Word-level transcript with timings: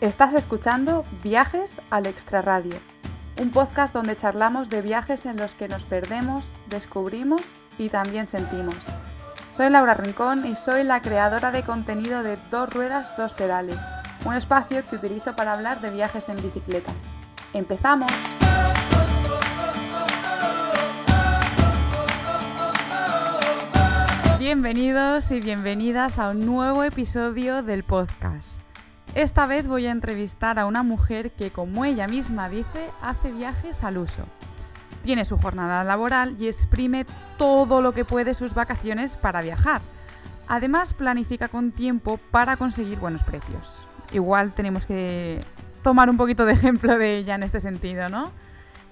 Estás 0.00 0.32
escuchando 0.32 1.04
Viajes 1.24 1.82
al 1.90 2.06
Extrarradio, 2.06 2.76
un 3.40 3.50
podcast 3.50 3.92
donde 3.92 4.16
charlamos 4.16 4.70
de 4.70 4.80
viajes 4.80 5.26
en 5.26 5.36
los 5.36 5.54
que 5.54 5.66
nos 5.66 5.86
perdemos, 5.86 6.46
descubrimos 6.68 7.40
y 7.78 7.88
también 7.88 8.28
sentimos. 8.28 8.76
Soy 9.50 9.70
Laura 9.70 9.94
Rincón 9.94 10.46
y 10.46 10.54
soy 10.54 10.84
la 10.84 11.02
creadora 11.02 11.50
de 11.50 11.64
contenido 11.64 12.22
de 12.22 12.38
Dos 12.48 12.72
Ruedas, 12.72 13.10
Dos 13.16 13.34
Pedales, 13.34 13.78
un 14.24 14.34
espacio 14.34 14.86
que 14.88 14.94
utilizo 14.94 15.34
para 15.34 15.52
hablar 15.52 15.80
de 15.80 15.90
viajes 15.90 16.28
en 16.28 16.36
bicicleta. 16.36 16.92
¡Empezamos! 17.52 18.12
Bienvenidos 24.38 25.32
y 25.32 25.40
bienvenidas 25.40 26.20
a 26.20 26.30
un 26.30 26.46
nuevo 26.46 26.84
episodio 26.84 27.64
del 27.64 27.82
podcast. 27.82 28.67
Esta 29.18 29.46
vez 29.46 29.66
voy 29.66 29.84
a 29.84 29.90
entrevistar 29.90 30.60
a 30.60 30.66
una 30.66 30.84
mujer 30.84 31.32
que, 31.32 31.50
como 31.50 31.84
ella 31.84 32.06
misma 32.06 32.48
dice, 32.48 32.88
hace 33.02 33.32
viajes 33.32 33.82
al 33.82 33.98
uso. 33.98 34.22
Tiene 35.02 35.24
su 35.24 35.36
jornada 35.38 35.82
laboral 35.82 36.36
y 36.38 36.46
exprime 36.46 37.04
todo 37.36 37.82
lo 37.82 37.90
que 37.90 38.04
puede 38.04 38.32
sus 38.32 38.54
vacaciones 38.54 39.16
para 39.16 39.42
viajar. 39.42 39.80
Además, 40.46 40.94
planifica 40.94 41.48
con 41.48 41.72
tiempo 41.72 42.20
para 42.30 42.56
conseguir 42.58 43.00
buenos 43.00 43.24
precios. 43.24 43.88
Igual 44.12 44.54
tenemos 44.54 44.86
que 44.86 45.40
tomar 45.82 46.10
un 46.10 46.16
poquito 46.16 46.44
de 46.44 46.52
ejemplo 46.52 46.96
de 46.96 47.16
ella 47.16 47.34
en 47.34 47.42
este 47.42 47.58
sentido, 47.58 48.08
¿no? 48.08 48.30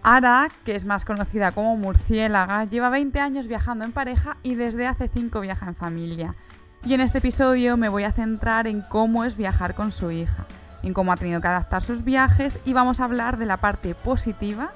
Ara, 0.03 0.49
que 0.65 0.75
es 0.75 0.85
más 0.85 1.05
conocida 1.05 1.53
como 1.53 1.77
Murciélaga, 1.77 2.65
lleva 2.65 2.91
20 2.91 3.21
años 3.21 3.47
viajando 3.47 3.85
en 3.85 3.93
pareja 3.93 4.39
y 4.43 4.57
desde 4.57 4.89
hace 4.89 5.07
5 5.07 5.39
viaja 5.39 5.69
en 5.69 5.77
familia. 5.77 6.35
Y 6.85 6.95
en 6.95 7.01
este 7.01 7.19
episodio 7.19 7.77
me 7.77 7.89
voy 7.89 8.05
a 8.05 8.13
centrar 8.13 8.67
en 8.67 8.83
cómo 8.83 9.25
es 9.25 9.37
viajar 9.37 9.75
con 9.75 9.91
su 9.91 10.11
hija, 10.11 10.47
en 10.83 10.93
cómo 10.93 11.13
ha 11.13 11.17
tenido 11.17 11.41
que 11.41 11.49
adaptar 11.49 11.83
sus 11.83 12.05
viajes 12.05 12.59
y 12.65 12.73
vamos 12.73 13.01
a 13.01 13.05
hablar 13.05 13.39
de 13.39 13.47
la 13.47 13.57
parte 13.57 13.95
positiva 13.95 14.73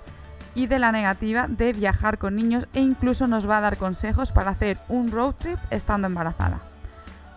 y 0.54 0.66
de 0.66 0.78
la 0.78 0.92
negativa 0.92 1.46
de 1.48 1.72
viajar 1.72 2.18
con 2.18 2.34
niños 2.34 2.66
e 2.74 2.80
incluso 2.80 3.28
nos 3.28 3.48
va 3.48 3.58
a 3.58 3.60
dar 3.60 3.76
consejos 3.76 4.32
para 4.32 4.50
hacer 4.50 4.78
un 4.88 5.10
road 5.10 5.34
trip 5.34 5.58
estando 5.70 6.06
embarazada. 6.06 6.60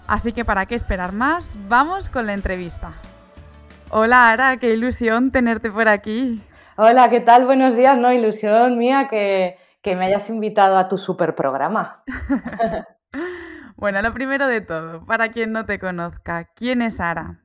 Así 0.07 0.33
que 0.33 0.43
para 0.43 0.65
qué 0.65 0.75
esperar 0.75 1.13
más, 1.13 1.55
vamos 1.69 2.09
con 2.09 2.25
la 2.25 2.33
entrevista. 2.33 2.93
Hola 3.89 4.31
Ara, 4.31 4.57
qué 4.57 4.73
ilusión 4.73 5.31
tenerte 5.31 5.69
por 5.69 5.87
aquí. 5.87 6.41
Hola, 6.75 7.09
¿qué 7.11 7.19
tal? 7.19 7.45
Buenos 7.45 7.75
días, 7.75 7.95
¿no? 7.97 8.11
Ilusión 8.11 8.79
mía 8.79 9.07
que, 9.07 9.57
me 9.85 10.05
hayas 10.05 10.29
invitado 10.31 10.77
a 10.79 10.87
tu 10.87 10.97
super 10.97 11.35
programa. 11.35 12.03
bueno, 13.75 14.01
lo 14.01 14.13
primero 14.13 14.47
de 14.47 14.61
todo, 14.61 15.05
para 15.05 15.31
quien 15.31 15.51
no 15.51 15.65
te 15.65 15.79
conozca, 15.79 16.49
¿quién 16.55 16.81
es 16.81 16.97
Sara? 16.97 17.39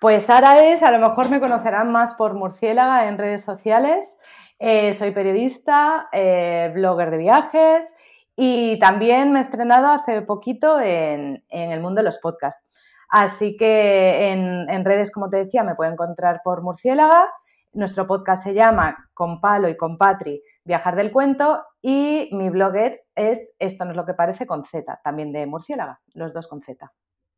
Pues 0.00 0.26
Sara 0.26 0.64
es, 0.64 0.82
a 0.82 0.90
lo 0.90 0.98
mejor 0.98 1.30
me 1.30 1.40
conocerán 1.40 1.92
más 1.92 2.14
por 2.14 2.34
Murciélaga 2.34 3.06
en 3.08 3.18
redes 3.18 3.44
sociales. 3.44 4.20
Eh, 4.58 4.92
soy 4.92 5.12
periodista, 5.12 6.08
eh, 6.12 6.70
blogger 6.74 7.10
de 7.10 7.18
viajes 7.18 7.96
y 8.34 8.78
también 8.78 9.32
me 9.32 9.38
he 9.38 9.42
estrenado 9.42 9.88
hace 9.88 10.22
poquito 10.22 10.80
en, 10.80 11.44
el 11.48 11.80
mundo 11.80 12.00
de 12.00 12.04
los 12.04 12.18
podcasts. 12.18 12.68
Así 13.08 13.56
que 13.56 14.30
en, 14.30 14.68
en, 14.70 14.84
redes, 14.84 15.12
como 15.12 15.28
te 15.28 15.36
decía, 15.36 15.62
me 15.62 15.74
puedo 15.74 15.92
encontrar 15.92 16.40
por 16.42 16.62
Murciélaga 16.62 17.28
nuestro 17.74 18.06
podcast 18.06 18.44
se 18.44 18.54
llama 18.54 19.08
Con 19.14 19.40
Palo 19.40 19.68
y 19.68 19.76
con 19.76 19.96
Patri, 19.96 20.42
Viajar 20.64 20.94
del 20.94 21.10
Cuento, 21.10 21.64
y 21.82 22.30
mi 22.32 22.48
blogger 22.48 22.92
es 23.14 23.54
Esto 23.58 23.84
no 23.84 23.90
es 23.90 23.96
lo 23.96 24.06
que 24.06 24.14
parece 24.14 24.46
con 24.46 24.64
Z, 24.64 25.00
también 25.02 25.32
de 25.32 25.46
Murciélaga, 25.46 26.00
los 26.14 26.32
dos 26.32 26.46
con 26.46 26.62
Z. 26.62 26.90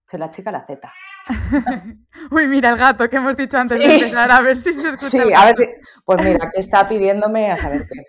Soy 0.06 0.20
la 0.20 0.28
chica 0.28 0.52
la 0.52 0.66
Z. 0.66 0.92
Uy, 2.30 2.46
mira 2.46 2.70
el 2.70 2.76
gato 2.76 3.08
que 3.08 3.16
hemos 3.16 3.36
dicho 3.36 3.56
antes 3.56 3.78
de 3.78 3.94
empezar, 3.94 4.30
a 4.30 4.42
ver 4.42 4.56
si 4.58 4.74
se 4.74 4.90
escucha. 4.90 5.08
Sí, 5.08 5.32
a 5.34 5.46
ver 5.46 5.54
si. 5.54 5.64
Pues 6.04 6.22
mira, 6.22 6.50
que 6.52 6.60
está 6.60 6.86
pidiéndome 6.86 7.50
a 7.50 7.56
saber 7.56 7.88
qué. 7.88 8.04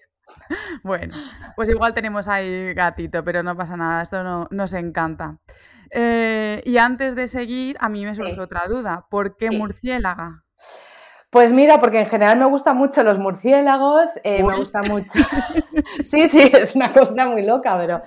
Bueno, 0.83 1.15
pues 1.55 1.69
igual 1.69 1.95
tenemos 1.95 2.27
ahí 2.27 2.71
gatito, 2.75 3.23
pero 3.23 3.41
no 3.41 3.57
pasa 3.57 3.75
nada, 3.75 4.03
esto 4.03 4.23
no, 4.23 4.47
nos 4.51 4.73
encanta. 4.73 5.39
Eh, 5.89 6.61
y 6.65 6.77
antes 6.77 7.15
de 7.15 7.27
seguir, 7.27 7.77
a 7.79 7.89
mí 7.89 8.05
me 8.05 8.13
surge 8.13 8.39
otra 8.39 8.67
duda. 8.67 9.07
¿Por 9.09 9.37
qué 9.37 9.49
murciélaga? 9.49 10.44
Pues 11.35 11.51
mira, 11.51 11.79
porque 11.79 11.99
en 11.99 12.05
general 12.05 12.39
me 12.39 12.45
gustan 12.45 12.77
mucho 12.77 13.03
los 13.03 13.19
murciélagos, 13.19 14.09
eh, 14.23 14.41
me 14.41 14.55
gusta 14.55 14.81
mucho. 14.83 15.19
sí, 16.01 16.29
sí, 16.29 16.49
es 16.53 16.77
una 16.77 16.93
cosa 16.93 17.25
muy 17.25 17.41
loca, 17.41 17.77
pero 17.77 17.99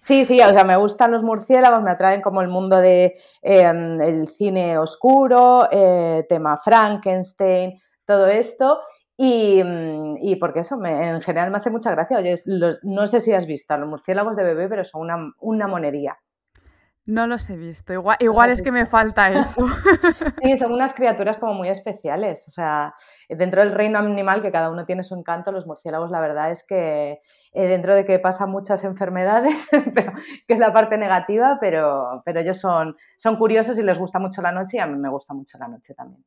sí, 0.00 0.22
sí, 0.22 0.40
o 0.40 0.52
sea, 0.52 0.62
me 0.62 0.76
gustan 0.76 1.10
los 1.10 1.24
murciélagos, 1.24 1.82
me 1.82 1.90
atraen 1.90 2.22
como 2.22 2.42
el 2.42 2.48
mundo 2.48 2.76
de 2.76 3.16
em, 3.42 4.00
el 4.00 4.28
cine 4.28 4.78
oscuro, 4.78 5.66
eh, 5.72 6.26
tema 6.28 6.58
Frankenstein, 6.58 7.72
todo 8.04 8.28
esto. 8.28 8.78
Y, 9.16 9.64
mm, 9.64 10.38
porque 10.38 10.60
eso 10.60 10.78
en 10.84 11.20
general 11.22 11.50
me 11.50 11.56
hace 11.56 11.70
mucha 11.70 11.90
gracia. 11.90 12.18
Oye, 12.18 12.36
no 12.84 13.08
sé 13.08 13.18
si 13.18 13.32
has 13.32 13.46
visto 13.46 13.76
los 13.76 13.88
murciélagos 13.88 14.36
de 14.36 14.44
bebé, 14.44 14.68
pero 14.68 14.84
son 14.84 15.00
una, 15.00 15.32
una 15.40 15.66
monería. 15.66 16.16
No 17.06 17.28
los 17.28 17.48
he 17.50 17.56
visto. 17.56 17.92
Igual, 17.92 18.16
igual 18.18 18.50
es 18.50 18.60
que 18.60 18.72
me 18.72 18.84
falta 18.84 19.30
eso. 19.30 19.64
Sí, 20.42 20.56
son 20.56 20.72
unas 20.72 20.92
criaturas 20.92 21.38
como 21.38 21.54
muy 21.54 21.68
especiales. 21.68 22.46
O 22.48 22.50
sea, 22.50 22.94
dentro 23.28 23.62
del 23.62 23.72
reino 23.72 23.98
animal, 23.98 24.42
que 24.42 24.50
cada 24.50 24.70
uno 24.70 24.84
tiene 24.84 25.04
su 25.04 25.14
encanto, 25.14 25.52
los 25.52 25.66
murciélagos, 25.66 26.10
la 26.10 26.20
verdad 26.20 26.50
es 26.50 26.66
que 26.66 27.20
eh, 27.52 27.66
dentro 27.66 27.94
de 27.94 28.04
que 28.04 28.18
pasan 28.18 28.50
muchas 28.50 28.84
enfermedades, 28.84 29.68
que 30.46 30.54
es 30.54 30.58
la 30.58 30.72
parte 30.72 30.98
negativa, 30.98 31.58
pero, 31.60 32.22
pero 32.24 32.40
ellos 32.40 32.58
son, 32.58 32.96
son 33.16 33.36
curiosos 33.36 33.78
y 33.78 33.82
les 33.82 33.98
gusta 33.98 34.18
mucho 34.18 34.42
la 34.42 34.52
noche 34.52 34.78
y 34.78 34.80
a 34.80 34.86
mí 34.86 34.98
me 34.98 35.08
gusta 35.08 35.32
mucho 35.32 35.58
la 35.58 35.68
noche 35.68 35.94
también. 35.94 36.24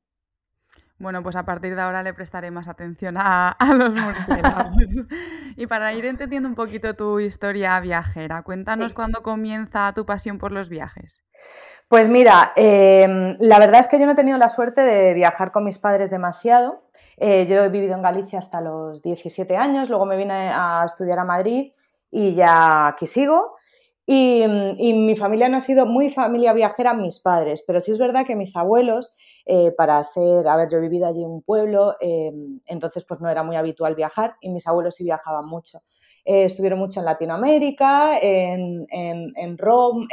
Bueno, 1.00 1.24
pues 1.24 1.38
a 1.38 1.44
partir 1.44 1.76
de 1.76 1.82
ahora 1.82 2.04
le 2.04 2.14
prestaré 2.14 2.52
más 2.52 2.68
atención 2.68 3.16
a, 3.18 3.56
los 3.74 3.94
murciélagos. 3.94 4.76
y 5.56 5.66
para 5.66 5.94
ir 5.94 6.06
entendiendo 6.06 6.50
un 6.50 6.56
poquito 6.56 6.94
tu 6.94 7.22
historia 7.22 7.80
viajera, 7.80 8.44
cuéntanos 8.44 8.94
cuándo 8.94 9.24
comienza 9.24 9.94
tu 9.94 10.06
pasión 10.06 10.38
por 10.38 10.52
los 10.52 10.68
viajes. 10.68 11.24
Pues 11.88 12.10
mira, 12.10 12.52
em, 12.56 13.38
la 13.40 13.60
verdad 13.60 13.80
es 13.80 13.88
que 13.88 13.98
yo 13.98 14.06
no 14.06 14.12
he 14.12 14.16
tenido 14.16 14.38
la 14.38 14.50
suerte 14.50 14.82
de 14.82 15.14
viajar 15.14 15.54
con 15.54 15.64
mis 15.64 15.80
padres 15.80 16.10
demasiado. 16.10 16.84
Eh, 17.16 17.48
yo 17.48 17.64
he 17.64 17.70
vivido 17.70 17.96
en 17.96 18.02
Galicia 18.02 18.40
hasta 18.40 18.60
los 18.60 19.02
17 19.02 19.56
años, 19.56 19.90
luego 19.90 20.06
me 20.06 20.18
vine 20.18 20.52
a 20.54 20.84
estudiar 20.86 21.20
a 21.20 21.26
Madrid 21.26 21.72
y 22.12 22.36
ya 22.36 22.88
aquí 22.88 23.08
sigo. 23.08 23.56
Y, 24.12 24.44
y, 24.44 24.94
mi 24.96 25.16
familia 25.16 25.50
no 25.50 25.58
ha 25.58 25.60
sido 25.60 25.86
muy 25.86 26.10
familia 26.10 26.52
viajera, 26.52 26.96
mis 26.96 27.20
padres, 27.20 27.64
pero 27.68 27.80
sí 27.80 27.92
es 27.92 28.00
verdad 28.00 28.26
que 28.26 28.36
mis 28.36 28.56
abuelos 28.56 29.14
eh, 29.46 29.72
para 29.78 30.04
ser, 30.04 30.48
a 30.48 30.56
ver, 30.56 30.68
yo 30.68 30.80
he 30.80 30.82
vivido 30.82 31.06
allí 31.06 31.24
en 31.24 31.30
un 31.30 31.44
pueblo, 31.44 31.96
eh, 32.02 32.32
entonces 32.66 33.06
pues 33.06 33.22
no 33.22 33.30
era 33.30 33.44
muy 33.44 33.56
habitual 33.56 33.94
viajar 33.94 34.36
y 34.42 34.50
mis 34.50 34.66
abuelos 34.66 34.96
sí 34.96 35.04
viajaban 35.04 35.46
mucho. 35.46 35.84
Eh, 36.26 36.46
estuvieron 36.46 36.80
mucho 36.80 37.02
en 37.02 37.06
Latinoamérica, 37.06 38.18
en, 38.20 38.88
en, 38.90 39.58
Roma, 39.60 40.08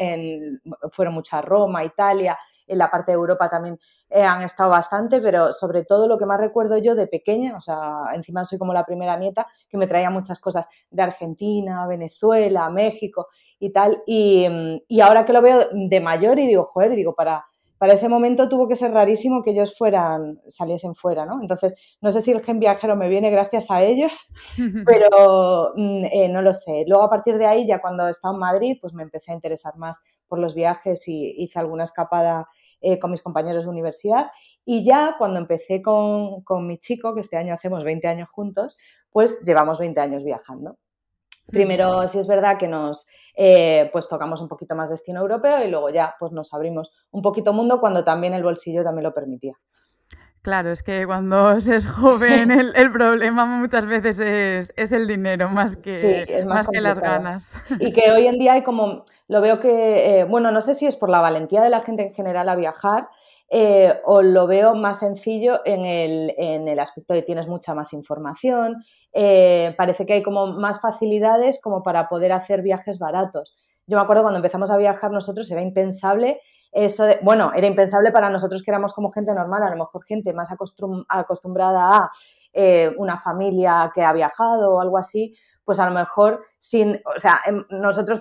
fueron 0.91 1.15
mucho 1.15 1.35
a 1.39 1.41
Roma, 1.41 1.83
Italia, 1.83 2.37
en 2.67 2.77
la 2.79 2.91
parte 2.91 3.13
de 3.13 3.17
Europa 3.17 3.49
también 3.49 3.79
han 4.11 4.43
estado 4.43 4.71
bastante, 4.71 5.21
pero 5.21 5.53
sobre 5.53 5.85
todo 5.85 6.09
lo 6.09 6.19
que 6.19 6.27
más 6.27 6.41
recuerdo 6.41 6.77
yo 6.79 6.95
de 6.97 7.07
pequeña, 7.07 7.57
o 7.57 7.61
sea, 7.61 8.09
encima 8.13 8.45
soy 8.45 8.59
como 8.59 8.75
la 8.75 8.85
primera 8.85 9.17
nieta, 9.17 9.47
que 9.69 9.79
me 9.79 9.87
traía 9.87 10.11
muchas 10.11 10.41
cosas 10.41 10.69
de 10.91 11.03
Argentina, 11.03 11.87
Venezuela, 11.87 12.69
México 12.69 13.29
y 13.59 13.73
tal, 13.73 14.03
y, 14.07 14.47
y 14.89 15.01
ahora 15.01 15.25
que 15.25 15.33
lo 15.33 15.43
veo 15.43 15.67
de 15.73 16.01
mayor 16.01 16.39
y 16.39 16.47
digo, 16.47 16.65
joder, 16.65 16.95
digo, 16.95 17.15
para 17.15 17.45
para 17.79 17.93
ese 17.93 18.09
momento 18.09 18.49
tuvo 18.49 18.69
que 18.69 18.77
ser 18.77 18.93
rarísimo 18.93 19.43
que 19.43 19.51
ellos 19.51 19.77
fueran, 19.77 20.41
saliesen 20.49 20.95
fuera, 20.95 21.27
¿no? 21.27 21.41
Entonces, 21.41 21.75
no 22.01 22.11
sé 22.11 22.21
si 22.21 22.31
el 22.31 22.41
gen 22.41 22.59
viajero 22.59 22.97
me 22.97 23.09
viene 23.09 23.31
gracias 23.31 23.71
a 23.71 23.83
ellos, 23.83 24.33
pero 24.87 25.73
mm, 25.77 26.05
eh, 26.11 26.29
no 26.29 26.43
lo 26.43 26.55
sé. 26.55 26.85
Luego, 26.87 27.05
a 27.05 27.11
partir 27.11 27.37
de 27.37 27.47
ahí, 27.47 27.67
ya 27.67 27.81
cuando 27.81 28.09
estaba 28.09 28.35
en 28.35 28.41
Madrid, 28.41 28.79
pues 28.81 28.95
me 28.95 29.03
empecé 29.03 29.33
a 29.33 29.35
interesar 29.35 29.77
más 29.77 30.03
por 30.27 30.39
los 30.39 30.55
viajes 30.55 31.07
y 31.09 31.35
hice 31.39 31.59
alguna 31.59 31.85
escapada 31.85 32.49
eh, 32.81 32.99
con 32.99 33.11
mis 33.11 33.23
compañeros 33.23 33.65
de 33.65 33.71
universidad. 33.71 34.31
Y 34.65 34.85
ya 34.85 35.17
cuando 35.19 35.39
empecé 35.39 35.83
con, 35.83 36.43
con 36.43 36.67
mi 36.67 36.79
chico, 36.79 37.15
que 37.15 37.21
este 37.21 37.37
año 37.37 37.53
hacemos 37.53 37.85
20 37.85 38.09
años 38.09 38.29
juntos, 38.31 38.77
pues 39.11 39.43
llevamos 39.45 39.79
20 39.79 40.01
años 40.01 40.25
viajando. 40.25 40.79
Primero, 41.47 42.09
si 42.09 42.19
es 42.19 42.27
verdad 42.27 42.59
que 42.59 42.67
nos 42.67 43.07
eh, 43.37 43.91
pues 43.93 44.09
tocamos 44.09 44.41
un 44.41 44.49
poquito 44.49 44.75
más 44.75 44.89
destino 44.89 45.21
europeo 45.21 45.63
y 45.63 45.71
luego 45.71 45.91
ya 45.91 46.15
pues 46.19 46.33
nos 46.33 46.55
abrimos 46.55 46.93
un 47.11 47.21
poquito 47.21 47.53
mundo 47.53 47.79
cuando 47.79 48.03
también 48.03 48.33
el 48.33 48.43
bolsillo 48.43 48.83
también 48.83 49.05
lo 49.05 49.13
permitía. 49.13 49.55
Claro, 50.41 50.71
es 50.71 50.83
que 50.83 51.05
cuando 51.07 51.61
se 51.61 51.77
es 51.77 51.87
joven 51.87 52.51
el, 52.51 52.93
problema 52.93 53.45
muchas 53.45 53.85
veces 53.85 54.21
es, 54.77 54.93
el 54.93 55.07
dinero 55.07 55.49
más 55.49 55.77
que, 55.77 56.45
más, 56.47 56.69
que 56.69 56.81
las 56.81 57.01
ganas. 57.01 57.61
Y 57.81 57.93
que 57.93 58.11
hoy 58.13 58.27
en 58.27 58.39
día 58.39 58.53
hay 58.53 58.63
como, 58.63 59.05
lo 59.29 59.41
veo 59.41 59.61
que, 59.61 60.21
eh, 60.21 60.25
bueno, 60.25 60.53
no 60.53 60.61
sé 60.61 60.75
si 60.75 60.87
es 60.87 60.97
por 60.97 61.11
la 61.11 61.21
valentía 61.21 61.63
de 61.63 61.71
la 61.71 61.81
gente 61.81 62.07
en 62.07 62.15
general 62.15 62.49
a 62.49 62.55
viajar, 62.55 63.09
eh, 63.49 64.01
o 64.05 64.23
lo 64.23 64.47
veo 64.47 64.75
más 64.75 65.01
sencillo 65.01 65.61
en 65.65 65.85
el, 65.87 66.79
aspecto 66.79 67.15
de 67.15 67.23
tienes 67.23 67.49
mucha 67.49 67.75
más 67.75 67.93
información, 67.93 68.83
eh, 69.13 69.75
parece 69.77 70.07
que 70.07 70.15
hay 70.15 70.23
como 70.23 70.49
más 70.49 70.81
facilidades 70.81 71.61
como 71.63 71.83
para 71.83 72.09
poder 72.09 72.33
hacer 72.33 72.63
viajes 72.63 72.99
baratos. 72.99 73.57
Yo 73.87 73.97
me 73.97 74.03
acuerdo 74.03 74.23
cuando 74.23 74.39
empezamos 74.39 74.71
a 74.71 74.77
viajar 74.77 75.11
nosotros 75.11 75.51
era 75.51 75.63
impensable 75.63 76.41
eso 76.77 77.05
de, 77.05 77.19
bueno, 77.23 77.53
era 77.55 77.67
impensable 77.67 78.13
para 78.13 78.29
nosotros 78.29 78.63
que 78.63 78.71
éramos 78.71 78.93
como 78.93 79.11
gente 79.11 79.33
normal, 79.33 79.63
a 79.63 79.71
lo 79.71 79.77
mejor 79.77 80.05
gente 80.05 80.35
más 80.35 80.51
acostumbrada 81.09 81.97
a 81.97 82.11
eh, 82.53 82.93
una 82.99 83.19
familia 83.19 83.91
que 83.95 84.03
ha 84.03 84.13
viajado 84.13 84.75
o 84.75 84.81
algo 84.83 84.99
así, 84.99 85.35
pues 85.65 85.81
a 85.81 85.87
lo 85.87 85.93
mejor 85.93 86.45
sin, 86.59 87.01
o 87.17 87.19
sea, 87.19 87.41
em, 87.47 87.65
nosotros 87.71 88.21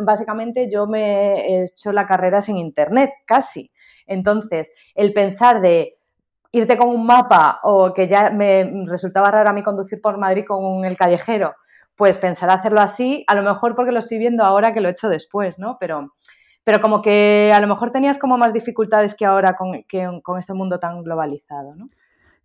básicamente 0.00 0.70
yo 0.70 0.86
me 0.86 1.46
he 1.48 1.62
hecho 1.62 1.90
la 1.90 2.06
carrera 2.06 2.42
sin 2.42 2.58
internet, 2.58 3.10
casi. 3.26 3.70
Entonces, 4.06 4.72
el 4.94 5.12
pensar 5.12 5.60
de 5.60 5.98
irte 6.52 6.76
con 6.76 6.88
un 6.88 7.06
mapa 7.06 7.60
o 7.62 7.92
que 7.92 8.08
ya 8.08 8.30
me 8.30 8.84
resultaba 8.86 9.30
raro 9.30 9.50
a 9.50 9.52
mí 9.52 9.62
conducir 9.62 10.00
por 10.00 10.18
Madrid 10.18 10.44
con 10.46 10.84
el 10.84 10.96
callejero, 10.96 11.54
pues 11.96 12.18
pensar 12.18 12.50
hacerlo 12.50 12.80
así, 12.80 13.24
a 13.26 13.34
lo 13.34 13.42
mejor 13.42 13.74
porque 13.74 13.92
lo 13.92 13.98
estoy 13.98 14.18
viendo 14.18 14.44
ahora 14.44 14.72
que 14.72 14.80
lo 14.80 14.88
he 14.88 14.92
hecho 14.92 15.08
después, 15.08 15.58
¿no? 15.58 15.76
Pero, 15.80 16.14
pero 16.64 16.80
como 16.80 17.02
que 17.02 17.52
a 17.54 17.60
lo 17.60 17.66
mejor 17.66 17.90
tenías 17.90 18.18
como 18.18 18.38
más 18.38 18.52
dificultades 18.52 19.14
que 19.14 19.24
ahora 19.24 19.56
con, 19.56 19.84
con 20.22 20.38
este 20.38 20.54
mundo 20.54 20.78
tan 20.78 21.02
globalizado, 21.02 21.74
¿no? 21.74 21.88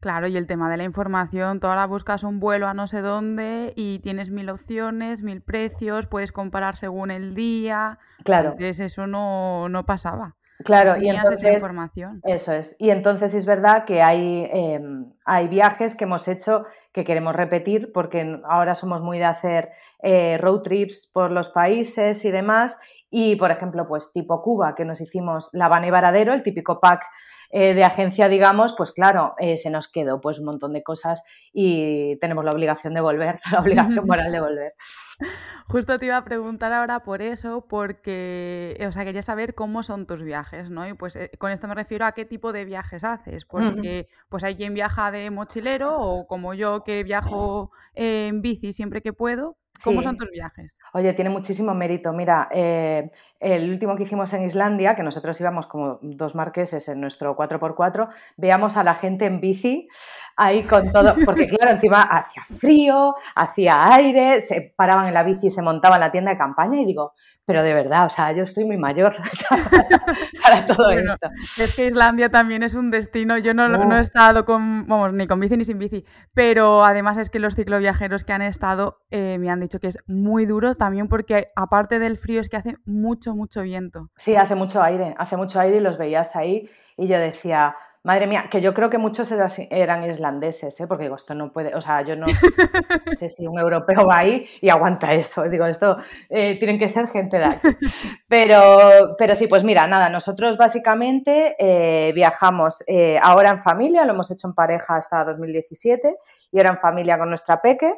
Claro, 0.02 0.26
y 0.26 0.36
el 0.36 0.48
tema 0.48 0.68
de 0.72 0.78
la 0.78 0.84
información, 0.84 1.60
tú 1.60 1.68
ahora 1.68 1.86
buscas 1.86 2.24
un 2.24 2.40
vuelo 2.40 2.68
a 2.68 2.74
no 2.74 2.88
sé 2.88 3.02
dónde 3.02 3.72
y 3.76 4.00
tienes 4.00 4.32
mil 4.32 4.50
opciones, 4.50 5.22
mil 5.22 5.42
precios, 5.42 6.08
puedes 6.08 6.32
comparar 6.32 6.76
según 6.76 7.12
el 7.12 7.36
día. 7.36 8.00
Claro. 8.24 8.50
Entonces 8.50 8.80
eso 8.80 9.06
no, 9.06 9.70
no 9.70 9.86
pasaba. 9.86 10.36
Claro, 10.64 11.02
y 11.02 11.10
entonces 11.10 11.54
información. 11.54 12.22
eso 12.24 12.54
es. 12.54 12.76
Y 12.80 12.90
entonces 12.90 13.34
es 13.34 13.46
verdad 13.46 13.86
que 13.86 14.02
hay, 14.02 14.50
em, 14.52 15.12
hay 15.26 15.48
viajes 15.48 15.96
que 15.96 16.06
hemos 16.06 16.28
hecho 16.28 16.66
que 16.92 17.04
queremos 17.04 17.36
repetir 17.36 17.92
porque 17.94 18.40
ahora 18.44 18.76
somos 18.76 19.02
muy 19.02 19.18
de 19.18 19.26
hacer 19.26 19.72
eh, 20.04 20.38
road 20.40 20.62
trips 20.62 21.10
por 21.12 21.32
los 21.32 21.50
países 21.50 22.26
y 22.26 22.32
demás. 22.32 22.78
Y 23.10 23.36
por 23.36 23.52
ejemplo, 23.52 23.88
pues 23.88 24.12
tipo 24.14 24.42
Cuba, 24.42 24.76
que 24.76 24.86
nos 24.86 25.02
hicimos 25.02 25.50
La 25.54 25.66
Habana 25.66 25.88
y 25.88 25.92
Varadero, 25.92 26.34
el 26.34 26.44
típico 26.44 26.80
pack 26.80 27.06
eh, 27.50 27.74
de 27.74 27.84
agencia, 27.84 28.30
digamos, 28.30 28.74
pues 28.78 28.92
claro, 28.92 29.36
eh, 29.38 29.58
se 29.58 29.70
nos 29.70 29.92
quedó 29.92 30.22
pues 30.22 30.40
un 30.40 30.46
montón 30.46 30.72
de 30.72 30.84
cosas 30.84 31.22
y 31.52 32.18
tenemos 32.20 32.46
la 32.46 32.52
obligación 32.52 32.94
de 32.94 33.02
volver, 33.02 33.40
la 33.52 33.60
obligación 33.60 34.06
moral 34.08 34.32
de 34.32 34.40
volver. 34.40 34.74
Justo 35.68 35.98
te 36.00 36.06
iba 36.06 36.18
a 36.18 36.24
preguntar 36.24 36.74
ahora 36.74 37.02
por 37.02 37.22
eso, 37.22 37.66
porque, 37.68 38.78
o 38.88 38.92
sea, 38.92 39.06
quería 39.06 39.22
saber 39.22 39.56
cómo 39.56 39.84
son 39.84 40.06
tus 40.06 40.24
viajes, 40.24 40.70
¿no? 40.70 40.88
Y 40.88 40.94
pues 40.94 41.16
eh, 41.16 41.32
con 41.38 41.52
esto 41.52 41.68
me 41.68 41.76
refiero 41.76 42.06
a 42.06 42.12
qué 42.12 42.26
tipo 42.26 42.52
de 42.52 42.66
viajes 42.66 43.04
haces, 43.04 43.46
porque 43.46 44.08
pues 44.30 44.44
hay 44.44 44.56
quien 44.56 44.74
viaja 44.74 45.12
de 45.12 45.30
mochilero 45.32 46.00
o 46.00 46.28
como 46.28 46.54
yo 46.54 46.84
que 46.84 47.04
viajo 47.04 47.72
en 47.94 48.42
bici 48.42 48.74
siempre 48.74 49.02
que 49.02 49.14
puedo, 49.14 49.58
¿Cómo 49.84 50.02
son 50.02 50.18
tus 50.18 50.30
viajes? 50.30 50.78
Oye, 50.94 51.14
tiene 51.14 51.30
muchísimo 51.30 51.74
mérito. 51.74 52.12
Mira, 52.12 52.50
eh, 52.52 53.10
el 53.40 53.70
último 53.70 53.96
que 53.96 54.04
hicimos 54.04 54.32
en 54.34 54.44
Islandia, 54.44 54.96
que 54.96 55.04
nosotros 55.04 55.40
íbamos 55.40 55.66
como 55.68 55.98
dos 56.02 56.36
marqueses 56.36 56.88
en 56.90 57.00
nuestro 57.00 57.36
4x4, 57.36 58.10
veíamos 58.38 58.78
a 58.78 58.84
la 58.84 58.96
gente 58.96 59.26
en 59.26 59.40
bici 59.40 59.88
ahí 60.36 60.64
con 60.64 60.92
todo, 60.92 61.14
porque 61.26 61.48
claro, 61.48 61.72
encima 61.72 62.02
hacía 62.02 62.44
frío, 62.58 63.16
hacía 63.36 63.94
aire, 63.94 64.40
se 64.40 64.74
paraban 64.76 65.08
en 65.08 65.14
la 65.14 65.24
bici 65.24 65.48
y 65.48 65.50
se 65.50 65.62
montaban 65.62 65.98
en 65.98 66.02
la 66.02 66.12
tienda 66.12 66.32
de 66.32 66.38
campaña 66.38 66.80
y 66.80 66.86
digo, 66.86 67.14
pero 67.46 67.64
de 67.64 67.74
verdad, 67.74 68.06
o 68.06 68.10
sea, 68.10 68.32
yo 68.32 68.44
estoy 68.44 68.66
muy 68.66 68.78
mayor 68.78 69.14
para, 70.44 70.66
todo 70.66 70.90
esto. 70.92 71.30
Es 71.58 71.76
que 71.76 71.88
Islandia 71.88 72.30
también 72.30 72.64
es 72.64 72.76
un 72.76 72.92
destino, 72.92 73.38
yo 73.38 73.54
no, 73.54 73.68
no, 73.68 73.98
he 73.98 74.02
estado 74.02 74.46
con, 74.46 74.88
vamos, 74.88 75.14
ni 75.14 75.28
con 75.28 75.40
bici 75.40 75.58
ni 75.58 75.66
sin 75.66 75.80
bici, 75.80 76.06
pero 76.34 76.86
además 76.86 77.18
es 77.18 77.30
que 77.30 77.40
los 77.40 77.56
cicloviajeros 77.56 78.24
que 78.24 78.34
han 78.34 78.42
estado 78.42 79.02
eh, 79.10 79.38
me 79.40 79.50
han 79.50 79.60
dicho 79.60 79.80
que 79.80 79.88
es 79.88 79.98
muy 80.08 80.46
duro 80.46 80.76
también 80.76 81.08
porque 81.08 81.50
aparte 81.56 82.00
del 82.00 82.18
frío 82.18 82.42
es 82.42 82.50
que 82.50 82.58
hace 82.58 82.78
mucho, 82.86 83.36
mucho 83.36 83.62
viento. 83.62 84.10
Sí, 84.16 84.36
hace 84.36 84.56
mucho 84.56 84.82
aire, 84.82 85.16
hace 85.18 85.38
mucho 85.38 85.60
aire 85.60 85.78
y 85.78 85.82
los 85.82 85.98
veías 85.98 86.36
ahí 86.36 86.70
y 86.98 87.08
yo 87.08 87.18
decía, 87.18 87.76
Madre 88.04 88.26
mía, 88.26 88.48
que 88.50 88.62
yo 88.62 88.74
creo 88.74 88.90
que 88.90 88.98
muchos 88.98 89.32
eran 89.32 90.04
islandeses, 90.04 90.80
¿eh? 90.80 90.88
porque 90.88 91.04
digo, 91.04 91.16
esto 91.16 91.36
no 91.36 91.54
puede, 91.54 91.76
o 91.76 91.82
sea, 91.82 92.02
yo 92.02 92.16
no 92.16 92.26
sé 93.16 93.30
si 93.30 93.46
un 93.46 93.60
europeo 93.60 94.08
va 94.08 94.18
ahí 94.20 94.44
y 94.60 94.70
aguanta 94.70 95.14
eso. 95.14 95.44
Digo, 95.44 95.68
esto 95.68 95.98
eh, 96.28 96.58
tienen 96.58 96.80
que 96.80 96.90
ser 96.90 97.06
gente 97.06 97.38
de 97.38 97.46
aquí. 97.46 97.68
Pero, 98.28 99.18
pero 99.18 99.36
sí, 99.36 99.48
pues 99.48 99.66
mira, 99.66 99.88
nada, 99.88 100.08
nosotros 100.08 100.56
básicamente 100.56 101.54
eh, 101.60 102.14
viajamos 102.14 102.82
eh, 102.88 103.20
ahora 103.22 103.50
en 103.50 103.62
familia, 103.62 104.06
lo 104.06 104.14
hemos 104.14 104.32
hecho 104.32 104.48
en 104.48 104.54
pareja 104.54 104.96
hasta 104.96 105.26
2017 105.26 106.16
y 106.54 106.58
ahora 106.58 106.70
en 106.70 106.78
familia 106.78 107.18
con 107.18 107.28
nuestra 107.28 107.62
peque. 107.62 107.94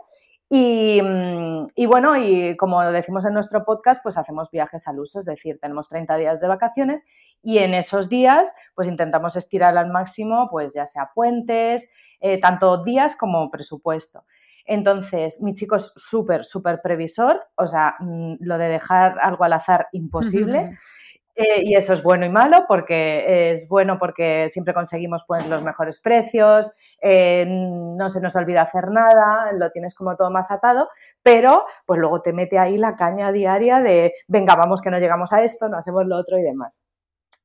Mm, 0.56 1.66
y, 1.76 1.86
bueno, 1.88 2.16
y 2.16 2.56
como 2.58 2.84
decimos 2.92 3.26
en 3.26 3.34
nuestro 3.34 3.66
podcast, 3.66 4.04
pues 4.04 4.18
hacemos 4.18 4.52
viajes 4.52 4.88
al 4.88 5.00
uso, 5.00 5.20
es 5.20 5.26
decir, 5.26 5.58
tenemos 5.60 5.90
30 5.90 6.16
días 6.18 6.40
de 6.40 6.48
vacaciones 6.48 7.04
y 7.42 7.58
en 7.58 7.74
esos 7.74 8.08
días 8.08 8.54
pues 8.76 8.88
intentamos 8.88 9.36
estirar 9.36 9.76
al 9.76 9.90
máximo, 9.90 10.48
pues 10.52 10.74
ya 10.76 10.86
sea 10.86 11.10
puentes, 11.16 11.90
eh, 12.20 12.40
tanto 12.40 12.84
días 12.84 13.16
como 13.16 13.50
presupuesto. 13.50 14.26
Entonces, 14.66 15.42
mi 15.42 15.56
chico 15.56 15.76
es 15.76 15.92
súper, 15.96 16.44
súper 16.44 16.82
previsor, 16.84 17.42
o 17.56 17.66
sea, 17.66 17.96
mm, 18.00 18.36
lo 18.40 18.58
de 18.60 18.70
dejar 18.70 19.18
algo 19.22 19.46
al 19.46 19.54
azar, 19.54 19.88
imposible. 19.92 20.78
Eh, 21.36 21.64
y 21.64 21.76
eso 21.76 21.94
es 21.94 22.04
bueno 22.04 22.28
y 22.28 22.30
malo 22.30 22.66
porque 22.68 23.54
es 23.54 23.68
bueno 23.68 23.98
porque 23.98 24.50
siempre 24.52 24.74
conseguimos 24.74 25.24
pues, 25.28 25.48
los 25.48 25.64
mejores 25.64 26.00
precios, 26.00 26.72
eh, 27.02 27.46
no 27.48 28.10
se 28.12 28.22
nos 28.22 28.36
olvida 28.36 28.62
hacer 28.62 28.92
nada, 28.92 29.52
lo 29.54 29.72
tienes 29.72 29.96
como 29.96 30.16
todo 30.16 30.30
más 30.30 30.52
atado, 30.52 30.90
pero 31.24 31.66
pues 31.88 32.00
luego 32.00 32.20
te 32.22 32.34
mete 32.34 32.60
ahí 32.60 32.78
la 32.78 32.96
caña 32.96 33.32
diaria 33.32 33.80
de 33.80 34.14
venga, 34.28 34.56
vamos 34.56 34.82
que 34.82 34.92
no 34.92 35.00
llegamos 35.00 35.34
a 35.34 35.44
esto, 35.44 35.70
no 35.70 35.78
hacemos 35.78 36.06
lo 36.06 36.18
otro 36.18 36.38
y 36.38 36.44
demás. 36.44 36.82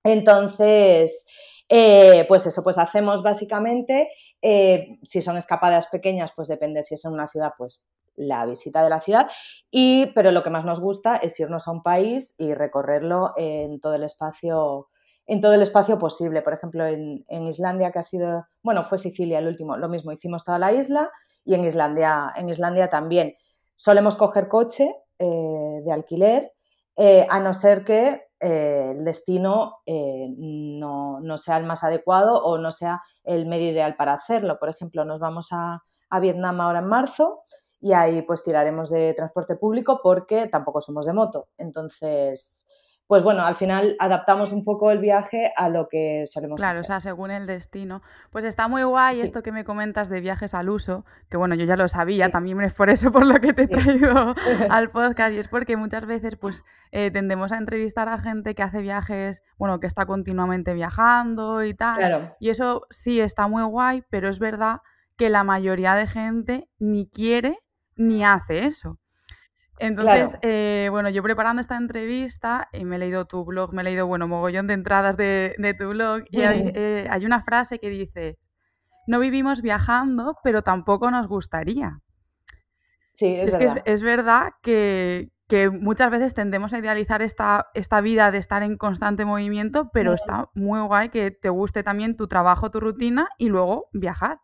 Entonces, 0.04 1.26
eh, 1.68 2.24
pues 2.28 2.46
eso, 2.46 2.62
pues 2.62 2.78
hacemos 2.78 3.22
básicamente, 3.22 4.10
si 4.40 5.22
son 5.22 5.36
escapadas 5.36 5.86
pequeñas, 5.88 6.32
pues 6.34 6.48
depende 6.48 6.82
si 6.82 6.94
es 6.94 7.04
en 7.04 7.12
una 7.12 7.28
ciudad, 7.28 7.52
pues 7.56 7.84
la 8.16 8.46
visita 8.46 8.82
de 8.82 8.90
la 8.90 9.00
ciudad, 9.00 9.30
y, 9.70 10.06
pero 10.06 10.32
lo 10.32 10.42
que 10.42 10.50
más 10.50 10.64
nos 10.64 10.80
gusta 10.80 11.16
es 11.16 11.38
irnos 11.38 11.68
a 11.68 11.72
un 11.72 11.82
país 11.82 12.34
y 12.38 12.52
recorrerlo 12.54 13.32
en 13.36 13.80
todo 13.80 13.94
el 13.94 14.02
espacio 14.04 14.88
en 15.28 15.42
todo 15.42 15.54
el 15.54 15.62
espacio 15.62 15.98
posible. 15.98 16.42
Por 16.42 16.54
ejemplo, 16.54 16.84
en, 16.86 17.46
Islandia, 17.46 17.92
que 17.92 17.98
ha 18.00 18.02
sido, 18.02 18.46
bueno, 18.62 18.82
fue 18.82 18.98
Sicilia 18.98 19.38
el 19.38 19.46
último, 19.46 19.76
lo 19.76 19.88
mismo, 19.88 20.10
hicimos 20.10 20.42
toda 20.42 20.58
la 20.58 20.72
isla 20.72 21.10
y 21.44 21.54
en 21.54 21.64
Islandia, 21.64 22.32
en 22.34 22.48
Islandia 22.48 22.88
también. 22.88 23.34
Solemos 23.76 24.16
coger 24.16 24.48
coche 24.48 24.90
eh, 25.18 25.80
de 25.84 25.92
alquiler, 25.92 26.52
eh, 26.96 27.26
a 27.28 27.38
no 27.40 27.52
ser 27.52 27.84
que 27.84 28.27
eh, 28.40 28.94
el 28.96 29.04
destino 29.04 29.78
no, 29.86 31.20
no, 31.20 31.38
sea 31.38 31.56
el 31.56 31.64
más 31.64 31.84
adecuado 31.84 32.42
o 32.44 32.58
no 32.58 32.70
sea 32.70 33.02
el 33.24 33.46
medio 33.46 33.70
ideal 33.70 33.96
para 33.96 34.12
hacerlo. 34.14 34.58
Por 34.58 34.68
ejemplo, 34.68 35.04
nos 35.04 35.20
vamos 35.20 35.48
a, 35.52 35.82
a 36.10 36.20
Vietnam 36.20 36.60
ahora 36.60 36.80
en 36.80 36.86
marzo 36.86 37.42
y 37.80 37.92
ahí 37.92 38.22
pues 38.22 38.42
tiraremos 38.42 38.90
de 38.90 39.14
transporte 39.14 39.56
público 39.56 40.00
porque 40.02 40.46
tampoco 40.48 40.80
somos 40.80 41.06
de 41.06 41.12
moto. 41.12 41.48
Entonces, 41.58 42.67
pues 43.08 43.22
bueno, 43.22 43.42
al 43.42 43.56
final 43.56 43.96
adaptamos 43.98 44.52
un 44.52 44.64
poco 44.64 44.90
el 44.90 44.98
viaje 44.98 45.50
a 45.56 45.70
lo 45.70 45.88
que 45.88 46.26
solemos 46.26 46.58
claro, 46.58 46.80
hacer. 46.80 46.86
Claro, 46.86 46.98
o 46.98 47.00
sea, 47.00 47.10
según 47.10 47.30
el 47.30 47.46
destino. 47.46 48.02
Pues 48.30 48.44
está 48.44 48.68
muy 48.68 48.82
guay 48.82 49.22
esto 49.22 49.42
que 49.42 49.50
me 49.50 49.64
comentas 49.64 50.10
de 50.10 50.20
viajes 50.20 50.52
al 50.52 50.68
uso, 50.68 51.06
que 51.30 51.38
bueno, 51.38 51.54
yo 51.54 51.64
ya 51.64 51.76
lo 51.76 51.88
sabía, 51.88 52.28
también 52.30 52.60
es 52.60 52.74
por 52.74 52.90
eso 52.90 53.10
por 53.10 53.24
lo 53.24 53.40
que 53.40 53.54
te 53.54 53.62
he 53.62 53.66
traído 53.66 54.34
al 54.70 54.90
podcast, 54.90 55.32
y 55.32 55.38
es 55.38 55.48
porque 55.48 55.78
muchas 55.78 56.04
veces 56.04 56.36
pues 56.36 56.62
eh, 56.92 57.10
tendemos 57.10 57.50
a 57.50 57.56
entrevistar 57.56 58.10
a 58.10 58.18
gente 58.18 58.54
que 58.54 58.62
hace 58.62 58.82
viajes, 58.82 59.42
bueno, 59.56 59.80
que 59.80 59.86
está 59.86 60.04
continuamente 60.04 60.74
viajando 60.74 61.64
y 61.64 61.72
tal. 61.72 61.96
Claro. 61.96 62.36
Y 62.38 62.50
eso 62.50 62.86
sí 62.90 63.20
está 63.20 63.48
muy 63.48 63.62
guay, 63.62 64.04
pero 64.10 64.28
es 64.28 64.38
verdad 64.38 64.82
que 65.16 65.30
la 65.30 65.44
mayoría 65.44 65.94
de 65.94 66.06
gente 66.06 66.68
ni 66.78 67.08
quiere 67.08 67.58
ni 67.96 68.22
hace 68.22 68.66
eso. 68.66 68.98
Entonces, 69.78 70.36
eh, 70.42 70.88
bueno, 70.90 71.08
yo 71.08 71.22
preparando 71.22 71.60
esta 71.60 71.76
entrevista, 71.76 72.68
y 72.72 72.84
me 72.84 72.96
he 72.96 72.98
leído 72.98 73.26
tu 73.26 73.44
blog, 73.44 73.72
me 73.72 73.82
he 73.82 73.84
leído, 73.84 74.06
bueno, 74.06 74.26
mogollón 74.26 74.66
de 74.66 74.74
entradas 74.74 75.16
de, 75.16 75.76
tu 75.78 75.88
blog, 75.90 76.24
y 76.30 76.40
eh, 76.42 77.06
hay, 77.10 77.26
una 77.26 77.42
frase 77.42 77.78
que 77.78 77.88
dice, 77.88 78.38
no 79.06 79.20
vivimos 79.20 79.62
viajando, 79.62 80.36
pero 80.42 80.62
tampoco 80.62 81.10
nos 81.10 81.28
gustaría. 81.28 82.00
Sí, 83.12 83.34
es, 83.34 83.52
verdad. 83.52 83.82
que 83.82 83.92
es, 83.92 84.02
verdad 84.02 84.52
que, 84.62 85.30
muchas 85.72 86.10
veces 86.10 86.34
tendemos 86.34 86.72
a 86.72 86.78
idealizar 86.78 87.22
esta, 87.22 87.68
esta 87.74 88.00
vida 88.00 88.30
de 88.30 88.38
estar 88.38 88.62
en 88.62 88.76
constante 88.76 89.24
movimiento, 89.24 89.90
pero 89.92 90.12
está 90.12 90.50
muy 90.54 90.80
guay 90.80 91.08
que 91.08 91.30
te 91.30 91.48
guste 91.48 91.82
también 91.82 92.16
tu 92.16 92.28
trabajo, 92.28 92.70
tu 92.70 92.80
rutina 92.80 93.28
y 93.38 93.48
luego 93.48 93.88
viajar. 93.92 94.40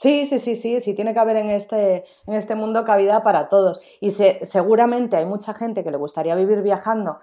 Sí, 0.00 0.24
sí, 0.24 0.38
sí, 0.38 0.56
sí, 0.56 0.80
sí, 0.80 0.94
tiene 0.94 1.12
que 1.12 1.20
haber 1.20 1.36
en 1.36 1.50
este, 1.50 2.04
en 2.26 2.34
este 2.34 2.54
mundo 2.54 2.84
cabida 2.84 3.22
para 3.22 3.48
todos. 3.50 3.80
Y 4.00 4.10
seguramente 4.10 5.16
hay 5.16 5.26
mucha 5.26 5.52
gente 5.52 5.84
que 5.84 5.90
le 5.90 5.98
gustaría 5.98 6.34
vivir 6.34 6.62
viajando 6.62 7.18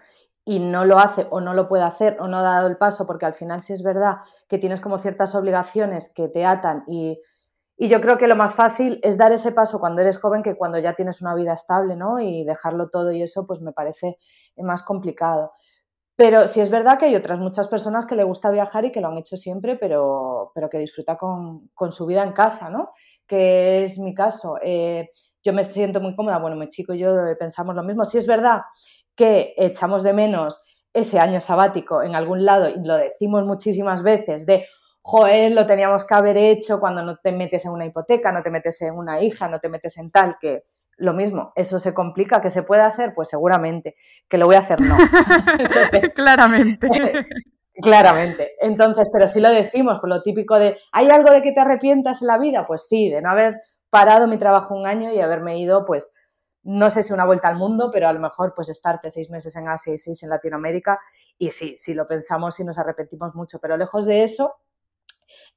y 0.45 0.59
no 0.59 0.85
lo 0.85 0.99
hace 0.99 1.25
o 1.31 1.41
no 1.41 1.55
lo 1.55 1.67
puede 1.67 1.83
hacer 1.83 2.17
o 2.21 2.27
no 2.27 2.37
ha 2.37 2.41
dado 2.43 2.67
el 2.67 2.77
paso, 2.77 3.07
porque 3.07 3.25
al 3.25 3.33
final 3.33 3.61
sí 3.61 3.73
es 3.73 3.81
verdad 3.81 4.17
que 4.47 4.59
tienes 4.59 4.79
como 4.79 4.99
ciertas 4.99 5.33
obligaciones 5.33 6.13
que 6.13 6.27
te 6.27 6.45
atan 6.45 6.83
y, 6.87 7.19
y 7.77 7.87
yo 7.87 7.99
creo 7.99 8.17
que 8.19 8.27
lo 8.27 8.35
más 8.35 8.53
fácil 8.53 8.99
es 9.03 9.17
dar 9.17 9.31
ese 9.31 9.51
paso 9.51 9.79
cuando 9.79 10.01
eres 10.03 10.19
joven 10.19 10.43
que 10.43 10.55
cuando 10.55 10.77
ya 10.77 10.93
tienes 10.93 11.21
una 11.21 11.33
vida 11.35 11.53
estable, 11.53 11.95
¿no? 11.95 12.19
Y 12.19 12.43
dejarlo 12.45 12.89
todo 12.89 13.11
y 13.11 13.23
eso 13.23 13.47
pues 13.47 13.59
me 13.61 13.71
parece 13.73 14.19
más 14.57 14.83
complicado. 14.83 15.51
Pero 16.17 16.47
sí 16.47 16.61
es 16.61 16.71
verdad 16.71 16.97
que 16.97 17.05
hay 17.05 17.15
otras 17.15 17.39
muchas 17.39 17.67
personas 17.67 18.07
que 18.07 18.15
le 18.15 18.23
gusta 18.23 18.49
viajar 18.49 18.83
y 18.83 18.91
que 18.91 19.01
lo 19.01 19.07
han 19.07 19.19
hecho 19.19 19.37
siempre, 19.37 19.75
pero, 19.75 20.51
pero 20.55 20.67
que 20.67 20.79
disfruta 20.79 21.15
con, 21.15 21.69
su 21.91 22.07
vida 22.07 22.23
en 22.23 22.33
casa, 22.33 22.71
¿no? 22.71 22.89
Que 23.27 23.83
es 23.83 23.99
mi 23.99 24.15
caso. 24.15 24.57
Eh, 24.63 25.11
yo 25.43 25.53
me 25.53 25.63
siento 25.63 26.01
muy 26.01 26.15
cómoda, 26.15 26.39
bueno, 26.39 26.55
mi 26.57 26.69
chico 26.69 26.95
y 26.95 26.99
yo 26.99 27.15
pensamos 27.37 27.75
lo 27.75 27.83
mismo. 27.83 28.03
Sí 28.03 28.17
es 28.17 28.25
verdad 28.25 28.61
que 29.15 29.53
echamos 29.57 30.01
de 30.01 30.13
menos 30.13 30.65
ese 30.91 31.19
año 31.19 31.39
sabático 31.39 32.01
en 32.01 32.15
algún 32.15 32.45
lado 32.45 32.67
y 32.67 32.83
lo 32.83 32.97
decimos 32.97 33.45
muchísimas 33.45 34.01
veces 34.01 34.47
de, 34.47 34.65
joder, 35.03 35.51
lo 35.51 35.67
teníamos 35.67 36.03
que 36.03 36.15
haber 36.15 36.37
hecho 36.37 36.79
cuando 36.79 37.03
no 37.03 37.17
te 37.17 37.31
metes 37.31 37.63
en 37.65 37.73
una 37.73 37.85
hipoteca, 37.85 38.31
no 38.31 38.41
te 38.41 38.49
metes 38.49 38.81
en 38.81 38.95
una 38.95 39.21
hija, 39.21 39.47
no 39.47 39.59
te 39.59 39.69
metes 39.69 39.95
en 39.97 40.09
tal, 40.09 40.37
que 40.41 40.63
lo 40.97 41.13
mismo, 41.13 41.53
eso 41.55 41.79
se 41.79 41.93
complica, 41.93 42.41
que 42.41 42.49
se 42.49 42.63
puede 42.63 42.81
hacer, 42.81 43.13
pues 43.13 43.29
seguramente, 43.29 43.95
que 44.27 44.37
lo 44.37 44.47
voy 44.47 44.55
a 44.55 44.59
hacer 44.59 44.81
no. 44.81 44.97
claramente. 46.15 46.89
claramente. 47.81 48.55
Entonces, 48.59 49.07
pero 49.11 49.27
si 49.27 49.39
lo 49.39 49.49
decimos, 49.49 49.99
por 49.99 50.09
lo 50.09 50.21
típico 50.21 50.57
de, 50.57 50.77
¿hay 50.91 51.09
algo 51.09 51.31
de 51.31 51.41
que 51.41 51.51
te 51.51 51.59
arrepientas 51.59 52.21
en 52.21 52.27
la 52.27 52.37
vida? 52.37 52.65
Pues 52.65 52.87
sí, 52.87 53.09
de 53.09 53.21
no 53.21 53.29
haber 53.29 53.61
parado 53.89 54.27
mi 54.27 54.37
trabajo 54.37 54.75
un 54.75 54.87
año 54.87 55.11
y 55.13 55.19
haberme 55.19 55.59
ido, 55.59 55.85
pues, 55.85 56.13
no 56.63 56.89
sé 56.89 57.03
si 57.03 57.13
una 57.13 57.25
vuelta 57.25 57.47
al 57.47 57.55
mundo, 57.55 57.91
pero 57.93 58.09
a 58.09 58.13
lo 58.13 58.19
mejor 58.19 58.53
pues 58.53 58.67
estarte 58.67 59.09
seis 59.09 59.29
meses 59.29 59.55
en 59.55 59.69
Asia 59.69 59.93
y 59.93 59.97
seis 59.97 60.21
en 60.23 60.29
Latinoamérica. 60.29 60.99
Y 61.37 61.51
sí, 61.51 61.77
si 61.77 61.93
lo 61.93 62.07
pensamos 62.07 62.59
y 62.59 62.65
nos 62.65 62.77
arrepentimos 62.77 63.35
mucho, 63.35 63.59
pero 63.59 63.77
lejos 63.77 64.05
de 64.05 64.23
eso, 64.23 64.55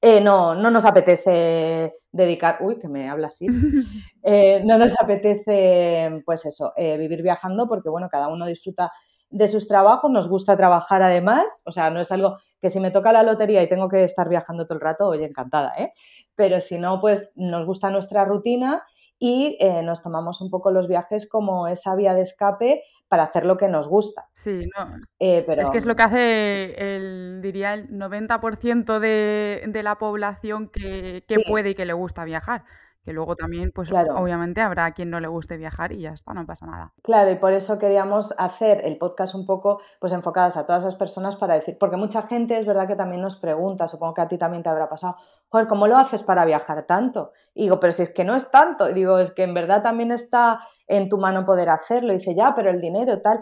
eh, 0.01 0.21
no, 0.21 0.55
no 0.55 0.71
nos 0.71 0.85
apetece 0.85 2.00
dedicar, 2.13 2.59
uy, 2.61 2.79
que 2.79 2.89
me 2.89 3.09
habla 3.09 3.29
así, 3.29 3.47
eh, 4.23 4.63
no 4.65 4.79
nos 4.79 4.95
apetece, 5.01 6.23
pues 6.25 6.45
eso, 6.47 6.73
eh, 6.77 6.97
vivir 6.99 7.23
viajando 7.23 7.69
porque, 7.69 7.89
bueno, 7.89 8.09
cada 8.11 8.29
uno 8.29 8.47
disfruta 8.47 8.93
de 9.31 9.47
sus 9.47 9.69
trabajos, 9.69 10.11
nos 10.11 10.29
gusta 10.29 10.57
trabajar 10.57 11.03
además, 11.03 11.63
o 11.65 11.71
sea, 11.71 11.91
no 11.91 12.01
es 12.01 12.11
algo 12.11 12.39
que 12.61 12.69
si 12.69 12.81
me 12.81 12.91
toca 12.91 13.13
la 13.13 13.23
lotería 13.23 13.63
y 13.63 13.69
tengo 13.69 13.89
que 13.89 14.03
estar 14.03 14.29
viajando 14.29 14.67
todo 14.67 14.75
el 14.75 14.81
rato, 14.81 15.07
oye, 15.07 15.25
encantada, 15.25 15.73
¿eh? 15.79 15.93
Pero 16.35 16.61
si 16.61 16.79
no, 16.79 17.01
pues 17.01 17.35
nos 17.37 17.65
gusta 17.65 17.91
nuestra 17.91 18.25
rutina 18.25 18.83
y 19.21 19.59
nos 19.85 20.03
tomamos 20.03 20.41
un 20.41 20.51
poco 20.51 20.71
los 20.73 20.89
viajes 20.89 21.29
como 21.29 21.69
esa 21.69 21.95
vía 21.95 22.15
de 22.15 22.23
escape 22.23 22.83
para 23.11 23.25
hacer 23.25 23.45
lo 23.45 23.57
que 23.57 23.69
nos 23.69 23.89
gusta. 23.89 24.29
Sí, 24.33 24.71
no. 24.79 24.97
Eh, 25.19 25.43
pero... 25.45 25.63
Es 25.63 25.71
que 25.71 25.79
es 25.79 25.85
lo 25.85 25.97
que 25.97 26.03
hace, 26.05 26.97
el, 26.97 27.41
diría, 27.43 27.75
el 27.75 27.89
90% 27.91 29.01
de, 29.01 29.65
de, 29.67 29.83
la 29.83 29.99
población 29.99 30.69
que, 30.69 31.25
puede 31.49 31.71
y 31.71 31.75
que 31.75 31.87
le 31.87 31.93
gusta 31.93 32.25
viajar. 32.25 32.63
Que 33.05 33.13
luego 33.13 33.35
también, 33.35 33.73
pues 33.75 33.91
obviamente 33.91 34.61
habrá 34.61 34.93
quien 34.93 35.11
no 35.11 35.19
le 35.19 35.27
guste 35.27 35.57
viajar 35.57 35.91
y 35.91 36.03
ya 36.03 36.13
está, 36.13 36.35
no 36.35 36.47
pasa 36.47 36.67
nada. 36.67 36.93
Claro, 37.03 37.33
y 37.33 37.37
por 37.37 37.53
eso 37.53 37.81
queríamos 37.81 38.33
hacer 38.39 38.83
el 38.85 38.97
podcast 38.97 39.35
un 39.35 39.45
poco 39.45 39.81
pues 39.99 40.13
enfocadas 40.13 40.57
a 40.57 40.67
todas 40.67 40.85
esas 40.85 40.97
personas 40.97 41.35
para 41.35 41.55
decir, 41.55 41.79
porque 41.81 41.97
mucha 41.97 42.23
gente 42.23 42.59
es 42.59 42.67
verdad 42.67 42.87
que 42.87 42.97
también 42.97 43.23
nos 43.23 43.37
pregunta, 43.37 43.89
supongo 43.89 44.15
que 44.15 44.21
a 44.21 44.29
ti 44.29 44.39
también 44.39 44.63
te 44.63 44.69
habrá 44.69 44.89
pasado, 44.89 45.17
joder, 45.49 45.67
¿cómo 45.67 45.89
lo 45.89 45.97
haces 45.97 46.23
para 46.23 46.45
viajar 46.45 46.85
tanto? 46.85 47.33
Y 47.55 47.63
digo, 47.63 47.81
pero 47.81 47.93
si 47.93 48.03
es 48.03 48.11
que 48.11 48.25
no 48.25 48.37
es 48.37 48.51
tanto, 48.51 48.89
y 48.89 48.93
digo, 48.93 49.19
es 49.19 49.33
que 49.33 49.45
en 49.45 49.55
verdad 49.55 49.83
también 49.83 50.13
está 50.13 50.61
en 50.91 51.09
tu 51.09 51.17
mano 51.17 51.47
poder 51.47 51.71
hacerlo. 51.71 52.13
Y 52.13 52.19
dice, 52.19 52.35
ya, 52.35 52.53
pero 52.55 52.71
el 52.71 52.81
dinero, 52.81 53.23
tal. 53.23 53.41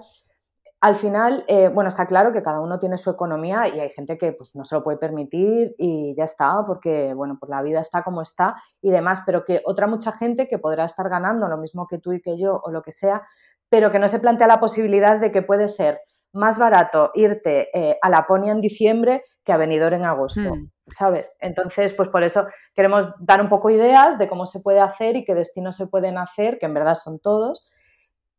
Al 0.80 0.94
final, 0.94 1.44
eh, 1.48 1.68
bueno, 1.68 1.88
está 1.88 2.06
claro 2.06 2.32
que 2.32 2.42
cada 2.42 2.60
uno 2.60 2.78
tiene 2.78 2.98
su 2.98 3.10
economía 3.10 3.66
y 3.66 3.80
hay 3.80 3.90
gente 3.90 4.16
que 4.16 4.32
pues, 4.32 4.54
no 4.54 4.64
se 4.64 4.76
lo 4.76 4.84
puede 4.84 4.98
permitir 4.98 5.74
y 5.76 6.14
ya 6.16 6.24
está, 6.24 6.64
porque, 6.64 7.14
bueno, 7.14 7.36
pues 7.40 7.50
la 7.50 7.62
vida 7.62 7.80
está 7.80 8.04
como 8.04 8.22
está 8.22 8.54
y 8.80 8.90
demás, 8.90 9.22
pero 9.26 9.44
que 9.44 9.60
otra 9.64 9.88
mucha 9.88 10.12
gente 10.12 10.46
que 10.46 10.58
podrá 10.58 10.84
estar 10.84 11.08
ganando 11.08 11.48
lo 11.48 11.56
mismo 11.56 11.88
que 11.88 11.98
tú 11.98 12.12
y 12.12 12.20
que 12.20 12.38
yo 12.38 12.60
o 12.62 12.70
lo 12.70 12.82
que 12.82 12.92
sea, 12.92 13.22
pero 13.68 13.90
que 13.90 13.98
no 13.98 14.06
se 14.06 14.20
plantea 14.20 14.46
la 14.46 14.60
posibilidad 14.60 15.18
de 15.18 15.32
que 15.32 15.42
puede 15.42 15.66
ser 15.66 16.00
más 16.32 16.58
barato 16.58 17.10
irte 17.14 17.70
eh, 17.74 17.98
a 18.00 18.08
Laponia 18.08 18.52
en 18.52 18.60
diciembre 18.60 19.24
que 19.44 19.52
a 19.52 19.56
Benidorm 19.56 19.96
en 19.96 20.04
agosto. 20.04 20.54
Hmm. 20.54 20.70
¿Sabes? 20.90 21.36
Entonces, 21.40 21.94
pues 21.94 22.08
por 22.08 22.22
eso 22.22 22.46
queremos 22.74 23.08
dar 23.20 23.40
un 23.40 23.48
poco 23.48 23.70
ideas 23.70 24.18
de 24.18 24.28
cómo 24.28 24.46
se 24.46 24.60
puede 24.60 24.80
hacer 24.80 25.16
y 25.16 25.24
qué 25.24 25.34
destinos 25.34 25.76
se 25.76 25.86
pueden 25.86 26.18
hacer, 26.18 26.58
que 26.58 26.66
en 26.66 26.74
verdad 26.74 26.94
son 26.94 27.18
todos, 27.18 27.68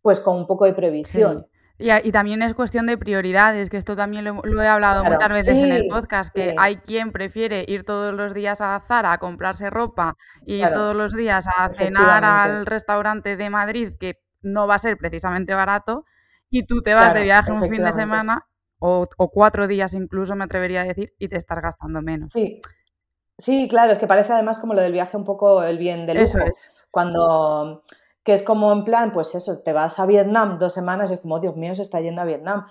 pues 0.01 0.20
con 0.20 0.36
un 0.36 0.48
poco 0.48 0.65
de 0.65 0.74
previsión. 0.74 1.48
Y, 1.82 2.12
también 2.12 2.41
es 2.41 2.53
cuestión 2.53 2.88
de 2.88 2.98
prioridades, 2.98 3.70
que 3.70 3.77
esto 3.77 3.96
también 3.96 4.25
lo, 4.25 4.62
he 4.62 4.68
hablado 4.68 5.06
muchas 5.06 5.29
veces 5.29 5.58
en 5.58 5.72
el 5.72 5.88
podcast, 5.88 6.34
que 6.36 6.53
hay 6.58 6.75
quien 6.77 7.13
prefiere 7.13 7.63
ir 7.65 7.86
todos 7.86 8.13
los 8.13 8.34
días 8.34 8.60
a 8.60 8.77
Zara 8.82 9.13
a 9.13 9.18
comprarse 9.18 9.70
ropa 9.70 10.18
y 10.46 10.56
ir 10.56 10.68
todos 10.68 10.94
los 10.94 11.13
días 11.13 11.48
a 11.48 11.70
cenar 11.70 12.25
al 12.25 12.65
restaurante 12.65 13.38
de 13.38 13.50
Madrid, 13.50 13.94
que 13.98 14.15
no 14.41 14.68
va 14.68 14.75
a 14.75 14.79
ser 14.79 14.98
precisamente 14.98 15.53
barato, 15.53 16.03
y 16.50 16.65
tú 16.65 16.82
te 16.82 16.94
vas 16.94 17.13
de 17.13 17.24
viaje 17.24 17.53
un 17.53 17.70
fin 17.70 17.82
de 17.82 17.94
semana 17.94 18.49
o, 18.79 19.07
cuatro 19.31 19.67
días 19.67 19.93
incluso, 19.93 20.36
me 20.36 20.45
atrevería 20.45 20.81
a 20.81 20.86
decir, 20.86 21.13
y 21.19 21.27
te 21.27 21.38
estás 21.38 21.62
gastando 21.62 22.01
menos. 22.01 22.31
Sí. 22.33 22.62
Sí, 23.38 23.67
claro, 23.69 23.91
es 23.93 24.00
que 24.00 24.07
parece 24.07 24.33
además 24.33 24.59
como 24.59 24.74
lo 24.74 24.81
del 24.81 24.91
viaje 24.91 25.15
un 25.15 25.24
poco 25.24 25.63
el 25.63 25.77
bien 25.77 26.05
del 26.05 26.17
lujo. 26.17 26.39
Eso 26.39 26.45
es. 26.45 26.71
Cuando, 26.91 27.83
que 28.24 28.33
es 28.33 28.43
como 28.43 28.74
en 28.74 28.83
plan, 28.83 29.13
pues 29.13 29.33
eso, 29.33 29.62
te 29.62 29.71
vas 29.71 29.98
a 29.98 30.05
Vietnam 30.05 30.59
dos 30.59 30.74
semanas 30.74 31.09
y 31.09 31.13
es 31.13 31.21
como, 31.21 31.39
Dios 31.39 31.55
mío, 31.55 31.74
se 31.74 31.83
está 31.83 32.01
yendo 32.01 32.21
a 32.21 32.25
Vietnam. 32.25 32.65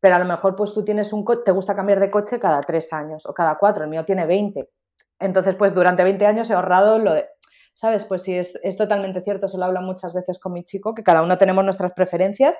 Pero 0.00 0.16
a 0.16 0.18
lo 0.18 0.24
mejor 0.24 0.56
pues 0.56 0.72
tú 0.72 0.84
tienes 0.84 1.12
un 1.12 1.24
te 1.44 1.50
gusta 1.50 1.74
cambiar 1.74 2.00
de 2.00 2.10
coche 2.10 2.38
cada 2.38 2.60
tres 2.60 2.92
años 2.92 3.26
o 3.26 3.34
cada 3.34 3.58
cuatro, 3.58 3.84
el 3.84 3.90
mío 3.90 4.04
tiene 4.04 4.24
20. 4.24 4.70
Entonces, 5.18 5.54
pues 5.54 5.74
durante 5.74 6.04
20 6.04 6.24
años 6.26 6.48
he 6.48 6.54
ahorrado 6.54 6.98
lo 6.98 7.14
de, 7.14 7.26
¿sabes? 7.74 8.04
Pues 8.04 8.22
sí, 8.22 8.36
es, 8.36 8.58
es 8.62 8.76
totalmente 8.76 9.20
cierto, 9.22 9.48
se 9.48 9.58
lo 9.58 9.64
hablo 9.66 9.82
muchas 9.82 10.14
veces 10.14 10.38
con 10.38 10.52
mi 10.52 10.64
chico, 10.64 10.94
que 10.94 11.02
cada 11.02 11.22
uno 11.22 11.36
tenemos 11.36 11.64
nuestras 11.64 11.92
preferencias 11.92 12.58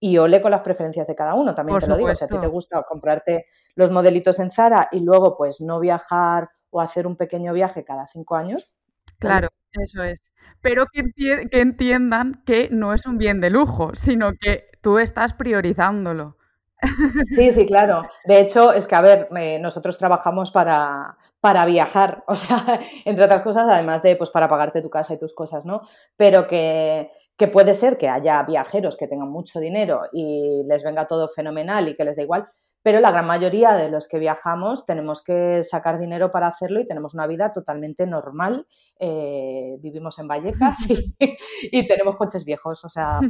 y 0.00 0.18
ole 0.18 0.40
con 0.40 0.50
las 0.50 0.60
preferencias 0.60 1.06
de 1.06 1.14
cada 1.14 1.34
uno, 1.34 1.54
también 1.54 1.78
te 1.78 1.86
lo 1.86 1.96
digo. 1.96 2.14
Si 2.14 2.24
a 2.24 2.28
ti 2.28 2.38
te 2.38 2.46
gusta 2.46 2.82
comprarte 2.82 3.46
los 3.74 3.90
modelitos 3.90 4.38
en 4.38 4.50
Zara 4.50 4.88
y 4.92 5.00
luego 5.00 5.36
pues 5.36 5.60
no 5.60 5.80
viajar 5.80 6.50
o 6.70 6.80
hacer 6.80 7.06
un 7.06 7.16
pequeño 7.16 7.52
viaje 7.52 7.84
cada 7.84 8.06
cinco 8.06 8.36
años. 8.36 8.74
Claro, 9.18 9.48
eso 9.72 10.02
es. 10.02 10.22
Pero 10.60 10.86
que, 10.92 11.04
que 11.14 11.60
entiendan 11.60 12.42
que 12.46 12.68
no 12.70 12.94
es 12.94 13.06
un 13.06 13.18
bien 13.18 13.40
de 13.40 13.50
lujo, 13.50 13.94
sino 13.94 14.32
que 14.40 14.70
tú 14.80 14.98
estás 14.98 15.34
priorizándolo. 15.34 16.37
Sí, 17.30 17.50
sí, 17.50 17.66
claro. 17.66 18.02
De 18.24 18.40
hecho, 18.40 18.72
es 18.72 18.86
que, 18.86 18.94
a 18.94 19.00
ver, 19.00 19.28
eh, 19.36 19.58
nosotros 19.60 19.98
trabajamos 19.98 20.50
para, 20.52 21.16
para, 21.40 21.64
viajar, 21.64 22.22
o 22.28 22.36
sea, 22.36 22.80
entre 23.04 23.24
otras 23.24 23.42
cosas, 23.42 23.68
además 23.68 24.02
de, 24.02 24.16
pues, 24.16 24.30
para 24.30 24.48
pagarte 24.48 24.82
tu 24.82 24.90
casa 24.90 25.14
y 25.14 25.18
tus 25.18 25.34
cosas, 25.34 25.64
¿no? 25.64 25.82
Pero 26.16 26.46
que, 26.46 27.10
que 27.36 27.48
puede 27.48 27.74
ser 27.74 27.98
que 27.98 28.08
haya 28.08 28.42
viajeros 28.42 28.96
que 28.96 29.08
tengan 29.08 29.30
mucho 29.30 29.60
dinero 29.60 30.02
y 30.12 30.64
les 30.66 30.82
venga 30.82 31.06
todo 31.06 31.28
fenomenal 31.28 31.88
y 31.88 31.96
que 31.96 32.04
les 32.04 32.16
da 32.16 32.22
igual, 32.22 32.48
pero 32.82 33.00
la 33.00 33.10
gran 33.10 33.26
mayoría 33.26 33.72
de 33.72 33.90
los 33.90 34.08
que 34.08 34.18
viajamos 34.18 34.86
tenemos 34.86 35.22
que 35.22 35.62
sacar 35.62 35.98
dinero 35.98 36.30
para 36.30 36.46
hacerlo 36.46 36.80
y 36.80 36.86
tenemos 36.86 37.14
una 37.14 37.26
vida 37.26 37.52
totalmente 37.52 38.06
normal. 38.06 38.66
Eh, 39.00 39.76
vivimos 39.80 40.18
en 40.18 40.28
Vallecas 40.28 40.78
y, 40.90 41.16
tenemos 41.88 42.16
coches 42.16 42.44
viejos, 42.44 42.84
o 42.84 42.88
sea, 42.88 43.20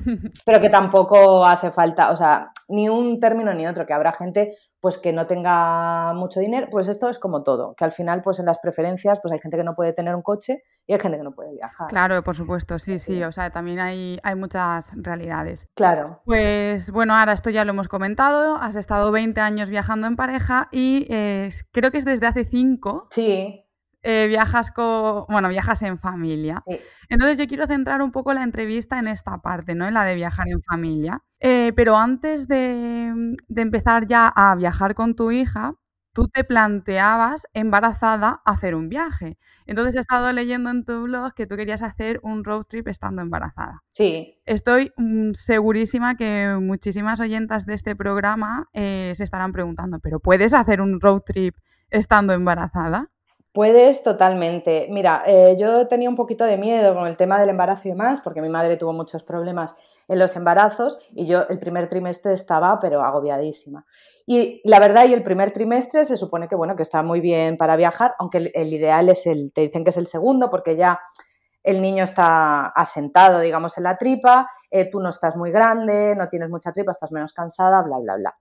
pero 0.45 0.61
que 0.61 0.71
tampoco 0.71 1.45
hace 1.45 1.71
falta, 1.71 2.11
o 2.11 2.17
sea, 2.17 2.53
ni 2.69 2.89
un 2.89 3.19
término 3.21 3.53
ni 3.53 3.67
otro, 3.67 3.87
que 3.87 3.95
habrá 3.95 4.13
gente 4.13 4.57
pues 4.81 4.99
que 4.99 5.13
no 5.13 5.27
tenga 5.27 6.13
mucho 6.15 6.41
dinero, 6.41 6.69
pues 6.71 6.89
esto 6.89 7.09
es 7.09 7.19
como 7.19 7.43
todo, 7.43 7.75
que 7.75 7.85
al 7.85 7.93
final 7.93 8.23
pues 8.23 8.39
en 8.39 8.47
las 8.47 8.59
preferencias 8.59 9.21
pues 9.21 9.33
hay 9.33 9.41
gente 9.41 9.57
que 9.57 9.65
no 9.65 9.75
puede 9.75 9.93
tener 9.93 10.15
un 10.15 10.23
coche 10.23 10.63
y 10.87 10.93
hay 10.93 11.01
gente 11.01 11.19
que 11.19 11.25
no 11.25 11.35
puede 11.35 11.55
viajar. 11.55 11.89
Claro, 11.89 12.23
por 12.23 12.37
supuesto, 12.37 12.79
sí, 12.79 12.97
sí, 12.97 13.23
o 13.23 13.33
sea, 13.33 13.51
también 13.51 13.81
hay, 13.81 14.19
hay 14.23 14.35
muchas 14.37 14.93
realidades. 14.97 15.69
Claro. 15.75 16.23
Pues 16.25 16.91
bueno, 16.91 17.15
ahora 17.15 17.33
esto 17.33 17.51
ya 17.51 17.65
lo 17.65 17.71
hemos 17.71 17.89
comentado, 17.89 18.57
has 18.57 18.77
estado 18.77 19.11
20 19.11 19.41
años 19.41 19.69
viajando 19.69 20.07
en 20.07 20.17
pareja 20.17 20.69
y 20.71 21.07
eh, 21.11 21.51
creo 21.73 21.91
que 21.91 21.99
es 21.99 22.05
desde 22.05 22.27
hace 22.27 22.45
5. 22.45 23.09
Sí. 23.11 23.65
Eh, 24.03 24.27
viajas 24.29 24.71
con, 24.71 25.27
bueno, 25.29 25.49
viajas 25.49 25.83
en 25.83 25.99
familia. 25.99 26.63
Entonces 27.09 27.37
yo 27.37 27.47
quiero 27.49 27.67
centrar 27.67 28.01
un 28.01 28.13
poco 28.13 28.33
la 28.33 28.45
entrevista 28.45 28.99
en 28.99 29.09
esta 29.09 29.39
parte, 29.39 29.75
¿no? 29.75 29.89
En 29.89 29.95
la 29.95 30.05
de 30.05 30.15
viajar 30.15 30.47
en 30.49 30.63
familia. 30.63 31.23
Eh, 31.41 31.73
pero 31.77 31.97
antes 31.97 32.49
de, 32.49 33.37
empezar 33.55 34.07
ya 34.07 34.29
a 34.29 34.55
viajar 34.57 34.95
con 34.95 35.15
tu 35.15 35.31
hija, 35.31 35.75
tú 36.13 36.29
te 36.29 36.43
planteabas 36.43 37.47
embarazada 37.53 38.43
hacer 38.45 38.75
un 38.75 38.89
viaje. 38.89 39.39
Entonces 39.67 39.97
he 39.97 40.01
estado 40.01 40.33
leyendo 40.33 40.71
en 40.71 40.85
tu 40.85 41.03
blog 41.03 41.35
que 41.35 41.47
tú 41.47 41.57
querías 41.57 41.83
hacer 41.83 42.19
un 42.23 42.43
road 42.43 42.65
trip 42.65 42.89
estando 42.89 43.23
embarazada. 43.23 43.83
Sí. 43.91 44.41
Estoy 44.47 44.93
mm, 44.97 45.33
segurísima 45.35 46.17
que 46.17 46.57
muchísimas 46.61 47.21
oyentas 47.21 47.67
de 47.67 47.75
este 47.75 47.95
programa 47.95 48.69
eh, 48.73 49.13
se 49.15 49.25
estarán 49.25 49.53
preguntando, 49.53 50.01
¿pero 50.01 50.19
puedes 50.19 50.55
hacer 50.55 50.81
un 50.81 51.01
road 51.01 51.21
trip 51.21 51.55
estando 51.91 52.33
embarazada? 52.33 53.11
Puedes 53.53 54.03
totalmente. 54.03 54.89
Mira, 54.91 55.23
eh, 55.27 55.57
yo 55.59 55.87
tenía 55.87 56.09
un 56.09 56.17
poquito 56.17 56.45
de 56.45 56.57
miedo 56.57 56.95
con 56.95 57.07
el 57.07 57.17
tema 57.17 57.41
del 57.41 57.49
embarazo 57.49 57.89
y 57.89 57.91
demás, 57.91 58.21
porque 58.21 58.43
mi 58.43 58.49
madre 58.49 58.77
tuvo 58.77 58.93
muchos 58.93 59.23
problemas 59.23 59.77
en 60.09 60.19
los 60.19 60.35
embarazos 60.37 60.99
y 61.15 61.27
yo 61.27 61.43
el 61.49 61.59
primer 61.59 61.89
trimestre 61.89 62.33
estaba, 62.33 62.79
pero 62.81 63.03
agobiadísima. 63.03 63.87
Y 64.27 64.61
la 64.65 64.81
verdad, 64.81 65.07
y 65.07 65.15
el 65.15 65.23
primer 65.23 65.53
trimestre 65.53 66.05
se 66.05 66.17
supone 66.17 66.49
que, 66.49 66.57
bueno, 66.57 66.77
que 66.77 66.83
está 66.83 67.03
muy 67.03 67.21
bien 67.21 67.57
para 67.57 67.77
viajar, 67.77 68.15
aunque 68.19 68.51
el, 68.55 68.73
ideal 68.73 69.09
es 69.09 69.27
el, 69.27 69.53
te 69.53 69.63
dicen 69.63 69.85
que 69.85 69.91
es 69.91 69.97
el 69.97 70.07
segundo, 70.07 70.51
porque 70.51 70.77
ya 70.77 71.01
el 71.63 71.83
niño 71.83 72.05
está 72.05 72.67
asentado, 72.69 73.41
digamos, 73.41 73.77
en 73.79 73.85
la 73.85 73.97
tripa, 73.97 74.49
eh, 74.71 74.91
tú 74.91 75.01
no 75.01 75.11
estás 75.11 75.37
muy 75.37 75.51
grande, 75.51 76.15
no 76.17 76.29
tienes 76.29 76.49
mucha 76.49 76.73
tripa, 76.73 76.91
estás 76.91 77.13
menos 77.13 77.33
cansada, 77.33 77.83
bla, 77.83 77.99
bla, 77.99 78.17
bla. 78.17 78.35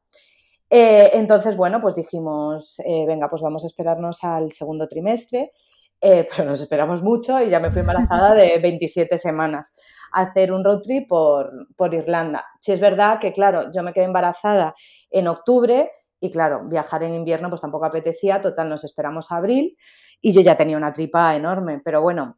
Eh, 0.69 1.11
entonces, 1.13 1.55
bueno, 1.55 1.81
pues 1.81 1.95
dijimos, 1.95 2.79
eh, 2.79 3.05
venga, 3.07 3.29
pues 3.29 3.41
vamos 3.41 3.63
a 3.63 3.67
esperarnos 3.67 4.23
al 4.23 4.51
segundo 4.51 4.87
trimestre, 4.87 5.53
eh, 6.01 6.27
pero 6.29 6.47
nos 6.47 6.61
esperamos 6.61 7.01
mucho 7.01 7.41
y 7.41 7.49
ya 7.49 7.59
me 7.59 7.71
fui 7.71 7.81
embarazada 7.81 8.35
de 8.35 8.57
27 8.61 9.17
semanas 9.17 9.73
hacer 10.21 10.51
un 10.51 10.63
road 10.63 10.81
trip 10.81 11.07
por, 11.07 11.67
por 11.75 11.93
Irlanda. 11.93 12.45
Si 12.59 12.71
es 12.71 12.79
verdad 12.79 13.19
que, 13.19 13.31
claro, 13.31 13.71
yo 13.71 13.83
me 13.83 13.93
quedé 13.93 14.05
embarazada 14.05 14.75
en 15.09 15.27
octubre 15.27 15.91
y, 16.19 16.31
claro, 16.31 16.63
viajar 16.65 17.03
en 17.03 17.13
invierno 17.13 17.49
pues 17.49 17.61
tampoco 17.61 17.85
apetecía, 17.85 18.41
total, 18.41 18.69
nos 18.69 18.83
esperamos 18.83 19.31
a 19.31 19.37
abril 19.37 19.77
y 20.19 20.31
yo 20.31 20.41
ya 20.41 20.57
tenía 20.57 20.77
una 20.77 20.91
tripa 20.91 21.35
enorme, 21.35 21.81
pero 21.83 22.01
bueno, 22.01 22.37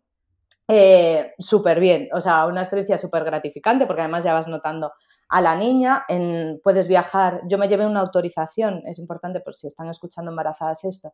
súper 1.39 1.79
bien, 1.79 2.09
o 2.13 2.21
sea, 2.21 2.45
una 2.45 2.61
experiencia 2.61 2.97
súper 2.97 3.23
gratificante 3.23 3.87
porque 3.87 4.01
además 4.01 4.23
ya 4.23 4.33
vas 4.33 4.47
notando 4.47 4.91
a 5.29 5.41
la 5.41 5.55
niña, 5.55 6.05
en, 6.07 6.59
puedes 6.63 6.87
viajar, 6.87 7.41
yo 7.47 7.57
me 7.57 7.67
llevé 7.67 7.85
una 7.85 8.01
autorización, 8.01 8.83
es 8.85 8.99
importante 8.99 9.39
por 9.39 9.55
si 9.55 9.67
están 9.67 9.87
escuchando 9.89 10.31
embarazadas 10.31 10.83
esto, 10.83 11.13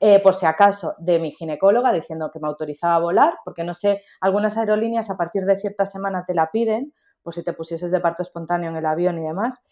eh, 0.00 0.20
por 0.20 0.34
si 0.34 0.46
acaso, 0.46 0.94
de 0.98 1.18
mi 1.18 1.32
ginecóloga 1.32 1.92
diciendo 1.92 2.30
que 2.32 2.38
me 2.38 2.48
autorizaba 2.48 2.96
a 2.96 3.00
volar, 3.00 3.34
porque 3.44 3.64
no 3.64 3.74
sé, 3.74 4.02
algunas 4.20 4.56
aerolíneas 4.56 5.10
a 5.10 5.16
partir 5.16 5.44
de 5.44 5.56
cierta 5.56 5.86
semana 5.86 6.24
te 6.26 6.34
la 6.34 6.50
piden, 6.50 6.92
pues 7.22 7.36
si 7.36 7.42
te 7.42 7.52
pusieses 7.52 7.90
de 7.90 8.00
parto 8.00 8.22
espontáneo 8.22 8.70
en 8.70 8.76
el 8.76 8.86
avión 8.86 9.18
y 9.18 9.22
demás, 9.22 9.64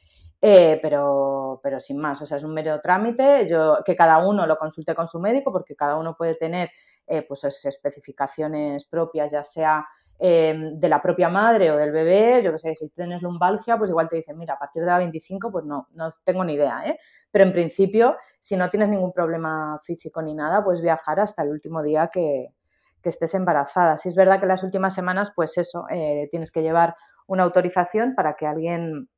eh, 0.43 0.79
pero, 0.83 1.61
pero 1.63 1.81
sin 1.81 1.99
más, 1.99 2.21
o 2.21 2.27
sea, 2.27 2.37
es 2.37 2.45
un 2.45 2.53
mero 2.53 2.81
trámite, 2.81 3.49
yo, 3.49 3.79
que 3.85 3.97
cada 3.97 4.19
uno 4.27 4.47
lo 4.47 4.59
consulte 4.59 4.95
con 4.95 5.07
su 5.07 5.21
médico, 5.21 5.53
porque 5.53 5.75
cada 5.75 5.97
uno 5.97 6.15
puede 6.17 6.35
tener 6.35 6.71
eh, 7.07 7.23
pues 7.23 7.45
especificaciones 7.45 8.85
propias, 8.85 9.33
ya 9.33 9.43
sea 9.43 9.87
Em, 10.19 10.81
de 10.81 10.89
la 10.89 11.03
propia 11.03 11.29
madre 11.29 11.71
o 11.71 11.77
del 11.77 11.93
bebé, 11.93 12.43
yo 12.43 12.51
que 12.53 12.59
sé, 12.59 12.75
si 12.75 12.89
tienes 12.89 13.21
lumbalgia, 13.21 13.77
pues 13.77 13.91
igual 13.91 14.09
te 14.09 14.17
dicen, 14.17 14.39
mira, 14.39 14.55
a 14.55 14.59
partir 14.59 14.81
de 14.83 14.87
la 14.87 14.97
25, 14.97 15.53
pues 15.53 15.67
no, 15.67 15.89
no 15.93 16.09
tengo 16.25 16.43
ni 16.43 16.55
idea, 16.55 16.87
¿eh? 16.87 16.99
Pero 17.31 17.45
en 17.45 17.53
principio, 17.53 18.17
si 18.41 18.57
no 18.57 18.71
tienes 18.71 18.89
ningún 18.89 19.13
problema 19.13 19.79
físico 19.85 20.23
ni 20.23 20.35
nada, 20.35 20.65
pues 20.65 20.81
viajar 20.81 21.21
hasta 21.21 21.43
el 21.43 21.51
último 21.51 21.83
día 21.83 22.09
que, 22.09 22.49
estés 23.03 23.35
embarazada. 23.35 23.97
Si 23.99 24.09
es 24.09 24.17
verdad 24.17 24.41
que 24.41 24.47
las 24.47 24.65
últimas 24.65 24.93
semanas, 24.93 25.31
pues 25.37 25.57
eso, 25.59 25.87
eh, 25.91 26.27
tienes 26.29 26.51
que 26.51 26.61
llevar 26.61 26.97
una 27.29 27.45
autorización 27.45 28.17
para 28.17 28.35
que 28.35 28.49
alguien, 28.49 29.09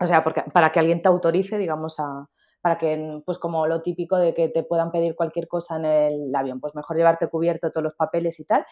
o 0.00 0.06
sea, 0.06 0.24
porque, 0.24 0.42
para 0.54 0.72
que 0.72 0.78
alguien 0.78 1.02
te 1.02 1.08
autorice, 1.08 1.58
digamos, 1.58 2.00
a, 2.00 2.30
para 2.66 2.78
que, 2.78 3.22
pues 3.24 3.38
como 3.38 3.64
lo 3.68 3.80
típico 3.80 4.16
de 4.16 4.34
que 4.34 4.48
te 4.48 4.64
puedan 4.64 4.90
pedir 4.90 5.14
cualquier 5.14 5.46
cosa 5.46 5.76
en 5.76 5.84
el 5.84 6.34
avión, 6.34 6.58
pues 6.58 6.74
mejor 6.74 6.96
llevarte 6.96 7.28
cubierto 7.28 7.70
todos 7.70 7.84
los 7.84 7.94
papeles 7.94 8.40
y 8.40 8.44
tal 8.44 8.66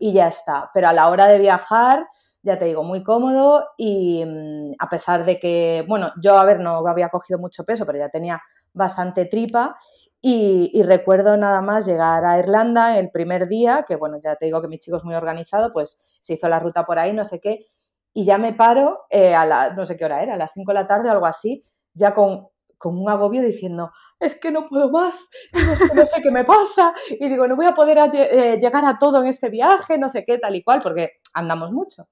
y 0.00 0.12
ya 0.12 0.26
está. 0.26 0.68
Pero 0.74 0.88
a 0.88 0.92
la 0.92 1.08
hora 1.08 1.28
de 1.28 1.38
viajar, 1.38 2.08
ya 2.42 2.58
te 2.58 2.64
digo, 2.64 2.82
muy 2.82 3.04
cómodo 3.04 3.68
y 3.76 4.24
mm, 4.26 4.72
a 4.80 4.88
pesar 4.88 5.24
de 5.24 5.38
que, 5.38 5.84
bueno, 5.86 6.10
yo, 6.20 6.36
a 6.36 6.44
ver, 6.44 6.58
no 6.58 6.84
había 6.88 7.08
cogido 7.08 7.38
mucho 7.38 7.62
peso, 7.62 7.86
pero 7.86 7.98
ya 7.98 8.08
tenía 8.08 8.42
bastante 8.72 9.26
tripa 9.26 9.76
y, 10.20 10.82
recuerdo 10.82 11.36
nada 11.36 11.60
más 11.60 11.86
llegar 11.86 12.24
a 12.24 12.40
Irlanda 12.40 12.98
el 12.98 13.12
primer 13.12 13.46
día, 13.46 13.84
que 13.86 13.94
bueno, 13.94 14.18
ya 14.20 14.34
te 14.34 14.46
digo 14.46 14.60
que 14.60 14.66
mi 14.66 14.80
chico 14.80 14.96
es 14.96 15.04
muy 15.04 15.14
organizado, 15.14 15.72
pues 15.72 16.00
se 16.20 16.34
hizo 16.34 16.48
la 16.48 16.58
ruta 16.58 16.84
por 16.84 16.98
ahí, 16.98 17.12
no 17.12 17.22
sé 17.22 17.38
qué, 17.40 17.68
y 18.12 18.24
ya 18.24 18.38
me 18.38 18.54
paro 18.54 19.04
eh, 19.08 19.36
a 19.36 19.46
la, 19.46 19.72
no 19.72 19.86
sé 19.86 19.96
qué 19.96 20.04
hora 20.04 20.20
era, 20.20 20.34
a 20.34 20.36
las 20.36 20.50
5 20.50 20.72
de 20.72 20.74
la 20.74 20.88
tarde 20.88 21.10
o 21.10 21.12
algo 21.12 21.26
así, 21.26 21.64
ya 21.94 22.12
con 22.12 22.48
con 22.78 22.98
un 22.98 23.08
agobio 23.08 23.42
diciendo, 23.42 23.90
es 24.18 24.38
que 24.38 24.50
no 24.50 24.68
puedo 24.68 24.90
más, 24.90 25.30
no 25.52 25.76
sé 26.06 26.20
qué 26.22 26.30
me 26.30 26.44
pasa, 26.44 26.92
y 27.08 27.28
digo, 27.28 27.46
no 27.46 27.56
voy 27.56 27.66
a 27.66 27.74
poder 27.74 27.98
eh, 28.14 28.58
llegar 28.60 28.84
a 28.84 28.98
todo 28.98 29.22
en 29.22 29.28
este 29.28 29.48
viaje, 29.48 29.98
no 29.98 30.08
sé 30.08 30.24
qué, 30.24 30.38
tal 30.38 30.56
y 30.56 30.62
cual, 30.62 30.80
porque 30.82 31.20
andamos 31.34 31.72
mucho. 31.72 32.08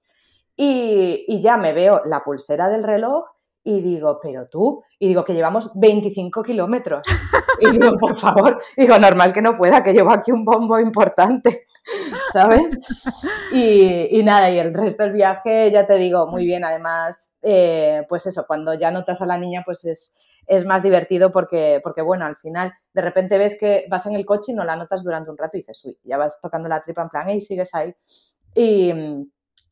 Y, 0.56 1.40
ya 1.42 1.56
me 1.56 1.72
veo 1.72 2.02
la 2.04 2.22
pulsera 2.22 2.68
del 2.68 2.84
reloj 2.84 3.24
y 3.64 3.80
digo, 3.80 4.20
pero 4.22 4.46
tú, 4.48 4.82
y 4.98 5.08
digo 5.08 5.24
que 5.24 5.34
llevamos 5.34 5.70
25 5.74 6.42
kilómetros. 6.42 7.02
Y 7.60 7.70
digo, 7.70 7.96
por 7.98 8.14
favor, 8.16 8.60
digo, 8.76 8.98
normal 8.98 9.32
que 9.32 9.40
no 9.40 9.56
pueda, 9.56 9.82
que 9.82 9.92
llevo 9.92 10.10
aquí 10.10 10.32
un 10.32 10.44
bombo 10.44 10.78
importante, 10.78 11.66
¿sabes? 12.32 12.72
Y, 13.52 14.22
nada, 14.22 14.50
y 14.50 14.58
el 14.58 14.74
resto 14.74 15.02
del 15.02 15.12
viaje, 15.12 15.70
ya 15.70 15.86
te 15.86 15.94
digo, 15.94 16.26
muy 16.26 16.44
bien, 16.44 16.64
además, 16.64 17.32
eh, 17.42 18.04
pues 18.08 18.26
eso, 18.26 18.44
cuando 18.46 18.74
ya 18.74 18.90
notas 18.90 19.22
a 19.22 19.26
la 19.26 19.38
niña, 19.38 19.62
pues 19.64 19.84
es, 19.84 20.16
es 20.46 20.64
más 20.64 20.82
divertido 20.82 21.32
porque, 21.32 21.80
porque, 21.82 22.02
bueno, 22.02 22.24
al 22.26 22.36
final 22.36 22.72
de 22.92 23.02
repente 23.02 23.38
ves 23.38 23.56
que 23.58 23.86
vas 23.90 24.06
en 24.06 24.14
el 24.14 24.26
coche 24.26 24.52
y 24.52 24.54
no 24.54 24.64
la 24.64 24.76
notas 24.76 25.02
durante 25.02 25.30
un 25.30 25.38
rato 25.38 25.56
y 25.56 25.60
dices, 25.60 25.84
uy, 25.84 25.98
ya 26.04 26.16
vas 26.16 26.40
tocando 26.40 26.68
la 26.68 26.82
tripa 26.82 27.02
en 27.02 27.08
plan, 27.08 27.30
y 27.30 27.40
sigues 27.40 27.74
ahí. 27.74 27.94
Y, 28.54 28.92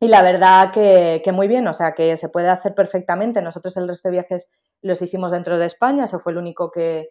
y 0.00 0.08
la 0.08 0.22
verdad 0.22 0.72
que, 0.72 1.22
que, 1.24 1.32
muy 1.32 1.48
bien, 1.48 1.66
o 1.68 1.72
sea, 1.72 1.92
que 1.92 2.16
se 2.16 2.28
puede 2.28 2.48
hacer 2.48 2.74
perfectamente. 2.74 3.40
Nosotros 3.42 3.76
el 3.76 3.88
resto 3.88 4.08
de 4.08 4.12
viajes 4.12 4.50
los 4.80 5.00
hicimos 5.00 5.32
dentro 5.32 5.58
de 5.58 5.66
España, 5.66 6.04
ese 6.04 6.18
fue 6.18 6.32
el 6.32 6.38
único 6.38 6.70
que, 6.70 7.10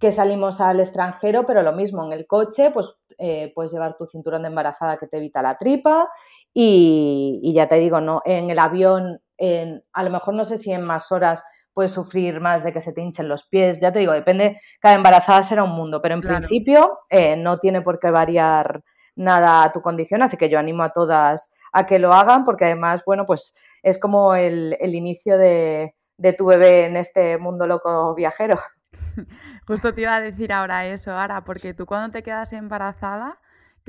que 0.00 0.10
salimos 0.10 0.62
al 0.62 0.80
extranjero, 0.80 1.44
pero 1.44 1.62
lo 1.62 1.72
mismo, 1.72 2.02
en 2.04 2.12
el 2.12 2.26
coche, 2.26 2.70
pues 2.70 3.04
eh, 3.18 3.52
puedes 3.54 3.72
llevar 3.72 3.98
tu 3.98 4.06
cinturón 4.06 4.42
de 4.42 4.48
embarazada 4.48 4.96
que 4.96 5.06
te 5.06 5.18
evita 5.18 5.42
la 5.42 5.58
tripa 5.58 6.10
y, 6.54 7.38
y 7.42 7.52
ya 7.52 7.68
te 7.68 7.74
digo, 7.74 8.00
no, 8.00 8.22
en 8.24 8.48
el 8.48 8.58
avión, 8.58 9.20
en, 9.36 9.84
a 9.92 10.02
lo 10.02 10.08
mejor 10.08 10.32
no 10.32 10.46
sé 10.46 10.56
si 10.56 10.72
en 10.72 10.82
más 10.82 11.12
horas 11.12 11.44
puedes 11.74 11.92
sufrir 11.92 12.40
más 12.40 12.64
de 12.64 12.72
que 12.72 12.80
se 12.80 12.92
te 12.92 13.00
hinchen 13.00 13.28
los 13.28 13.46
pies, 13.46 13.80
ya 13.80 13.92
te 13.92 14.00
digo, 14.00 14.12
depende, 14.12 14.60
cada 14.80 14.94
embarazada 14.94 15.42
será 15.42 15.62
un 15.62 15.70
mundo, 15.70 16.00
pero 16.02 16.14
en 16.14 16.20
principio 16.20 17.00
eh, 17.08 17.36
no 17.36 17.58
tiene 17.58 17.82
por 17.82 17.98
qué 17.98 18.10
variar 18.10 18.82
nada 19.16 19.64
a 19.64 19.72
tu 19.72 19.82
condición, 19.82 20.22
así 20.22 20.36
que 20.36 20.48
yo 20.48 20.58
animo 20.58 20.82
a 20.82 20.92
todas 20.92 21.52
a 21.72 21.86
que 21.86 21.98
lo 21.98 22.12
hagan, 22.12 22.44
porque 22.44 22.64
además, 22.64 23.02
bueno, 23.04 23.26
pues 23.26 23.56
es 23.82 23.98
como 23.98 24.34
el, 24.34 24.76
inicio 24.80 25.38
de, 25.38 25.94
de 26.16 26.32
tu 26.32 26.46
bebé 26.46 26.86
en 26.86 26.96
este 26.96 27.38
mundo 27.38 27.66
loco 27.66 28.14
viajero. 28.14 28.58
Justo 29.66 29.94
te 29.94 30.02
iba 30.02 30.16
a 30.16 30.20
decir 30.20 30.52
ahora 30.52 30.86
eso, 30.86 31.12
ahora, 31.12 31.44
porque 31.44 31.74
tú 31.74 31.86
cuando 31.86 32.10
te 32.10 32.22
quedas 32.22 32.52
embarazada, 32.52 33.38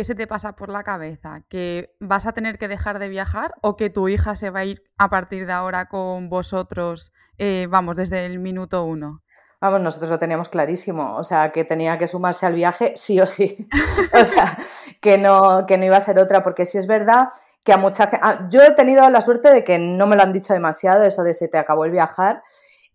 ¿qué 0.01 0.05
se 0.05 0.15
te 0.15 0.25
pasa 0.25 0.53
por 0.53 0.69
la 0.69 0.81
cabeza? 0.81 1.43
¿Que 1.47 1.93
vas 1.99 2.25
a 2.25 2.31
tener 2.31 2.57
que 2.57 2.67
dejar 2.67 2.97
de 2.97 3.07
viajar 3.07 3.53
o 3.61 3.77
que 3.77 3.91
tu 3.91 4.07
hija 4.07 4.35
se 4.35 4.49
va 4.49 4.61
a 4.61 4.65
ir 4.65 4.81
a 4.97 5.11
partir 5.11 5.45
de 5.45 5.53
ahora 5.53 5.89
con 5.89 6.27
vosotros, 6.27 7.13
eh, 7.37 7.67
vamos, 7.69 7.97
desde 7.97 8.25
el 8.25 8.39
minuto 8.39 8.83
uno? 8.83 9.21
Vamos, 9.61 9.79
nosotros 9.79 10.09
lo 10.09 10.17
teníamos 10.17 10.49
clarísimo, 10.49 11.17
o 11.17 11.23
sea, 11.23 11.51
que 11.51 11.65
tenía 11.65 11.99
que 11.99 12.07
sumarse 12.07 12.47
al 12.47 12.55
viaje 12.55 12.93
sí 12.95 13.21
o 13.21 13.27
sí, 13.27 13.69
o 14.19 14.25
sea, 14.25 14.57
que 14.99 15.19
no, 15.19 15.67
que 15.67 15.77
no 15.77 15.85
iba 15.85 15.97
a 15.97 16.01
ser 16.01 16.17
otra, 16.17 16.41
porque 16.41 16.65
si 16.65 16.79
es 16.79 16.87
verdad 16.87 17.29
que 17.63 17.71
a 17.71 17.77
mucha 17.77 18.07
gente, 18.07 18.25
ah, 18.25 18.47
yo 18.49 18.63
he 18.63 18.71
tenido 18.71 19.07
la 19.07 19.21
suerte 19.21 19.53
de 19.53 19.63
que 19.63 19.77
no 19.77 20.07
me 20.07 20.15
lo 20.15 20.23
han 20.23 20.33
dicho 20.33 20.51
demasiado, 20.51 21.03
eso 21.03 21.21
de 21.21 21.35
se 21.35 21.47
te 21.47 21.59
acabó 21.59 21.85
el 21.85 21.91
viajar, 21.91 22.41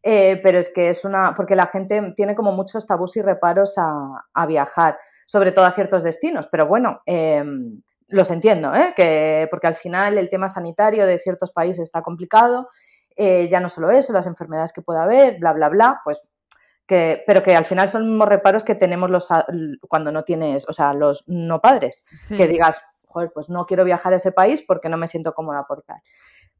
eh, 0.02 0.40
pero 0.42 0.58
es 0.58 0.74
que 0.74 0.88
es 0.88 1.04
una, 1.04 1.34
porque 1.34 1.54
la 1.54 1.66
gente 1.66 2.14
tiene 2.16 2.34
como 2.34 2.50
muchos 2.50 2.84
tabús 2.84 3.16
y 3.16 3.22
reparos 3.22 3.78
a, 3.78 4.24
a 4.34 4.46
viajar 4.46 4.98
sobre 5.26 5.52
todo 5.52 5.66
a 5.66 5.72
ciertos 5.72 6.02
destinos. 6.02 6.46
Pero 6.50 6.66
bueno, 6.66 7.02
em, 7.04 7.82
los 8.08 8.30
entiendo, 8.30 8.74
¿eh? 8.74 8.94
que, 8.96 9.46
porque 9.50 9.66
al 9.66 9.74
final 9.74 10.16
el 10.16 10.30
tema 10.30 10.48
sanitario 10.48 11.06
de 11.06 11.18
ciertos 11.18 11.52
países 11.52 11.82
está 11.82 12.00
complicado. 12.00 12.68
Eh, 13.16 13.48
ya 13.48 13.60
no 13.60 13.68
solo 13.68 13.90
eso, 13.90 14.12
las 14.12 14.26
enfermedades 14.26 14.72
que 14.72 14.82
pueda 14.82 15.02
haber, 15.02 15.38
bla, 15.38 15.52
bla, 15.52 15.68
bla, 15.68 16.00
pues 16.04 16.30
que, 16.86 17.22
pero 17.26 17.42
que 17.42 17.56
al 17.56 17.64
final 17.64 17.88
son 17.88 18.16
los 18.16 18.28
reparos 18.28 18.62
que 18.62 18.74
tenemos 18.74 19.10
los 19.10 19.28
cuando 19.88 20.12
no 20.12 20.22
tienes, 20.22 20.68
o 20.68 20.72
sea, 20.72 20.92
los 20.92 21.24
no 21.26 21.60
padres, 21.60 22.04
que 22.28 22.46
digas, 22.46 22.80
joder, 23.04 23.32
pues 23.34 23.48
no 23.48 23.66
quiero 23.66 23.84
viajar 23.84 24.12
a 24.12 24.16
ese 24.16 24.32
país 24.32 24.62
porque 24.62 24.88
no 24.88 24.96
me 24.96 25.08
siento 25.08 25.34
cómoda 25.34 25.66
por 25.66 25.82
tal. 25.82 26.00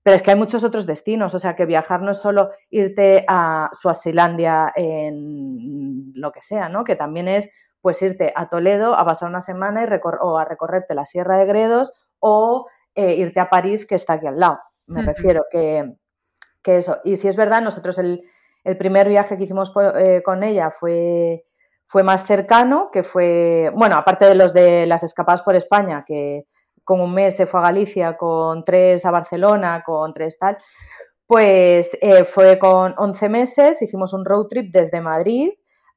Pero 0.02 0.16
es 0.16 0.22
que 0.22 0.31
hay 0.31 0.37
muchos 0.37 0.64
otros 0.64 0.87
destinos, 0.87 1.35
o 1.35 1.38
sea, 1.38 1.55
que 1.55 1.66
viajar 1.66 2.00
no 2.00 2.12
es 2.12 2.18
solo 2.18 2.50
irte 2.70 3.24
a 3.29 3.68
Suazilandia 3.72 4.72
en 4.74 6.12
lo 6.14 6.33
que 6.33 6.42
sea, 6.42 6.68
¿no? 6.68 6.85
Que 6.85 6.96
también 6.96 7.29
es 7.29 7.50
pues 7.87 8.03
irte 8.03 8.33
a 8.35 8.49
Toledo 8.49 8.96
a 8.96 9.05
pasar 9.05 9.29
una 9.29 9.40
semana 9.40 9.85
y 9.85 10.01
o 10.20 10.38
a 10.38 10.44
recorrerte 10.44 10.92
la 10.96 11.07
Sierra 11.07 11.38
de 11.38 11.46
Gredos 11.46 11.92
o 12.18 12.66
eh, 12.96 13.14
irte 13.14 13.38
a 13.38 13.49
París, 13.49 13.87
que 13.87 13.94
está 13.94 14.14
aquí 14.14 14.27
al 14.27 14.40
lado. 14.40 14.59
Me 14.88 15.03
refiero 15.03 15.44
que, 15.49 15.94
eso. 16.64 16.99
Y 17.05 17.14
si 17.14 17.29
es 17.29 17.37
verdad, 17.37 17.62
nosotros 17.62 17.96
el, 17.99 18.25
primer 18.77 19.09
viaje 19.09 19.37
que 19.37 19.44
hicimos 19.44 19.72
eh, 20.01 20.20
con 20.25 20.42
ella 20.42 20.72
fue, 20.72 21.44
fue 21.87 22.03
más 22.03 22.27
cercano, 22.27 22.90
que 22.92 23.05
fue, 23.05 23.70
bueno, 23.77 23.94
aparte 23.94 24.25
de 24.25 24.35
los 24.35 24.53
de 24.53 24.85
las 24.87 25.05
escapadas 25.05 25.42
por 25.42 25.55
España, 25.55 26.03
que 26.05 26.42
con 26.83 27.01
un 27.01 27.14
mes 27.14 27.37
se 27.37 27.46
fue 27.46 27.61
a 27.61 27.62
Galicia, 27.62 28.16
con 28.16 28.64
tres 28.64 29.07
a 29.07 29.12
Barcelona, 29.12 29.85
con 29.87 30.12
tres 30.12 30.40
tal, 30.40 30.59
pues 31.25 31.96
eh, 32.03 32.25
fue 32.25 32.59
con 32.59 32.96
11 32.99 33.29
meses, 33.29 33.81
hicimos 33.81 34.12
un 34.12 34.25
road 34.25 34.49
trip 34.49 34.72
desde 34.72 35.01
Madrid 35.01 35.53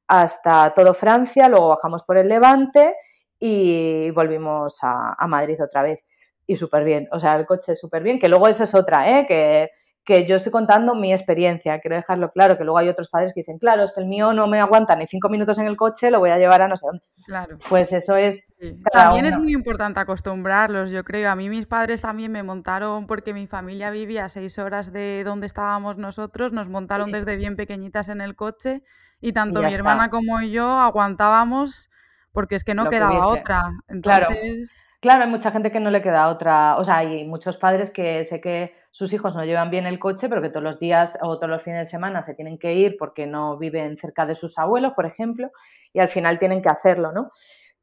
hasta 0.10 0.74
todo 0.74 0.96
Francia, 0.96 1.48
luego 1.48 1.70
bajamos 1.70 2.02
por 2.02 2.18
el 2.18 2.28
Levante 2.28 2.96
y 3.40 4.10
volvimos 4.10 4.80
a, 4.82 5.28
Madrid 5.28 5.62
otra 5.64 5.84
vez. 5.84 6.04
Y 6.48 6.56
súper 6.56 6.84
bien, 6.84 7.08
o 7.12 7.20
sea, 7.20 7.36
el 7.36 7.46
coche 7.46 7.76
súper 7.76 8.02
bien, 8.02 8.20
que 8.20 8.28
luego 8.28 8.48
esa 8.48 8.64
es 8.64 8.74
otra, 8.74 9.20
¿eh? 9.20 9.28
que, 9.28 9.70
que 10.04 10.26
yo 10.26 10.38
estoy 10.38 10.52
contando 10.52 10.96
mi 10.96 11.12
experiencia, 11.12 11.80
quiero 11.80 11.96
dejarlo 11.96 12.32
claro, 12.32 12.58
que 12.58 12.64
luego 12.64 12.80
hay 12.80 12.90
otros 12.90 13.08
padres 13.10 13.36
que 13.36 13.42
dicen, 13.42 13.60
claro, 13.60 13.84
es 13.84 13.92
que 13.92 14.02
el 14.02 14.08
mío 14.08 14.34
no 14.34 14.48
me 14.48 14.60
aguanta 14.60 14.96
ni 14.96 15.06
cinco 15.06 15.30
minutos 15.30 15.60
en 15.60 15.68
el 15.68 15.78
coche, 15.78 16.10
lo 16.10 16.18
voy 16.18 16.32
a 16.32 16.40
llevar 16.40 16.64
a 16.64 16.68
no 16.68 16.76
sé 16.76 16.88
dónde. 16.88 17.04
Claro. 17.28 17.60
Pues 17.70 17.94
eso 17.94 18.16
es. 18.16 18.52
También 18.92 19.28
es 19.28 19.38
muy 19.38 19.54
importante 19.54 20.00
acostumbrarlos, 20.00 20.90
yo 20.90 21.04
creo. 21.04 21.30
A 21.30 21.36
mí 21.36 21.50
mis 21.50 21.68
padres 21.68 22.02
también 22.02 22.32
me 22.32 22.42
montaron, 22.42 23.06
porque 23.06 23.36
mi 23.36 23.46
familia 23.46 23.92
vivía 23.92 24.26
a 24.26 24.30
seis 24.30 24.58
horas 24.58 24.92
de 24.92 25.24
donde 25.24 25.46
estábamos 25.46 25.98
nosotros, 25.98 26.52
nos 26.52 26.68
montaron 26.68 27.12
desde 27.12 27.36
bien 27.36 27.56
pequeñitas 27.56 28.10
en 28.10 28.22
el 28.22 28.36
coche 28.36 28.82
y 29.22 29.34
tanto 29.34 29.62
mi 29.62 29.74
hermana 29.74 30.10
como 30.10 30.42
yo 30.42 30.68
aguantábamos 30.80 31.90
porque 32.32 32.56
es 32.56 32.64
que 32.64 32.74
no 32.74 32.90
quedaba 32.90 33.28
otra. 33.28 33.72
Entonces... 33.88 34.72
Claro, 35.02 35.24
hay 35.24 35.30
mucha 35.30 35.52
gente 35.52 35.72
que 35.72 35.80
no 35.80 35.92
le 35.92 36.02
queda 36.02 36.28
otra, 36.28 36.76
o 36.78 36.84
sea, 36.84 36.98
hay 36.98 37.26
muchos 37.26 37.56
padres 37.56 37.90
que 37.90 38.26
sé 38.26 38.42
que 38.42 38.74
sus 38.92 39.14
hijos 39.14 39.34
no 39.34 39.46
llevan 39.46 39.70
bien 39.70 39.86
el 39.86 39.98
coche, 39.98 40.28
pero 40.28 40.42
que 40.42 40.50
todos 40.50 40.64
los 40.64 40.78
días 40.78 41.18
o 41.22 41.38
todos 41.38 41.50
los 41.50 41.64
fines 41.64 41.80
de 41.80 41.86
semana 41.86 42.22
se 42.22 42.36
tienen 42.36 42.58
que 42.58 42.74
ir 42.74 42.98
porque 43.00 43.26
no 43.26 43.58
viven 43.58 43.96
cerca 43.96 44.26
de 44.26 44.36
sus 44.36 44.58
abuelos, 44.58 44.92
por 44.94 45.06
ejemplo, 45.06 45.52
y 45.94 46.00
al 46.00 46.10
final 46.10 46.38
tienen 46.38 46.62
que 46.62 46.68
hacerlo, 46.68 47.14
¿no? 47.14 47.32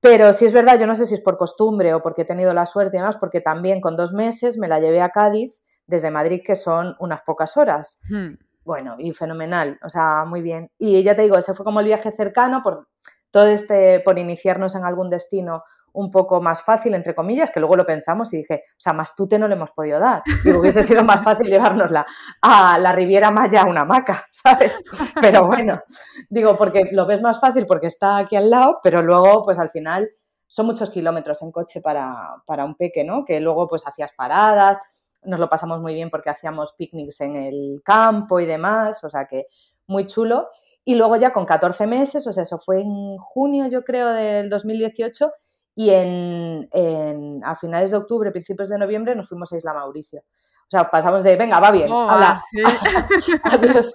Pero 0.00 0.34
sí 0.34 0.44
es 0.44 0.52
verdad, 0.52 0.78
yo 0.78 0.86
no 0.86 0.94
sé 0.94 1.06
si 1.06 1.14
es 1.14 1.20
por 1.20 1.38
costumbre 1.38 1.94
o 1.94 2.02
porque 2.02 2.22
he 2.22 2.26
tenido 2.26 2.52
la 2.52 2.66
suerte 2.66 2.98
y 2.98 3.00
demás, 3.00 3.16
porque 3.16 3.40
también 3.40 3.80
con 3.80 3.96
dos 3.96 4.12
meses 4.12 4.58
me 4.58 4.68
la 4.68 4.78
llevé 4.78 5.00
a 5.00 5.08
Cádiz 5.08 5.62
desde 5.86 6.10
Madrid, 6.10 6.42
que 6.44 6.54
son 6.54 6.96
unas 6.98 7.22
pocas 7.22 7.56
horas. 7.56 8.02
Hmm. 8.10 8.34
Bueno, 8.66 8.96
y 8.98 9.12
fenomenal, 9.12 9.78
o 9.84 9.88
sea, 9.88 10.24
muy 10.26 10.42
bien. 10.42 10.72
Y 10.76 11.00
ya 11.04 11.14
te 11.14 11.22
digo, 11.22 11.38
ese 11.38 11.54
fue 11.54 11.64
como 11.64 11.78
el 11.78 11.86
viaje 11.86 12.10
cercano 12.10 12.64
por 12.64 12.88
todo 13.30 13.46
este, 13.46 14.00
por 14.00 14.18
iniciarnos 14.18 14.74
en 14.74 14.84
algún 14.84 15.08
destino 15.08 15.62
un 15.92 16.10
poco 16.10 16.42
más 16.42 16.62
fácil, 16.62 16.92
entre 16.94 17.14
comillas, 17.14 17.52
que 17.52 17.60
luego 17.60 17.76
lo 17.76 17.86
pensamos 17.86 18.34
y 18.34 18.38
dije, 18.38 18.64
o 18.66 18.74
sea, 18.76 18.92
más 18.92 19.14
tute 19.14 19.38
no 19.38 19.46
le 19.46 19.54
hemos 19.54 19.70
podido 19.70 20.00
dar. 20.00 20.24
Y 20.44 20.50
hubiese 20.50 20.82
sido 20.82 21.04
más 21.04 21.22
fácil 21.22 21.46
llevárnosla 21.46 22.04
a 22.42 22.76
la 22.80 22.90
Riviera 22.90 23.30
Maya 23.30 23.62
a 23.62 23.66
una 23.66 23.82
hamaca, 23.82 24.26
¿sabes? 24.32 24.82
Pero 25.20 25.46
bueno, 25.46 25.80
digo, 26.28 26.56
porque 26.56 26.90
lo 26.90 27.06
ves 27.06 27.22
más 27.22 27.38
fácil 27.38 27.66
porque 27.66 27.86
está 27.86 28.16
aquí 28.18 28.34
al 28.34 28.50
lado, 28.50 28.80
pero 28.82 29.00
luego, 29.00 29.44
pues 29.44 29.60
al 29.60 29.70
final 29.70 30.10
son 30.48 30.66
muchos 30.66 30.90
kilómetros 30.90 31.40
en 31.42 31.52
coche 31.52 31.80
para, 31.80 32.42
para 32.44 32.64
un 32.64 32.74
peque, 32.74 33.04
¿no? 33.04 33.24
Que 33.24 33.40
luego 33.40 33.68
pues 33.68 33.86
hacías 33.86 34.10
paradas, 34.16 35.05
nos 35.26 35.40
lo 35.40 35.48
pasamos 35.48 35.80
muy 35.80 35.94
bien 35.94 36.10
porque 36.10 36.30
hacíamos 36.30 36.72
picnics 36.72 37.20
en 37.20 37.36
el 37.36 37.82
campo 37.84 38.40
y 38.40 38.46
demás, 38.46 39.04
o 39.04 39.10
sea 39.10 39.26
que 39.26 39.46
muy 39.86 40.06
chulo. 40.06 40.48
Y 40.84 40.94
luego 40.94 41.16
ya 41.16 41.32
con 41.32 41.46
14 41.46 41.86
meses, 41.86 42.26
o 42.26 42.32
sea, 42.32 42.44
eso 42.44 42.58
fue 42.58 42.80
en 42.80 43.16
junio 43.18 43.66
yo 43.66 43.84
creo 43.84 44.08
del 44.12 44.48
2018, 44.48 45.32
y 45.78 45.90
en, 45.90 47.40
a 47.44 47.54
finales 47.54 47.90
de 47.90 47.98
octubre, 47.98 48.32
principios 48.32 48.70
de 48.70 48.78
noviembre, 48.78 49.14
nos 49.14 49.28
fuimos 49.28 49.52
a 49.52 49.58
Isla 49.58 49.74
Mauricio. 49.74 50.20
O 50.20 50.70
sea, 50.70 50.90
pasamos 50.90 51.22
de, 51.22 51.36
venga, 51.36 51.60
va 51.60 51.70
bien, 51.70 51.92
oh, 51.92 52.08
Adiós. 53.44 53.94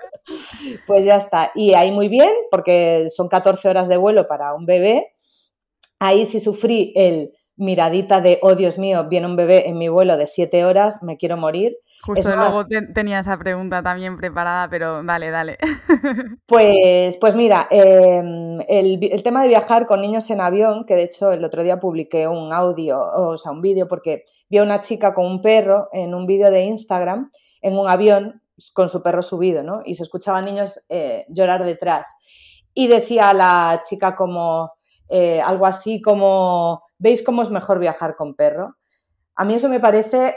Pues 0.86 1.04
ya 1.04 1.15
está. 1.15 1.52
Y 1.56 1.74
ahí 1.74 1.91
muy 1.91 2.08
bien, 2.08 2.32
porque 2.52 3.08
son 3.10 3.28
14 3.28 3.67
horas 3.67 3.89
de 3.89 3.98
vuelo 3.98 4.28
para 4.28 4.54
un 4.54 4.65
bebé. 4.65 5.15
Ahí 6.00 6.24
sí 6.26 6.39
sufrí 6.39 6.94
el 6.96 7.34
miradita 7.62 8.19
de, 8.19 8.39
oh 8.41 8.56
Dios 8.56 8.78
mío, 8.78 9.08
viene 9.08 9.28
un 9.28 9.36
bebé 9.36 9.69
en 9.69 9.78
mi 9.78 9.88
vuelo 9.88 10.17
de 10.17 10.28
7 10.28 10.65
horas, 10.65 11.04
me 11.04 11.17
quiero 11.17 11.38
morir. 11.38 11.78
Justo 12.04 12.36
luego 12.36 12.63
tenía 12.93 13.19
esa 13.19 13.38
pregunta 13.38 13.84
también 13.84 14.17
preparada, 14.17 14.67
pero 14.69 15.04
dale, 15.04 15.30
dale. 15.30 15.58
Pues, 16.47 17.17
pues 17.21 17.36
mira, 17.36 17.67
em, 17.69 18.60
el, 18.67 19.24
tema 19.24 19.43
de 19.43 19.47
viajar 19.47 19.86
con 19.86 20.02
niños 20.02 20.30
en 20.32 20.41
avión, 20.41 20.86
que 20.86 20.95
de 20.95 21.04
hecho 21.04 21.32
el 21.32 21.45
otro 21.45 21.63
día 21.63 21.80
publiqué 21.80 22.28
un 22.28 22.52
audio, 22.52 23.00
o 23.00 23.38
sea, 23.38 23.54
un 23.54 23.62
vídeo, 23.62 23.88
porque 23.88 24.26
vi 24.50 24.58
a 24.58 24.63
una 24.63 24.82
chica 24.82 25.13
con 25.13 25.26
un 25.26 25.41
perro 25.41 25.88
en 25.93 26.13
un 26.13 26.26
vídeo 26.26 26.52
de 26.52 26.63
Instagram 26.63 27.32
en 27.62 27.78
un 27.78 27.88
avión 27.88 28.41
con 28.74 28.89
su 28.89 29.02
perro 29.02 29.21
subido, 29.21 29.63
¿no? 29.63 29.82
Y 29.86 29.95
se 29.95 30.04
escuchaban 30.04 30.43
niños 30.43 30.84
eh, 30.89 31.26
llorar 31.30 31.63
detrás. 31.63 32.19
Y 32.74 32.88
decía 32.88 33.34
la 33.34 33.82
chica 33.86 34.15
como 34.15 34.71
eh, 35.13 35.41
algo 35.41 35.65
así 35.65 36.02
como, 36.02 36.84
¿veis 37.01 37.23
cómo 37.23 37.41
es 37.41 37.49
mejor 37.49 37.79
viajar 37.79 38.15
con 38.15 38.35
perro? 38.35 38.77
A 39.35 39.43
mí 39.43 39.55
eso 39.55 39.67
me 39.69 39.79
parece 39.79 40.35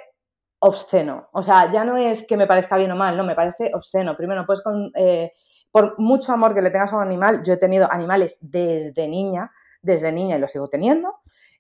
obsceno. 0.59 1.29
O 1.33 1.43
sea, 1.43 1.71
ya 1.71 1.85
no 1.85 1.99
es 1.99 2.27
que 2.27 2.39
me 2.39 2.47
parezca 2.47 2.79
bien 2.79 2.91
o 2.91 2.97
mal, 2.97 3.17
no, 3.17 3.23
me 3.23 3.35
parece 3.35 3.71
obsceno. 3.75 4.17
Primero, 4.17 4.47
pues 4.47 4.63
con, 4.63 4.91
eh, 4.95 5.33
por 5.71 5.99
mucho 5.99 6.33
amor 6.33 6.55
que 6.55 6.63
le 6.63 6.71
tengas 6.71 6.93
a 6.93 6.97
un 6.97 7.03
animal, 7.03 7.43
yo 7.45 7.53
he 7.53 7.57
tenido 7.59 7.87
animales 7.93 8.39
desde 8.41 9.07
niña, 9.07 9.53
desde 9.83 10.11
niña 10.11 10.37
y 10.37 10.41
lo 10.41 10.49
sigo 10.49 10.69
teniendo. 10.69 11.17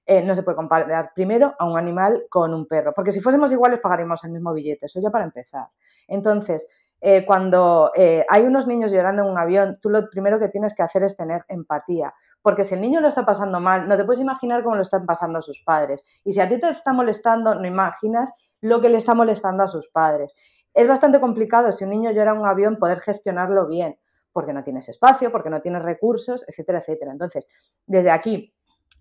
Eh, 0.06 0.22
no 0.22 0.34
se 0.34 0.42
puede 0.42 0.56
comparar 0.56 1.12
primero 1.14 1.54
a 1.58 1.66
un 1.66 1.76
animal 1.76 2.24
con 2.30 2.54
un 2.54 2.66
perro, 2.66 2.92
porque 2.94 3.12
si 3.12 3.20
fuésemos 3.20 3.52
iguales 3.52 3.80
pagaríamos 3.80 4.22
el 4.24 4.32
mismo 4.32 4.54
billete, 4.54 4.86
eso 4.86 5.00
ya 5.02 5.10
para 5.10 5.24
empezar. 5.24 5.68
Entonces, 6.08 6.68
eh, 7.00 7.24
cuando 7.26 7.90
hay 8.28 8.42
unos 8.42 8.66
niños 8.66 8.92
llorando 8.92 9.22
en 9.22 9.28
un 9.28 9.38
avión, 9.38 9.78
tú 9.82 9.90
lo 9.90 10.08
primero 10.08 10.38
que 10.38 10.48
tienes 10.48 10.74
que 10.74 10.82
hacer 10.82 11.02
es 11.02 11.16
tener 11.16 11.44
empatía, 11.48 12.14
porque 12.44 12.62
si 12.62 12.74
el 12.74 12.82
niño 12.82 13.00
lo 13.00 13.08
está 13.08 13.24
pasando 13.24 13.58
mal, 13.58 13.88
no 13.88 13.96
te 13.96 14.04
puedes 14.04 14.20
imaginar 14.20 14.62
cómo 14.62 14.76
lo 14.76 14.82
están 14.82 15.06
pasando 15.06 15.40
sus 15.40 15.64
padres. 15.64 16.04
Y 16.24 16.34
si 16.34 16.42
a 16.42 16.48
ti 16.48 16.60
te 16.60 16.68
está 16.68 16.92
molestando, 16.92 17.54
no 17.54 17.66
imaginas 17.66 18.34
lo 18.60 18.82
que 18.82 18.90
le 18.90 18.98
está 18.98 19.14
molestando 19.14 19.62
a 19.62 19.66
sus 19.66 19.88
padres. 19.88 20.34
Es 20.74 20.86
bastante 20.86 21.20
complicado 21.20 21.72
si 21.72 21.84
un 21.84 21.90
niño 21.90 22.10
llora 22.10 22.32
en 22.32 22.38
un 22.40 22.46
avión 22.46 22.76
poder 22.76 23.00
gestionarlo 23.00 23.66
bien, 23.66 23.98
porque 24.30 24.52
no 24.52 24.62
tienes 24.62 24.90
espacio, 24.90 25.32
porque 25.32 25.48
no 25.48 25.62
tienes 25.62 25.80
recursos, 25.80 26.46
etcétera, 26.46 26.80
etcétera. 26.80 27.12
Entonces, 27.12 27.48
desde 27.86 28.10
aquí 28.10 28.54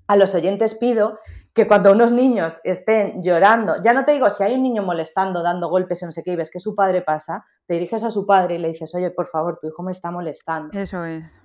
a 0.08 0.16
los 0.16 0.34
oyentes 0.36 0.76
pido 0.76 1.20
que 1.54 1.68
cuando 1.68 1.92
unos 1.92 2.14
niños 2.14 2.62
estén 2.64 3.22
llorando, 3.24 3.76
ya 3.84 3.94
no 3.94 4.06
te 4.06 4.14
digo 4.14 4.30
si 4.30 4.44
hay 4.44 4.56
un 4.56 4.64
niño 4.64 4.84
molestando, 4.84 5.44
dando 5.44 5.68
golpes 5.68 6.02
y 6.02 6.06
no 6.06 6.14
sé 6.14 6.24
qué, 6.24 6.32
y 6.32 6.36
ves 6.38 6.50
que 6.50 6.62
su 6.62 6.76
padre 6.76 7.02
pasa, 7.02 7.44
te 7.68 7.74
diriges 7.74 8.06
a 8.06 8.10
su 8.10 8.26
padre 8.26 8.56
y 8.56 8.60
le 8.60 8.70
dices, 8.70 8.96
oye, 8.96 9.12
por 9.12 9.26
favor, 9.26 9.60
tu 9.60 9.68
hijo 9.68 9.84
me 9.84 9.92
está 9.92 10.12
molestando. 10.12 10.80
Eso 10.80 11.04
es. 11.04 11.38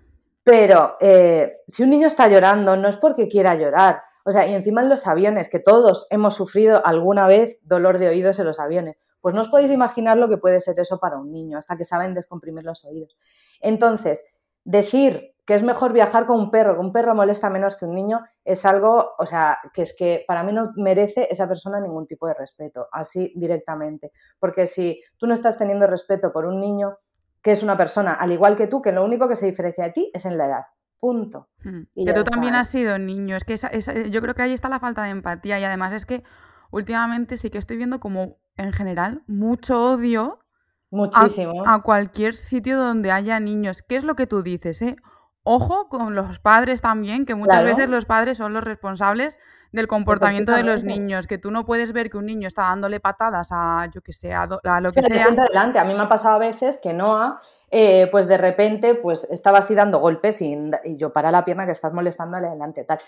Pero 0.48 0.96
eh, 0.98 1.58
si 1.66 1.82
un 1.82 1.90
niño 1.90 2.06
está 2.06 2.26
llorando, 2.26 2.74
no 2.74 2.88
es 2.88 2.96
porque 2.96 3.28
quiera 3.28 3.54
llorar, 3.54 4.00
o 4.24 4.30
sea, 4.30 4.46
y 4.46 4.54
encima 4.54 4.80
en 4.80 4.88
los 4.88 5.06
aviones, 5.06 5.50
que 5.50 5.60
todos 5.60 6.06
hemos 6.08 6.36
sufrido 6.36 6.80
alguna 6.86 7.26
vez 7.26 7.58
dolor 7.64 7.98
de 7.98 8.08
oídos 8.08 8.38
en 8.38 8.46
los 8.46 8.58
aviones. 8.58 8.98
Pues 9.20 9.34
no 9.34 9.42
os 9.42 9.48
podéis 9.48 9.70
imaginar 9.70 10.16
lo 10.16 10.26
que 10.30 10.38
puede 10.38 10.60
ser 10.60 10.80
eso 10.80 10.98
para 10.98 11.18
un 11.18 11.30
niño, 11.32 11.58
hasta 11.58 11.76
que 11.76 11.84
saben 11.84 12.14
descomprimir 12.14 12.64
los 12.64 12.82
oídos. 12.86 13.18
Entonces, 13.60 14.24
decir 14.64 15.34
que 15.44 15.52
es 15.52 15.62
mejor 15.62 15.92
viajar 15.92 16.24
con 16.24 16.38
un 16.38 16.50
perro, 16.50 16.76
que 16.76 16.80
un 16.80 16.94
perro 16.94 17.14
molesta 17.14 17.50
menos 17.50 17.76
que 17.76 17.84
un 17.84 17.94
niño, 17.94 18.24
es 18.42 18.64
algo, 18.64 19.16
o 19.18 19.26
sea, 19.26 19.58
que 19.74 19.82
es 19.82 19.94
que 19.94 20.24
para 20.26 20.42
mí 20.44 20.54
no 20.54 20.72
merece 20.76 21.28
esa 21.30 21.46
persona 21.46 21.78
ningún 21.78 22.06
tipo 22.06 22.26
de 22.26 22.32
respeto, 22.32 22.88
así 22.90 23.34
directamente. 23.36 24.12
Porque 24.38 24.66
si 24.66 25.02
tú 25.18 25.26
no 25.26 25.34
estás 25.34 25.58
teniendo 25.58 25.86
respeto 25.86 26.32
por 26.32 26.46
un 26.46 26.58
niño, 26.58 26.96
que 27.48 27.52
es 27.52 27.62
una 27.62 27.78
persona 27.78 28.12
al 28.12 28.30
igual 28.30 28.56
que 28.56 28.66
tú, 28.66 28.82
que 28.82 28.92
lo 28.92 29.02
único 29.02 29.26
que 29.26 29.34
se 29.34 29.46
diferencia 29.46 29.84
de 29.84 29.92
ti 29.92 30.10
es 30.12 30.26
en 30.26 30.36
la 30.36 30.44
edad. 30.44 30.64
Punto. 31.00 31.48
Hmm. 31.64 31.84
que 31.94 32.12
tú 32.12 32.22
también 32.22 32.54
has 32.54 32.68
sido 32.68 32.98
niño. 32.98 33.36
Es 33.36 33.44
que 33.44 33.54
eh, 33.54 34.10
yo 34.10 34.20
creo 34.20 34.34
que 34.34 34.42
ahí 34.42 34.52
está 34.52 34.68
la 34.68 34.78
falta 34.78 35.04
de 35.04 35.08
empatía 35.08 35.58
y 35.58 35.64
además 35.64 35.94
es 35.94 36.04
que 36.04 36.24
últimamente 36.70 37.38
sí 37.38 37.48
que 37.48 37.56
estoy 37.56 37.78
viendo 37.78 38.00
como 38.00 38.36
en 38.58 38.74
general 38.74 39.22
mucho 39.26 39.82
odio 39.82 40.40
Muchísimo. 40.90 41.66
A, 41.66 41.80
cualquier 41.80 42.34
sitio 42.34 42.76
donde 42.76 43.12
haya 43.12 43.40
niños. 43.40 43.80
¿Qué 43.80 43.96
es 43.96 44.04
lo 44.04 44.14
que 44.14 44.26
tú 44.26 44.42
dices? 44.42 44.82
Eh? 44.82 44.96
Ojo 45.50 45.88
con 45.88 46.14
los 46.14 46.38
padres 46.40 46.82
también, 46.82 47.24
que 47.24 47.34
muchas 47.34 47.64
veces 47.64 47.88
los 47.88 48.04
padres 48.04 48.36
son 48.36 48.52
los 48.52 48.62
responsables 48.62 49.40
del 49.72 49.88
comportamiento 49.88 50.52
de 50.52 50.62
los 50.62 50.84
niños, 50.84 51.26
que 51.26 51.38
tú 51.38 51.50
no 51.50 51.64
puedes 51.64 51.94
ver 51.94 52.10
que 52.10 52.18
un 52.18 52.26
niño 52.26 52.46
está 52.46 52.64
dándole 52.64 53.00
patadas 53.00 53.48
a, 53.50 53.88
yo 53.90 54.02
que 54.02 54.12
sé, 54.12 54.34
a, 54.34 54.44
lo 54.46 54.60
que 54.92 55.02
sea. 55.02 55.24
Adelante. 55.24 55.78
A 55.78 55.84
mí 55.84 55.94
me 55.94 56.02
ha 56.02 56.08
pasado 56.08 56.34
a 56.34 56.38
veces 56.38 56.78
que 56.82 56.92
Noah 56.92 57.40
eh, 57.70 58.08
pues 58.10 58.28
de 58.28 58.36
repente 58.36 58.94
pues 58.96 59.24
estaba 59.30 59.60
así 59.60 59.74
dando 59.74 60.00
golpes 60.00 60.42
y, 60.42 60.70
yo 60.96 61.14
para 61.14 61.30
la 61.30 61.46
pierna 61.46 61.64
que 61.64 61.72
estás 61.72 61.94
molestándole 61.94 62.46
adelante, 62.46 62.84
tal. 62.84 62.98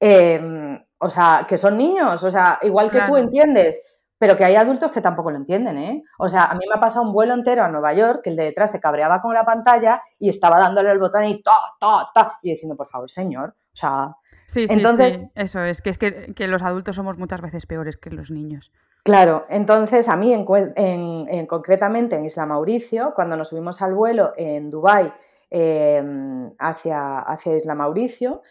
Em, 0.00 0.82
o 0.96 1.10
sea, 1.10 1.44
que 1.46 1.58
son 1.58 1.76
niños, 1.76 2.24
o 2.24 2.30
sea, 2.30 2.58
igual 2.62 2.90
que 2.90 3.02
tú 3.02 3.18
entiendes, 3.18 3.82
pero 4.22 4.36
que 4.36 4.44
hay 4.44 4.54
adultos 4.54 4.92
que 4.92 5.00
tampoco 5.00 5.32
lo 5.32 5.36
entienden, 5.36 5.76
¿eh? 5.78 6.04
O 6.16 6.28
sea, 6.28 6.44
a 6.44 6.54
mí 6.54 6.64
me 6.68 6.76
ha 6.76 6.80
pasado 6.80 7.04
un 7.04 7.12
vuelo 7.12 7.34
entero 7.34 7.64
a 7.64 7.68
Nueva 7.68 7.92
York 7.92 8.20
que 8.22 8.30
el 8.30 8.36
de 8.36 8.44
detrás 8.44 8.70
se 8.70 8.78
cabreaba 8.78 9.20
con 9.20 9.34
la 9.34 9.44
pantalla 9.44 10.00
y 10.20 10.28
estaba 10.28 10.60
dándole 10.60 10.92
el 10.92 11.00
botón 11.00 11.24
y 11.24 11.42
ta, 11.42 11.56
ta, 11.80 12.08
ta, 12.14 12.38
y 12.40 12.52
diciendo, 12.52 12.76
por 12.76 12.86
favor, 12.86 13.10
señor, 13.10 13.48
o 13.48 13.76
sea... 13.76 14.14
Sí, 14.46 14.68
sí, 14.68 14.74
entonces, 14.74 15.16
sí, 15.16 15.30
eso 15.34 15.64
es, 15.64 15.82
que 15.82 15.90
es 15.90 15.98
que, 15.98 16.34
que 16.36 16.46
los 16.46 16.62
adultos 16.62 16.94
somos 16.94 17.18
muchas 17.18 17.40
veces 17.40 17.66
peores 17.66 17.96
que 17.96 18.10
los 18.10 18.30
niños. 18.30 18.70
Claro, 19.02 19.44
entonces 19.48 20.08
a 20.08 20.16
mí 20.16 20.32
en, 20.32 21.46
concretamente 21.48 22.14
en 22.14 22.24
Isla 22.24 22.46
Mauricio, 22.46 23.14
cuando 23.16 23.36
nos 23.36 23.48
subimos 23.48 23.82
al 23.82 23.92
vuelo 23.92 24.34
en 24.36 24.70
Dubái 24.70 25.12
em, 25.50 26.52
hacia, 26.60 27.18
hacia, 27.22 27.56
Isla 27.56 27.74
Mauricio, 27.74 28.42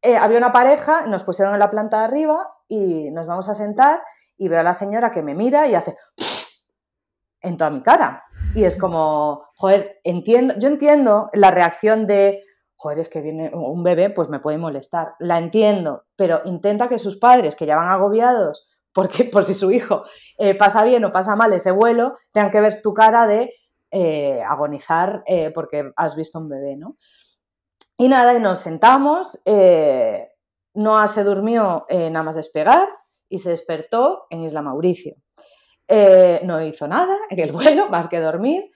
eh, 0.00 0.16
había 0.16 0.38
una 0.38 0.50
pareja, 0.50 1.04
nos 1.04 1.24
pusieron 1.24 1.52
en 1.52 1.60
la 1.60 1.70
planta 1.70 1.98
de 1.98 2.04
arriba 2.04 2.54
y 2.68 3.10
nos 3.10 3.26
vamos 3.26 3.50
a 3.50 3.54
sentar 3.54 4.00
y 4.44 4.48
veo 4.48 4.60
a 4.60 4.62
la 4.62 4.74
señora 4.74 5.10
que 5.10 5.22
me 5.22 5.34
mira 5.34 5.66
y 5.66 5.74
hace 5.74 5.96
en 7.40 7.56
toda 7.56 7.70
mi 7.70 7.82
cara. 7.82 8.24
Y 8.54 8.64
es 8.64 8.76
como, 8.76 9.48
joder, 9.56 10.00
entiendo, 10.04 10.54
yo 10.58 10.68
entiendo 10.68 11.30
la 11.32 11.50
reacción 11.50 12.06
de, 12.06 12.42
joder, 12.76 12.98
es 12.98 13.08
que 13.08 13.22
viene 13.22 13.50
un 13.54 13.82
bebé, 13.82 14.10
pues 14.10 14.28
me 14.28 14.40
puede 14.40 14.58
molestar. 14.58 15.14
La 15.18 15.38
entiendo, 15.38 16.04
pero 16.14 16.42
intenta 16.44 16.88
que 16.88 16.98
sus 16.98 17.16
padres, 17.18 17.56
que 17.56 17.64
ya 17.64 17.76
van 17.76 17.90
agobiados, 17.90 18.68
porque 18.92 19.24
por 19.24 19.46
si 19.46 19.54
su 19.54 19.72
hijo 19.72 20.04
eh, 20.36 20.54
pasa 20.54 20.84
bien 20.84 21.06
o 21.06 21.12
pasa 21.12 21.36
mal 21.36 21.54
ese 21.54 21.70
vuelo, 21.70 22.14
tengan 22.30 22.50
que 22.50 22.60
ver 22.60 22.82
tu 22.82 22.92
cara 22.92 23.26
de 23.26 23.50
eh, 23.92 24.42
agonizar 24.42 25.22
eh, 25.26 25.52
porque 25.52 25.90
has 25.96 26.16
visto 26.16 26.38
un 26.38 26.50
bebé, 26.50 26.76
¿no? 26.76 26.98
Y 27.96 28.08
nada, 28.08 28.34
y 28.34 28.40
nos 28.40 28.58
sentamos, 28.58 29.40
Noah 30.74 31.06
se 31.06 31.22
durmió 31.22 31.86
nada 31.88 32.24
más 32.24 32.34
despegar 32.34 32.88
y 33.28 33.38
se 33.38 33.50
despertó 33.50 34.26
en 34.30 34.42
Isla 34.42 34.62
Mauricio. 34.62 35.16
Eh, 35.86 36.40
no 36.44 36.62
hizo 36.64 36.88
nada 36.88 37.16
en 37.30 37.38
el 37.38 37.52
vuelo, 37.52 37.88
más 37.90 38.08
que 38.08 38.20
dormir. 38.20 38.70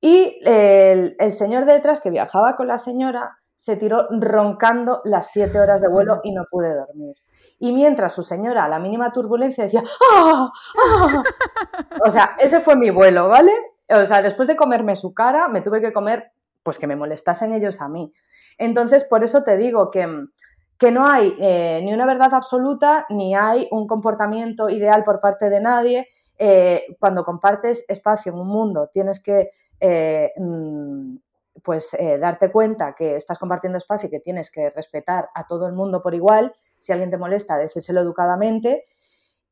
Y 0.00 0.38
el, 0.44 1.16
el, 1.18 1.32
señor 1.32 1.64
detrás 1.64 2.00
que 2.00 2.10
viajaba 2.10 2.54
con 2.56 2.68
la 2.68 2.78
señora 2.78 3.38
se 3.56 3.76
tiró 3.76 4.06
roncando 4.10 5.00
las 5.04 5.32
siete 5.32 5.58
horas 5.58 5.82
de 5.82 5.88
vuelo 5.88 6.20
y 6.22 6.32
no 6.32 6.44
pude 6.48 6.72
dormir. 6.72 7.16
Y 7.58 7.72
mientras 7.72 8.14
su 8.14 8.22
señora, 8.22 8.64
a 8.64 8.68
la 8.68 8.78
mínima 8.78 9.12
turbulencia, 9.12 9.64
decía, 9.64 9.82
¡Ah! 10.12 10.52
¡Ah! 10.78 11.22
O 12.06 12.10
sea, 12.10 12.36
ese 12.38 12.60
fue 12.60 12.76
mi 12.76 12.90
vuelo, 12.90 13.28
¿vale? 13.28 13.50
O 13.88 14.04
sea, 14.04 14.22
después 14.22 14.46
de 14.46 14.54
comerme 14.54 14.94
su 14.94 15.12
cara, 15.12 15.48
me 15.48 15.60
tuve 15.60 15.80
que 15.80 15.92
comer, 15.92 16.30
pues 16.62 16.78
que 16.78 16.86
me 16.86 16.94
molestasen 16.94 17.52
ellos 17.52 17.80
a 17.80 17.88
mí. 17.88 18.12
Entonces, 18.58 19.02
por 19.02 19.24
eso 19.24 19.42
te 19.42 19.56
digo 19.56 19.90
que, 19.90 20.06
que 20.78 20.92
no 20.92 21.06
hay 21.06 21.34
eh, 21.40 21.80
ni 21.82 21.92
una 21.92 22.06
verdad 22.06 22.32
absoluta, 22.32 23.04
ni 23.10 23.34
hay 23.34 23.66
un 23.72 23.86
comportamiento 23.86 24.68
ideal 24.68 25.02
por 25.02 25.20
parte 25.20 25.50
de 25.50 25.60
nadie. 25.60 26.08
Eh, 26.38 26.96
cuando 27.00 27.24
compartes 27.24 27.84
espacio 27.88 28.32
en 28.32 28.38
un 28.38 28.46
mundo, 28.46 28.88
tienes 28.92 29.20
que 29.20 29.50
eh, 29.80 30.32
mm, 30.36 31.16
pues 31.62 31.96
darte 32.20 32.52
cuenta 32.52 32.94
que 32.94 33.16
estás 33.16 33.36
compartiendo 33.36 33.78
espacio 33.78 34.06
y 34.06 34.10
que 34.10 34.20
tienes 34.20 34.52
que 34.52 34.70
respetar 34.70 35.28
a 35.34 35.44
todo 35.44 35.66
el 35.66 35.72
mundo 35.72 36.00
por 36.00 36.14
igual 36.14 36.54
si 36.78 36.92
alguien 36.92 37.10
te 37.10 37.18
molesta, 37.18 37.58
decírselo 37.58 38.00
educadamente 38.00 38.86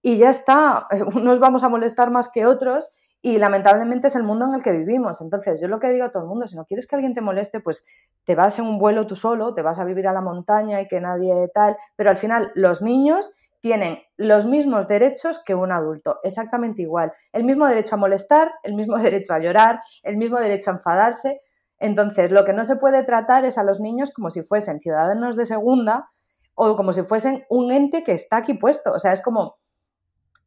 y 0.03 0.19
ya 0.19 0.31
está. 0.31 0.87
Unos 1.17 1.41
vamos 1.41 1.65
a 1.65 1.69
molestar 1.69 2.13
más 2.13 2.31
que 2.31 2.47
otros 2.47 2.95
y 3.23 3.39
lamentablemente 3.39 4.07
es 4.07 4.17
el 4.17 4.23
mundo 4.23 4.47
en 4.47 4.55
el 4.55 4.63
que 4.63 4.73
vivimos. 4.73 5.21
Entonces, 5.21 5.61
yo 5.61 5.69
lo 5.69 5.81
que 5.81 5.91
digo 5.91 6.05
a 6.05 6.11
todo 6.11 6.23
el 6.23 6.29
mundo, 6.29 6.47
si 6.47 6.57
no 6.57 6.65
quieres 6.65 6.87
que 6.87 6.95
alguien 6.95 7.15
te 7.15 7.21
moleste, 7.21 7.61
pues 7.61 7.87
te 8.25 8.35
vas 8.35 8.59
en 8.59 8.67
un 8.67 8.79
vuelo 8.79 9.07
tú 9.07 9.17
solo, 9.17 9.55
te 9.55 9.63
vas 9.63 9.79
a 9.79 9.85
vivir 9.85 10.07
a 10.07 10.13
la 10.13 10.21
montaña 10.21 10.81
y 10.81 10.87
que 10.87 11.01
nadie 11.01 11.49
tal, 11.55 11.77
pero 11.97 12.11
al 12.11 12.17
final 12.17 12.53
los 12.55 12.83
niños 12.83 13.33
tienen 13.61 13.99
los 14.17 14.47
mismos 14.47 14.87
derechos 14.87 15.43
que 15.45 15.55
un 15.55 15.73
adulto, 15.73 16.21
exactamente 16.23 16.83
igual. 16.83 17.13
El 17.33 17.45
mismo 17.45 17.67
derecho 17.67 17.97
a 17.97 17.99
molestar, 17.99 18.53
el 18.63 18.75
mismo 18.75 18.97
derecho 18.99 19.35
a 19.35 19.39
llorar, 19.39 19.81
el 20.03 20.17
mismo 20.17 20.39
derecho 20.39 20.71
a 20.71 20.75
enfadarse. 20.75 21.41
Entonces, 21.79 22.31
lo 22.31 22.45
que 22.45 22.53
no 22.53 22.65
se 22.65 22.77
puede 22.77 23.03
tratar 23.03 23.45
es 23.45 23.59
a 23.59 23.65
los 23.65 23.81
niños 23.81 24.13
como 24.13 24.31
si 24.31 24.43
fuesen 24.43 24.81
ciudadanos 24.81 25.37
de 25.37 25.47
segunda 25.47 26.09
o 26.55 26.77
como 26.77 26.93
si 26.93 27.03
fuesen 27.03 27.45
un 27.51 27.73
ente 27.73 28.03
que 28.03 28.13
está 28.13 28.37
aquí 28.39 28.55
puesto. 28.55 28.93
O 28.93 28.99
sea, 28.99 29.13
es 29.13 29.21
como, 29.21 29.57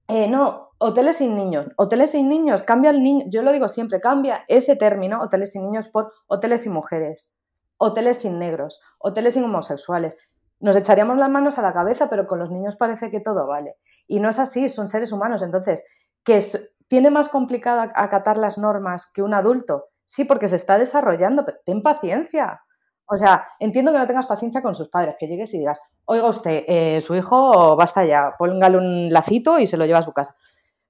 eh, 0.08 0.27
no, 0.27 0.68
hoteles 0.79 1.17
sin 1.17 1.35
niños, 1.35 1.69
hoteles 1.75 2.11
sin 2.11 2.27
niños, 2.27 2.63
cambia 2.63 2.89
el 2.89 3.03
niño, 3.03 3.25
yo 3.27 3.41
lo 3.41 3.51
digo 3.51 3.67
siempre, 3.67 3.99
cambia 3.99 4.45
ese 4.47 4.75
término, 4.75 5.21
hoteles 5.21 5.51
sin 5.51 5.63
niños, 5.63 5.89
por 5.89 6.11
hoteles 6.27 6.61
sin 6.61 6.71
mujeres, 6.71 7.37
hoteles 7.77 8.17
sin 8.17 8.39
negros, 8.39 8.81
hoteles 8.97 9.35
sin 9.35 9.43
homosexuales. 9.43 10.17
Nos 10.59 10.75
echaríamos 10.75 11.17
las 11.17 11.29
manos 11.29 11.57
a 11.59 11.61
la 11.61 11.73
cabeza, 11.73 12.09
pero 12.09 12.27
con 12.27 12.39
los 12.39 12.49
niños 12.49 12.75
parece 12.75 13.11
que 13.11 13.19
todo 13.19 13.45
vale. 13.45 13.75
Y 14.07 14.19
no 14.19 14.29
es 14.29 14.39
así, 14.39 14.67
son 14.67 14.87
seres 14.87 15.11
humanos. 15.11 15.41
Entonces, 15.41 15.85
que 16.23 16.43
tiene 16.87 17.09
más 17.09 17.29
complicado 17.29 17.89
acatar 17.95 18.37
las 18.37 18.57
normas 18.57 19.09
que 19.13 19.21
un 19.21 19.33
adulto. 19.33 19.85
Sí, 20.03 20.25
porque 20.25 20.47
se 20.47 20.55
está 20.55 20.77
desarrollando, 20.77 21.45
pero 21.45 21.59
ten 21.65 21.81
paciencia. 21.81 22.61
O 23.05 23.15
sea, 23.15 23.47
entiendo 23.59 23.91
que 23.91 23.99
no 23.99 24.07
tengas 24.07 24.25
paciencia 24.25 24.61
con 24.61 24.75
sus 24.75 24.89
padres, 24.89 25.15
que 25.17 25.27
llegues 25.27 25.53
y 25.53 25.59
digas, 25.59 25.81
oiga 26.05 26.27
usted, 26.27 26.63
eh, 26.67 26.99
su 27.01 27.15
hijo 27.15 27.75
basta 27.75 28.05
ya, 28.05 28.35
póngale 28.37 28.77
un 28.77 29.09
lacito 29.09 29.59
y 29.59 29.65
se 29.65 29.77
lo 29.77 29.85
lleva 29.85 29.99
a 29.99 30.03
su 30.03 30.13
casa. 30.13 30.35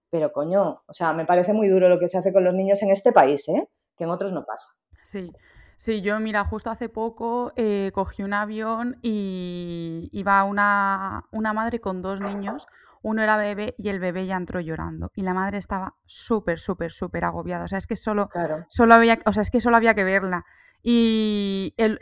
Pero 0.09 0.31
coño, 0.31 0.81
o 0.85 0.93
sea, 0.93 1.13
me 1.13 1.25
parece 1.25 1.53
muy 1.53 1.67
duro 1.67 1.89
lo 1.89 1.99
que 1.99 2.07
se 2.07 2.17
hace 2.17 2.33
con 2.33 2.43
los 2.43 2.53
niños 2.53 2.81
en 2.81 2.91
este 2.91 3.11
país, 3.11 3.47
¿eh? 3.49 3.67
que 3.97 4.05
en 4.05 4.09
otros 4.09 4.31
no 4.31 4.45
pasa. 4.45 4.69
Sí. 5.03 5.31
Sí, 5.75 6.01
yo 6.01 6.19
mira, 6.19 6.43
justo 6.43 6.69
hace 6.69 6.89
poco 6.89 7.53
eh, 7.55 7.91
cogí 7.93 8.21
un 8.21 8.33
avión 8.33 8.97
y 9.01 10.09
iba 10.11 10.43
una, 10.43 11.23
una 11.31 11.53
madre 11.53 11.79
con 11.79 12.01
dos 12.01 12.19
niños, 12.19 12.67
uno 13.01 13.21
era 13.21 13.37
bebé 13.37 13.75
y 13.77 13.87
el 13.87 13.99
bebé 13.99 14.25
ya 14.25 14.35
entró 14.35 14.59
llorando. 14.59 15.09
Y 15.15 15.21
la 15.21 15.33
madre 15.33 15.57
estaba 15.57 15.95
súper, 16.05 16.59
súper, 16.59 16.91
súper 16.91 17.23
agobiada. 17.23 17.63
O 17.63 17.67
sea, 17.69 17.77
es 17.77 17.87
que 17.87 17.95
solo, 17.95 18.29
solo 18.67 18.93
había, 18.93 19.19
o 19.25 19.31
sea, 19.31 19.41
es 19.41 19.49
que 19.49 19.61
solo 19.61 19.77
había 19.77 19.95
que 19.95 20.03
verla. 20.03 20.43
Y 20.83 21.73
el, 21.77 21.97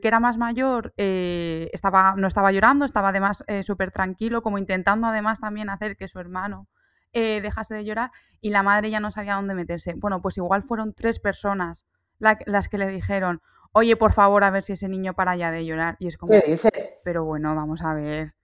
que 0.00 0.08
era 0.08 0.20
más 0.20 0.38
mayor 0.38 0.94
eh, 0.96 1.68
estaba, 1.74 2.14
no 2.16 2.28
estaba 2.28 2.50
llorando, 2.50 2.86
estaba 2.86 3.10
además 3.10 3.44
eh, 3.46 3.62
súper 3.62 3.90
tranquilo, 3.90 4.42
como 4.42 4.56
intentando 4.56 5.06
además 5.06 5.38
también 5.38 5.68
hacer 5.68 5.98
que 5.98 6.08
su 6.08 6.18
hermano 6.18 6.66
eh, 7.12 7.40
dejase 7.40 7.74
de 7.74 7.84
llorar 7.84 8.10
y 8.40 8.50
la 8.50 8.62
madre 8.62 8.90
ya 8.90 9.00
no 9.00 9.10
sabía 9.10 9.34
dónde 9.34 9.54
meterse. 9.54 9.94
Bueno, 9.94 10.20
pues 10.20 10.36
igual 10.36 10.62
fueron 10.62 10.94
tres 10.94 11.18
personas 11.18 11.84
las 12.18 12.68
que 12.68 12.78
le 12.78 12.88
dijeron, 12.88 13.40
oye, 13.72 13.96
por 13.96 14.12
favor, 14.12 14.44
a 14.44 14.50
ver 14.50 14.62
si 14.62 14.72
ese 14.72 14.88
niño 14.88 15.14
para 15.14 15.36
ya 15.36 15.50
de 15.50 15.64
llorar. 15.64 15.96
Y 15.98 16.08
es 16.08 16.16
como, 16.16 16.32
¿qué 16.32 16.42
dices? 16.50 16.98
Pero 17.04 17.24
bueno, 17.24 17.54
vamos 17.54 17.82
a 17.82 17.94
ver. 17.94 18.34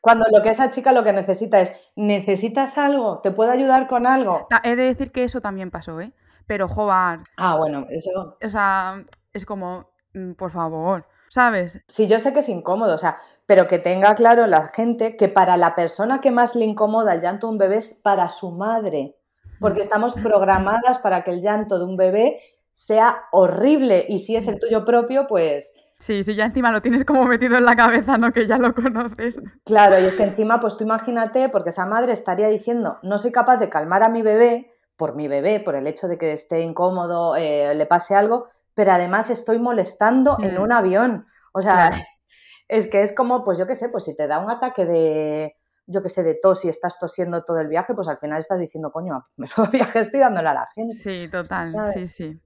Cuando 0.00 0.26
lo 0.32 0.42
que 0.42 0.50
esa 0.50 0.70
chica 0.70 0.92
lo 0.92 1.04
que 1.04 1.12
necesita 1.12 1.60
es, 1.60 1.74
¿necesitas 1.96 2.78
algo? 2.78 3.20
¿Te 3.20 3.30
puedo 3.30 3.50
ayudar 3.50 3.88
con 3.88 4.06
algo? 4.06 4.46
He 4.62 4.76
de 4.76 4.84
decir 4.84 5.10
que 5.10 5.24
eso 5.24 5.40
también 5.40 5.70
pasó, 5.70 6.00
¿eh? 6.00 6.12
Pero, 6.46 6.68
joder. 6.68 7.20
Ah, 7.36 7.56
bueno, 7.56 7.86
eso. 7.90 8.36
O 8.40 8.48
sea, 8.48 9.04
es 9.32 9.44
como, 9.44 9.90
mm, 10.14 10.32
por 10.32 10.52
favor, 10.52 11.06
¿sabes? 11.28 11.80
Sí, 11.88 12.06
yo 12.06 12.18
sé 12.18 12.32
que 12.32 12.40
es 12.40 12.48
incómodo, 12.48 12.94
o 12.94 12.98
sea, 12.98 13.18
pero 13.46 13.66
que 13.68 13.78
tenga 13.78 14.14
claro 14.14 14.46
la 14.46 14.68
gente 14.68 15.16
que 15.16 15.28
para 15.28 15.56
la 15.56 15.74
persona 15.74 16.20
que 16.20 16.30
más 16.30 16.56
le 16.56 16.64
incomoda 16.64 17.14
el 17.14 17.22
llanto 17.22 17.46
de 17.46 17.52
un 17.52 17.58
bebé 17.58 17.76
es 17.76 17.94
para 18.02 18.28
su 18.30 18.52
madre. 18.52 19.16
Porque 19.60 19.80
estamos 19.80 20.14
programadas 20.14 20.98
para 20.98 21.24
que 21.24 21.30
el 21.30 21.40
llanto 21.40 21.78
de 21.78 21.84
un 21.84 21.96
bebé 21.96 22.40
sea 22.74 23.22
horrible 23.32 24.04
y 24.06 24.18
si 24.18 24.36
es 24.36 24.48
el 24.48 24.58
tuyo 24.58 24.84
propio, 24.84 25.26
pues... 25.26 25.74
Sí, 25.98 26.22
sí, 26.22 26.34
ya 26.34 26.44
encima 26.44 26.70
lo 26.70 26.82
tienes 26.82 27.06
como 27.06 27.24
metido 27.24 27.56
en 27.56 27.64
la 27.64 27.74
cabeza, 27.74 28.18
¿no? 28.18 28.32
Que 28.32 28.46
ya 28.46 28.58
lo 28.58 28.74
conoces. 28.74 29.40
Claro, 29.64 29.98
y 29.98 30.04
es 30.04 30.14
que 30.14 30.24
encima, 30.24 30.60
pues 30.60 30.76
tú 30.76 30.84
imagínate, 30.84 31.48
porque 31.48 31.70
esa 31.70 31.86
madre 31.86 32.12
estaría 32.12 32.48
diciendo, 32.48 32.98
no 33.02 33.16
soy 33.16 33.32
capaz 33.32 33.56
de 33.56 33.70
calmar 33.70 34.02
a 34.02 34.10
mi 34.10 34.20
bebé, 34.20 34.74
por 34.98 35.14
mi 35.14 35.26
bebé, 35.26 35.60
por 35.60 35.74
el 35.74 35.86
hecho 35.86 36.06
de 36.06 36.18
que 36.18 36.32
esté 36.32 36.60
incómodo, 36.60 37.34
eh, 37.36 37.74
le 37.74 37.86
pase 37.86 38.14
algo, 38.14 38.46
pero 38.76 38.92
además 38.92 39.30
estoy 39.30 39.58
molestando 39.58 40.36
en 40.38 40.56
mm. 40.56 40.62
un 40.62 40.70
avión. 40.70 41.26
O 41.52 41.62
sea, 41.62 41.90
es 42.68 42.86
que 42.88 43.00
es 43.00 43.14
como, 43.14 43.42
pues 43.42 43.58
yo 43.58 43.66
qué 43.66 43.74
sé, 43.74 43.88
pues 43.88 44.04
si 44.04 44.14
te 44.14 44.26
da 44.28 44.38
un 44.38 44.50
ataque 44.50 44.84
de, 44.84 45.56
yo 45.86 46.02
qué 46.02 46.10
sé, 46.10 46.22
de 46.22 46.34
tos 46.40 46.64
y 46.66 46.68
estás 46.68 47.00
tosiendo 47.00 47.42
todo 47.42 47.58
el 47.58 47.68
viaje, 47.68 47.94
pues 47.94 48.06
al 48.06 48.18
final 48.18 48.38
estás 48.38 48.60
diciendo, 48.60 48.92
coño, 48.92 49.24
me 49.38 49.48
viaje 49.72 50.00
estoy 50.00 50.20
dándole 50.20 50.50
a 50.50 50.54
la 50.54 50.66
gente. 50.74 50.94
Sí, 50.94 51.30
total, 51.30 51.72
sí, 51.94 52.06
sí. 52.06 52.38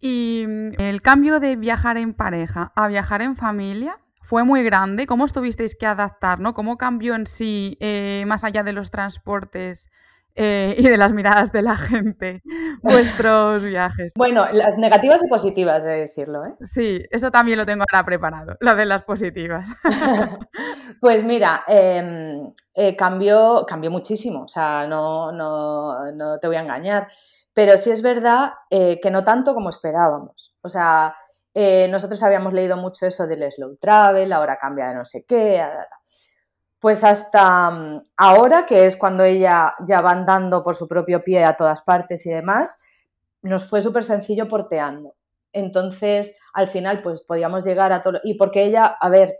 Y 0.00 0.46
mm, 0.48 0.80
el 0.80 1.02
cambio 1.02 1.40
de 1.40 1.56
viajar 1.56 1.98
en 1.98 2.14
pareja 2.14 2.72
a 2.74 2.88
viajar 2.88 3.20
en 3.20 3.36
familia 3.36 4.00
fue 4.22 4.44
muy 4.44 4.62
grande. 4.64 5.06
¿Cómo 5.06 5.26
estuvisteis 5.26 5.76
que 5.76 5.86
adaptar? 5.86 6.40
¿no? 6.40 6.54
¿Cómo 6.54 6.78
cambió 6.78 7.14
en 7.14 7.26
sí, 7.26 7.76
eh, 7.80 8.24
más 8.26 8.44
allá 8.44 8.62
de 8.62 8.72
los 8.72 8.90
transportes, 8.90 9.90
eh, 10.38 10.74
y 10.76 10.86
de 10.86 10.98
las 10.98 11.14
miradas 11.14 11.50
de 11.50 11.62
la 11.62 11.76
gente 11.76 12.42
vuestros 12.82 13.64
viajes? 13.64 14.12
Bueno, 14.16 14.46
las 14.52 14.76
negativas 14.76 15.22
y 15.24 15.28
positivas, 15.28 15.82
de 15.84 16.00
decirlo. 16.00 16.44
¿eh? 16.44 16.54
Sí, 16.64 17.02
eso 17.10 17.30
también 17.30 17.58
lo 17.58 17.64
tengo 17.64 17.84
ahora 17.90 18.04
preparado, 18.04 18.56
lo 18.60 18.76
de 18.76 18.84
las 18.84 19.02
positivas. 19.02 19.70
pues 21.00 21.24
mira, 21.24 21.64
em, 21.66 22.52
eh, 22.74 22.94
cambió, 22.94 23.64
cambió 23.66 23.90
muchísimo, 23.90 24.42
o 24.44 24.48
sea, 24.48 24.86
no, 24.86 25.32
no, 25.32 26.12
no, 26.12 26.38
te 26.38 26.46
voy 26.46 26.56
a 26.56 26.60
engañar, 26.60 27.08
pero 27.54 27.76
sí 27.78 27.90
es 27.90 28.02
verdad 28.02 28.52
eh, 28.68 29.00
que 29.00 29.10
no 29.10 29.24
tanto 29.24 29.54
como 29.54 29.70
esperábamos. 29.70 30.56
O 30.60 30.68
sea, 30.68 31.16
nosotros 31.90 32.22
habíamos 32.22 32.52
leído 32.52 32.76
mucho 32.76 33.06
eso 33.06 33.26
del 33.26 33.50
slow 33.50 33.78
travel, 33.78 34.30
ahora 34.30 34.58
cambia 34.60 34.88
de 34.88 34.94
no 34.94 35.06
sé 35.06 35.24
qué, 35.26 35.64
pues 36.80 37.04
hasta 37.04 37.70
mm, 37.70 38.02
ahora, 38.16 38.66
que 38.66 38.86
es 38.86 38.96
cuando 38.96 39.24
ella 39.24 39.74
ya 39.86 40.00
va 40.00 40.12
andando 40.12 40.62
por 40.62 40.76
su 40.76 40.86
propio 40.88 41.22
pie 41.22 41.44
a 41.44 41.56
todas 41.56 41.82
partes 41.82 42.26
y 42.26 42.30
demás, 42.30 42.80
nos 43.42 43.64
fue 43.68 43.80
súper 43.80 44.04
sencillo 44.04 44.48
porteando. 44.48 45.14
Entonces, 45.52 46.36
al 46.52 46.68
final, 46.68 47.02
pues 47.02 47.22
podíamos 47.22 47.64
llegar 47.64 47.92
a 47.92 48.02
todo. 48.02 48.20
Y 48.24 48.34
porque 48.34 48.64
ella, 48.64 48.96
a 49.00 49.08
ver, 49.08 49.38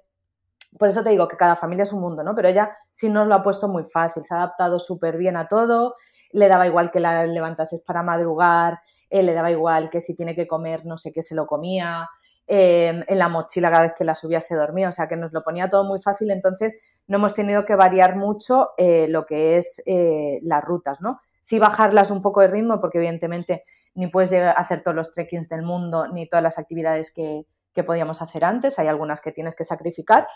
por 0.78 0.88
eso 0.88 1.02
te 1.02 1.10
digo 1.10 1.28
que 1.28 1.36
cada 1.36 1.56
familia 1.56 1.82
es 1.82 1.92
un 1.92 2.00
mundo, 2.00 2.22
¿no? 2.22 2.34
Pero 2.34 2.48
ella 2.48 2.72
sí 2.90 3.08
nos 3.08 3.26
lo 3.26 3.34
ha 3.34 3.42
puesto 3.42 3.68
muy 3.68 3.84
fácil, 3.84 4.24
se 4.24 4.34
ha 4.34 4.38
adaptado 4.38 4.78
súper 4.78 5.16
bien 5.16 5.36
a 5.36 5.48
todo, 5.48 5.94
le 6.32 6.48
daba 6.48 6.66
igual 6.66 6.90
que 6.90 7.00
la 7.00 7.26
levantases 7.26 7.82
para 7.82 8.02
madrugar, 8.02 8.80
eh, 9.10 9.22
le 9.22 9.32
daba 9.32 9.50
igual 9.50 9.90
que 9.90 10.00
si 10.00 10.14
tiene 10.14 10.34
que 10.34 10.46
comer, 10.46 10.84
no 10.84 10.98
sé 10.98 11.12
qué, 11.12 11.22
se 11.22 11.34
lo 11.34 11.46
comía, 11.46 12.08
en 12.48 13.18
la 13.18 13.28
mochila 13.28 13.70
cada 13.70 13.82
vez 13.84 13.94
que 13.96 14.04
la 14.04 14.14
subía 14.14 14.40
se 14.40 14.54
dormía, 14.54 14.88
o 14.88 14.92
sea 14.92 15.08
que 15.08 15.16
nos 15.16 15.32
lo 15.32 15.42
ponía 15.42 15.68
todo 15.68 15.84
muy 15.84 16.00
fácil, 16.00 16.30
entonces 16.30 16.78
no 17.06 17.18
hemos 17.18 17.34
tenido 17.34 17.64
que 17.64 17.74
variar 17.74 18.16
mucho 18.16 18.70
eh, 18.76 19.06
lo 19.08 19.26
que 19.26 19.56
es 19.56 19.82
eh, 19.86 20.38
las 20.42 20.62
rutas, 20.62 21.00
¿no? 21.00 21.20
Sí 21.40 21.58
bajarlas 21.58 22.10
un 22.10 22.22
poco 22.22 22.40
de 22.40 22.48
ritmo 22.48 22.80
porque 22.80 22.98
evidentemente 22.98 23.62
ni 23.94 24.08
puedes 24.08 24.32
hacer 24.32 24.82
todos 24.82 24.94
los 24.94 25.12
trekkings 25.12 25.48
del 25.48 25.62
mundo 25.62 26.06
ni 26.08 26.28
todas 26.28 26.42
las 26.42 26.58
actividades 26.58 27.12
que, 27.12 27.44
podíamos 27.84 28.22
hacer 28.22 28.42
antes, 28.42 28.78
hay 28.78 28.86
algunas 28.86 29.20
que 29.20 29.32
tienes 29.32 29.54
que 29.54 29.62
sacrificar, 29.62 30.26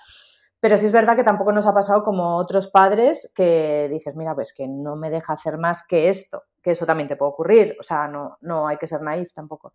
Pero 0.61 0.77
sí 0.77 0.85
es 0.87 0.92
verdad 0.92 1.16
que 1.16 1.25
tampoco 1.25 1.53
nos 1.53 1.66
ha 1.66 1.73
pasado 1.73 2.03
como 2.03 2.37
otros 2.37 2.68
padres 2.68 3.33
que 3.35 3.88
dices, 3.90 4.14
mira, 4.14 4.35
pues 4.35 4.53
que 4.55 4.68
no 4.68 4.94
me 4.94 5.09
deja 5.09 5.33
hacer 5.33 5.57
más 5.57 5.87
que 5.87 6.11
esto, 6.11 6.44
que 6.62 6.73
eso 6.73 6.85
también 6.85 7.09
te 7.09 7.16
puede 7.16 7.31
ocurrir, 7.31 7.77
o 7.81 7.83
sea, 7.83 8.09
no, 8.09 8.37
no 8.42 8.66
hay 8.66 8.77
que 8.77 8.87
ser 8.87 9.01
naif 9.01 9.33
tampoco. 9.33 9.73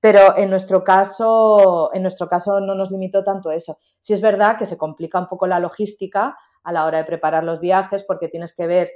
Pero 0.00 0.36
en 0.36 0.50
nuestro 0.50 0.84
caso, 0.84 1.90
en 1.94 2.02
nuestro 2.02 2.28
caso 2.28 2.60
no 2.60 2.74
nos 2.74 2.90
limitó 2.90 3.24
tanto 3.24 3.50
eso. 3.50 3.78
Sí 4.00 4.12
es 4.12 4.20
verdad 4.20 4.58
que 4.58 4.66
se 4.66 4.76
complica 4.76 5.18
un 5.18 5.28
poco 5.28 5.46
la 5.46 5.60
logística 5.60 6.36
a 6.62 6.72
la 6.72 6.84
hora 6.84 6.98
de 6.98 7.04
preparar 7.04 7.42
los 7.42 7.60
viajes 7.60 8.04
porque 8.04 8.28
tienes 8.28 8.54
que 8.54 8.66
ver, 8.66 8.90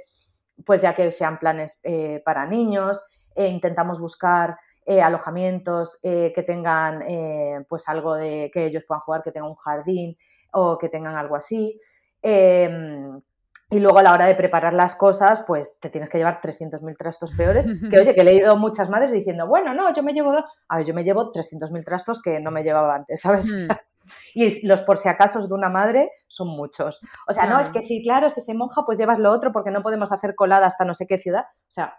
pues 0.63 0.81
ya 0.81 0.93
que 0.93 1.11
sean 1.11 1.39
planes 1.39 1.79
eh, 1.83 2.21
para 2.23 2.45
niños, 2.45 3.01
e 3.33 3.47
intentamos 3.47 3.99
buscar 3.99 4.55
eh, 4.85 5.01
alojamientos 5.01 5.99
que 6.03 6.43
tengan 6.45 7.03
pues 7.67 7.89
algo 7.89 8.13
de 8.13 8.51
que 8.53 8.65
ellos 8.65 8.83
puedan 8.87 9.01
jugar, 9.01 9.23
que 9.23 9.31
tengan 9.31 9.49
un 9.49 9.55
jardín, 9.55 10.15
o 10.53 10.77
que 10.77 10.89
tengan 10.89 11.15
algo 11.15 11.35
así. 11.35 11.79
Em, 12.21 13.21
y 13.69 13.79
luego 13.79 13.97
a 13.97 14.03
la 14.03 14.13
hora 14.13 14.27
de 14.27 14.35
preparar 14.35 14.73
las 14.73 14.95
cosas, 14.95 15.43
pues 15.47 15.79
te 15.79 15.89
tienes 15.89 16.09
que 16.09 16.19
llevar 16.19 16.39
300.000 16.41 16.95
trastos 16.95 17.31
peores. 17.31 17.65
Que 17.89 17.99
oye, 17.99 18.13
que 18.13 18.21
he 18.21 18.23
leído 18.23 18.55
muchas 18.55 18.89
madres 18.89 19.11
diciendo, 19.11 19.47
bueno, 19.47 19.73
no, 19.73 19.93
yo 19.93 20.03
me 20.03 20.13
llevo 20.13 20.31
dos. 20.31 20.43
A 20.69 20.77
ver, 20.77 20.85
yo 20.85 20.93
me 20.93 21.03
llevo 21.03 21.31
300.000 21.31 21.83
trastos 21.83 22.21
que 22.21 22.39
no 22.39 22.51
me 22.51 22.63
llevaba 22.63 22.95
antes, 22.95 23.21
¿sabes? 23.21 23.49
Mm. 23.51 23.71
y 24.35 24.67
los 24.67 24.81
por 24.83 24.97
si 24.97 25.09
acaso 25.09 25.39
de 25.39 25.53
una 25.53 25.69
madre 25.69 26.11
son 26.27 26.49
muchos. 26.49 27.01
O 27.27 27.33
sea, 27.33 27.45
no, 27.47 27.59
es 27.59 27.69
que 27.69 27.81
sí, 27.81 28.03
claro, 28.03 28.29
si 28.29 28.41
se 28.41 28.53
moja, 28.53 28.83
pues 28.85 28.99
llevas 28.99 29.19
lo 29.19 29.31
otro 29.31 29.51
porque 29.51 29.71
no 29.71 29.81
podemos 29.81 30.11
hacer 30.11 30.35
colada 30.35 30.67
hasta 30.67 30.85
no 30.85 30.93
sé 30.93 31.07
qué 31.07 31.17
ciudad. 31.17 31.45
O 31.51 31.71
sea, 31.71 31.95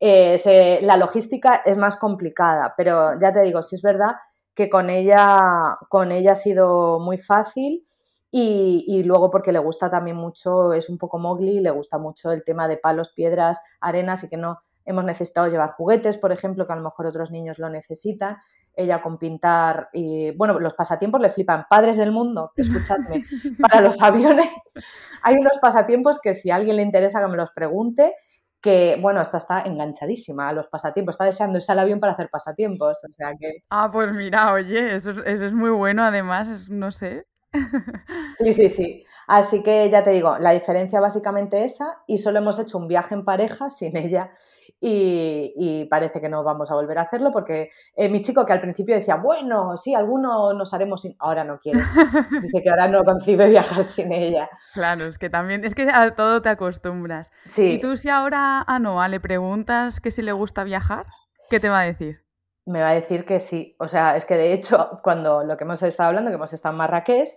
eh, 0.00 0.78
la 0.82 0.96
logística 0.96 1.62
es 1.64 1.76
más 1.76 1.96
complicada, 1.96 2.74
pero 2.76 3.18
ya 3.18 3.32
te 3.32 3.42
digo, 3.42 3.62
si 3.62 3.76
es 3.76 3.82
verdad 3.82 4.16
que 4.56 4.70
con 4.70 4.88
ella, 4.90 5.76
con 5.90 6.10
ella 6.10 6.32
ha 6.32 6.34
sido 6.34 6.98
muy 6.98 7.18
fácil 7.18 7.86
y, 8.32 9.02
luego 9.04 9.30
porque 9.30 9.52
le 9.52 9.58
gusta 9.58 9.90
también 9.90 10.16
mucho, 10.16 10.72
es 10.72 10.88
un 10.90 10.98
poco 10.98 11.18
mogli, 11.18 11.60
le 11.60 11.70
gusta 11.70 11.96
mucho 11.96 12.32
el 12.32 12.42
tema 12.42 12.66
de 12.68 12.76
palos, 12.76 13.12
piedras, 13.14 13.60
arenas 13.80 14.24
y 14.24 14.28
que 14.28 14.36
no 14.36 14.58
hemos 14.84 15.04
necesitado 15.04 15.48
llevar 15.48 15.72
juguetes, 15.72 16.16
por 16.18 16.32
ejemplo, 16.32 16.66
que 16.66 16.72
a 16.72 16.76
lo 16.76 16.82
mejor 16.82 17.06
otros 17.06 17.30
niños 17.30 17.58
lo 17.58 17.70
necesitan. 17.70 18.36
Ella 18.74 19.00
con 19.00 19.18
pintar 19.18 19.88
y, 19.92 20.32
bueno, 20.32 20.58
los 20.60 20.74
pasatiempos 20.74 21.20
le 21.20 21.30
flipan. 21.30 21.64
Padres 21.68 21.96
del 21.96 22.12
mundo, 22.12 22.52
escuchadme, 22.56 23.24
para 23.60 23.80
los 23.80 24.02
aviones 24.02 24.48
hay 25.22 25.36
unos 25.36 25.58
pasatiempos 25.58 26.20
que 26.20 26.34
si 26.34 26.50
a 26.50 26.56
alguien 26.56 26.76
le 26.76 26.82
interesa 26.82 27.20
que 27.20 27.28
me 27.28 27.36
los 27.36 27.52
pregunte, 27.52 28.14
que, 28.66 28.98
bueno, 29.00 29.20
esta 29.20 29.38
está 29.38 29.60
enganchadísima 29.60 30.48
a 30.48 30.52
los 30.52 30.66
pasatiempos, 30.66 31.14
está 31.14 31.24
deseando 31.24 31.58
irse 31.58 31.70
al 31.70 31.78
avión 31.78 32.00
para 32.00 32.14
hacer 32.14 32.28
pasatiempos, 32.28 32.98
o 33.08 33.12
sea 33.12 33.30
que... 33.38 33.62
Ah, 33.70 33.88
pues 33.92 34.12
mira, 34.12 34.52
oye, 34.52 34.96
eso, 34.96 35.12
eso 35.24 35.46
es 35.46 35.52
muy 35.52 35.70
bueno, 35.70 36.02
además, 36.02 36.68
no 36.68 36.90
sé. 36.90 37.26
Sí, 38.38 38.52
sí, 38.52 38.68
sí. 38.68 39.04
Así 39.26 39.62
que 39.62 39.90
ya 39.90 40.02
te 40.02 40.10
digo, 40.10 40.38
la 40.38 40.52
diferencia 40.52 41.00
básicamente 41.00 41.64
esa 41.64 41.98
y 42.06 42.18
solo 42.18 42.38
hemos 42.38 42.58
hecho 42.58 42.78
un 42.78 42.86
viaje 42.86 43.14
en 43.14 43.24
pareja 43.24 43.70
sin 43.70 43.96
ella 43.96 44.30
y, 44.80 45.86
parece 45.90 46.20
que 46.20 46.28
no 46.28 46.44
vamos 46.44 46.70
a 46.70 46.74
volver 46.74 46.98
a 46.98 47.02
hacerlo 47.02 47.30
porque 47.30 47.70
eh, 47.96 48.08
mi 48.08 48.22
chico 48.22 48.44
que 48.44 48.52
al 48.52 48.60
principio 48.60 48.94
decía, 48.94 49.16
bueno, 49.16 49.76
sí, 49.76 49.94
alguno 49.94 50.52
nos 50.52 50.74
haremos 50.74 51.02
sin... 51.02 51.14
Ahora 51.18 51.44
no 51.44 51.58
quiere. 51.58 51.80
Dice 52.42 52.62
que 52.62 52.70
ahora 52.70 52.88
no 52.88 53.04
concibe 53.04 53.48
viajar 53.48 53.84
sin 53.84 54.12
ella. 54.12 54.48
Claro, 54.74 55.06
es 55.06 55.18
que 55.18 55.30
también, 55.30 55.64
es 55.64 55.74
que 55.74 55.88
a 55.90 56.14
todo 56.14 56.42
te 56.42 56.50
acostumbras. 56.50 57.32
Sí. 57.50 57.72
¿Y 57.72 57.80
tú 57.80 57.96
si 57.96 58.08
ahora 58.08 58.62
a 58.66 58.78
Noah 58.78 59.08
le 59.08 59.20
preguntas 59.20 60.00
que 60.00 60.10
si 60.10 60.22
le 60.22 60.32
gusta 60.32 60.64
viajar, 60.64 61.06
qué 61.48 61.60
te 61.60 61.68
va 61.68 61.80
a 61.80 61.84
decir? 61.84 62.22
Me 62.66 62.80
va 62.80 62.90
a 62.90 62.94
decir 62.94 63.24
que 63.24 63.40
sí. 63.40 63.76
O 63.78 63.88
sea, 63.88 64.16
es 64.16 64.24
que 64.24 64.34
de 64.34 64.52
hecho, 64.52 65.00
cuando 65.02 65.44
lo 65.44 65.56
que 65.56 65.64
hemos 65.64 65.82
estado 65.82 66.08
hablando, 66.08 66.30
que 66.30 66.36
hemos 66.36 66.52
estado 66.52 66.72
en 66.72 66.78
Marrakech, 66.78 67.28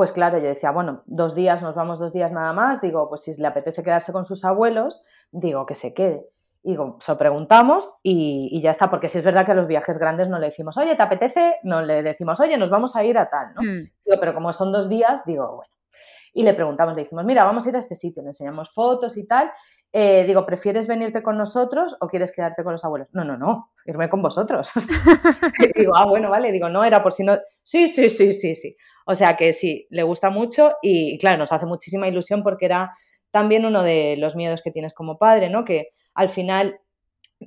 pues 0.00 0.12
claro, 0.12 0.38
yo 0.38 0.46
decía, 0.46 0.70
bueno, 0.70 1.02
dos 1.04 1.34
días, 1.34 1.60
nos 1.60 1.74
vamos 1.74 1.98
dos 1.98 2.14
días 2.14 2.32
nada 2.32 2.54
más, 2.54 2.80
digo, 2.80 3.10
pues 3.10 3.20
si 3.24 3.38
le 3.38 3.46
apetece 3.46 3.82
quedarse 3.82 4.14
con 4.14 4.24
sus 4.24 4.46
abuelos, 4.46 5.04
digo 5.30 5.66
que 5.66 5.74
se 5.74 5.92
quede. 5.92 6.26
Y 6.62 6.70
digo, 6.70 6.96
se 7.00 7.12
lo 7.12 7.18
preguntamos 7.18 7.96
y, 8.02 8.58
ya 8.62 8.70
está, 8.70 8.88
porque 8.88 9.10
si 9.10 9.18
es 9.18 9.24
verdad 9.24 9.44
que 9.44 9.52
a 9.52 9.54
los 9.54 9.66
viajes 9.66 9.98
grandes 9.98 10.30
no 10.30 10.38
le 10.38 10.46
decimos, 10.46 10.78
oye, 10.78 10.96
¿te 10.96 11.02
apetece? 11.02 11.56
No 11.64 11.82
le 11.82 12.02
decimos, 12.02 12.40
oye, 12.40 12.56
nos 12.56 12.70
vamos 12.70 12.96
a 12.96 13.04
ir 13.04 13.18
a 13.18 13.28
tal, 13.28 13.52
¿no? 13.54 13.60
Mm. 13.60 13.90
pero 14.18 14.32
como 14.32 14.54
son 14.54 14.72
dos 14.72 14.88
días, 14.88 15.26
digo, 15.26 15.56
bueno. 15.56 15.70
Y 16.32 16.42
le 16.42 16.54
preguntamos, 16.54 16.94
le 16.94 17.02
dijimos, 17.02 17.24
mira, 17.24 17.44
vamos 17.44 17.66
a 17.66 17.68
ir 17.68 17.76
a 17.76 17.78
este 17.78 17.96
sitio, 17.96 18.22
le 18.22 18.28
enseñamos 18.28 18.70
fotos 18.72 19.16
y 19.16 19.26
tal. 19.26 19.50
Eh, 19.92 20.24
digo, 20.24 20.46
¿prefieres 20.46 20.86
venirte 20.86 21.20
con 21.22 21.36
nosotros 21.36 21.96
o 22.00 22.06
quieres 22.06 22.30
quedarte 22.32 22.62
con 22.62 22.72
los 22.72 22.84
abuelos? 22.84 23.08
No, 23.12 23.24
no, 23.24 23.36
no, 23.36 23.72
irme 23.86 24.08
con 24.08 24.22
vosotros. 24.22 24.70
digo, 25.76 25.96
ah, 25.96 26.06
bueno, 26.06 26.30
vale, 26.30 26.52
digo, 26.52 26.68
no, 26.68 26.84
era 26.84 27.02
por 27.02 27.12
si 27.12 27.24
no. 27.24 27.38
Sí, 27.62 27.88
sí, 27.88 28.08
sí, 28.08 28.32
sí, 28.32 28.54
sí. 28.54 28.76
O 29.06 29.14
sea 29.14 29.36
que 29.36 29.52
sí, 29.52 29.86
le 29.90 30.04
gusta 30.04 30.30
mucho 30.30 30.74
y 30.82 31.18
claro, 31.18 31.38
nos 31.38 31.52
hace 31.52 31.66
muchísima 31.66 32.06
ilusión 32.06 32.42
porque 32.42 32.66
era 32.66 32.90
también 33.30 33.64
uno 33.64 33.82
de 33.82 34.16
los 34.16 34.36
miedos 34.36 34.62
que 34.62 34.70
tienes 34.70 34.94
como 34.94 35.18
padre, 35.18 35.50
¿no? 35.50 35.64
Que 35.64 35.88
al 36.14 36.28
final 36.28 36.80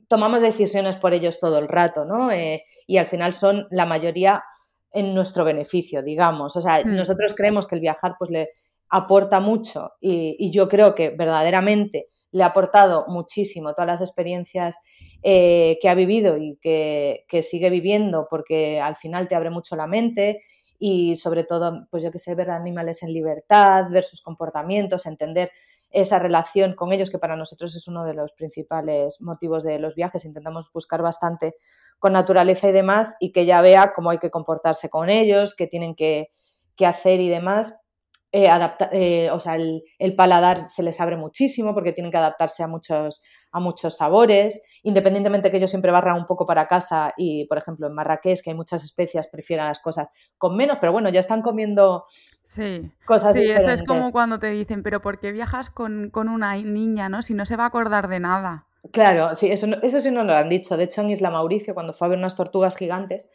tomamos 0.07 0.41
decisiones 0.41 0.97
por 0.97 1.13
ellos 1.13 1.39
todo 1.39 1.59
el 1.59 1.67
rato, 1.67 2.05
¿no? 2.05 2.31
Eh, 2.31 2.63
y 2.87 2.97
al 2.97 3.05
final 3.05 3.33
son 3.33 3.67
la 3.69 3.85
mayoría 3.85 4.43
en 4.91 5.13
nuestro 5.13 5.43
beneficio, 5.43 6.03
digamos. 6.03 6.55
O 6.55 6.61
sea, 6.61 6.79
hmm. 6.79 6.95
nosotros 6.95 7.33
creemos 7.35 7.67
que 7.67 7.75
el 7.75 7.81
viajar 7.81 8.15
pues 8.17 8.31
le 8.31 8.49
aporta 8.95 9.39
mucho 9.39 9.93
y 9.99 10.51
yo 10.51 10.69
creo 10.69 10.93
que 10.93 11.09
verdaderamente 11.09 12.09
le 12.33 12.43
ha 12.43 12.47
aportado 12.47 13.05
muchísimo 13.07 13.73
todas 13.73 13.87
las 13.87 14.01
experiencias 14.01 14.79
eh, 15.21 15.77
que 15.81 15.87
ha 15.87 15.93
vivido 15.93 16.35
y 16.37 16.57
que, 16.61 17.25
sigue 17.43 17.69
viviendo, 17.69 18.27
porque 18.29 18.81
al 18.81 18.95
final 18.95 19.27
te 19.27 19.35
abre 19.35 19.51
mucho 19.51 19.75
la 19.75 19.87
mente 19.87 20.41
y 20.79 21.15
sobre 21.15 21.43
todo, 21.43 21.87
pues 21.91 22.03
yo 22.03 22.11
que 22.11 22.17
sé, 22.17 22.33
ver 22.33 22.49
animales 22.49 23.03
en 23.03 23.13
libertad, 23.13 23.85
ver 23.91 24.03
sus 24.03 24.21
comportamientos, 24.21 25.05
entender 25.05 25.51
esa 25.91 26.17
relación 26.17 26.73
con 26.73 26.91
ellos, 26.91 27.11
que 27.11 27.19
para 27.19 27.35
nosotros 27.35 27.75
es 27.75 27.87
uno 27.87 28.03
de 28.03 28.15
los 28.15 28.31
principales 28.33 29.21
motivos 29.21 29.61
de 29.63 29.77
los 29.77 29.93
viajes. 29.93 30.25
Intentamos 30.25 30.71
buscar 30.73 31.03
bastante 31.03 31.55
con 31.99 32.13
naturaleza 32.13 32.67
y 32.67 32.71
demás 32.71 33.15
y 33.19 33.31
que 33.31 33.45
ya 33.45 33.61
vea 33.61 33.93
cómo 33.95 34.09
hay 34.09 34.17
que 34.17 34.31
comportarse 34.31 34.89
con 34.89 35.11
ellos, 35.11 35.55
qué 35.55 35.67
tienen 35.67 35.93
que, 35.93 36.31
que 36.75 36.87
hacer 36.87 37.21
y 37.21 37.29
demás 37.29 37.82
eh, 38.35 38.49
eh, 38.91 39.29
o 39.31 39.39
sea, 39.39 39.55
el, 39.55 40.15
paladar 40.15 40.67
se 40.67 40.81
les 40.81 40.99
abre 40.99 41.15
muchísimo 41.15 41.75
porque 41.75 41.91
tienen 41.91 42.11
que 42.11 42.17
adaptarse 42.17 42.63
a 42.63 42.67
muchos, 42.67 43.21
a 43.51 43.59
muchos 43.59 43.97
sabores, 43.97 44.63
independientemente 44.81 45.51
que 45.51 45.59
yo 45.59 45.67
siempre 45.67 45.91
barra 45.91 46.15
un 46.15 46.25
poco 46.25 46.47
para 46.47 46.67
casa 46.67 47.13
y, 47.15 47.45
por 47.45 47.59
ejemplo, 47.59 47.85
en 47.85 47.93
Marrakech, 47.93 48.41
que 48.41 48.49
hay 48.49 48.55
muchas 48.55 48.83
especias, 48.83 49.27
prefieren 49.27 49.67
las 49.67 49.79
cosas 49.79 50.07
con 50.39 50.57
menos, 50.57 50.79
pero 50.81 50.91
bueno, 50.91 51.09
ya 51.09 51.19
están 51.19 51.43
comiendo 51.43 52.05
sí. 52.43 52.91
cosas 53.05 53.35
sí, 53.35 53.43
eso 53.43 53.69
es 53.69 53.83
como 53.83 54.11
cuando 54.11 54.39
te 54.39 54.49
dicen, 54.49 54.81
pero 54.81 54.99
¿por 54.99 55.19
qué 55.19 55.31
viajas 55.31 55.69
con, 55.69 56.11
una 56.15 56.55
niña, 56.55 57.09
no? 57.09 57.21
Si 57.21 57.35
no 57.35 57.45
se 57.45 57.55
va 57.55 57.65
a 57.65 57.67
acordar 57.67 58.07
de 58.07 58.19
nada. 58.19 58.65
Claro, 58.91 59.35
sí, 59.35 59.51
eso, 59.51 59.67
eso 59.83 60.01
sí 60.01 60.09
nos 60.09 60.25
lo 60.25 60.35
han 60.35 60.49
dicho. 60.49 60.75
De 60.75 60.85
hecho, 60.85 61.01
en 61.01 61.11
Isla 61.11 61.29
Mauricio, 61.29 61.75
cuando 61.75 61.93
fue 61.93 62.07
a 62.07 62.09
ver 62.09 62.17
unas 62.17 62.35
tortugas 62.35 62.75
gigantes, 62.75 63.29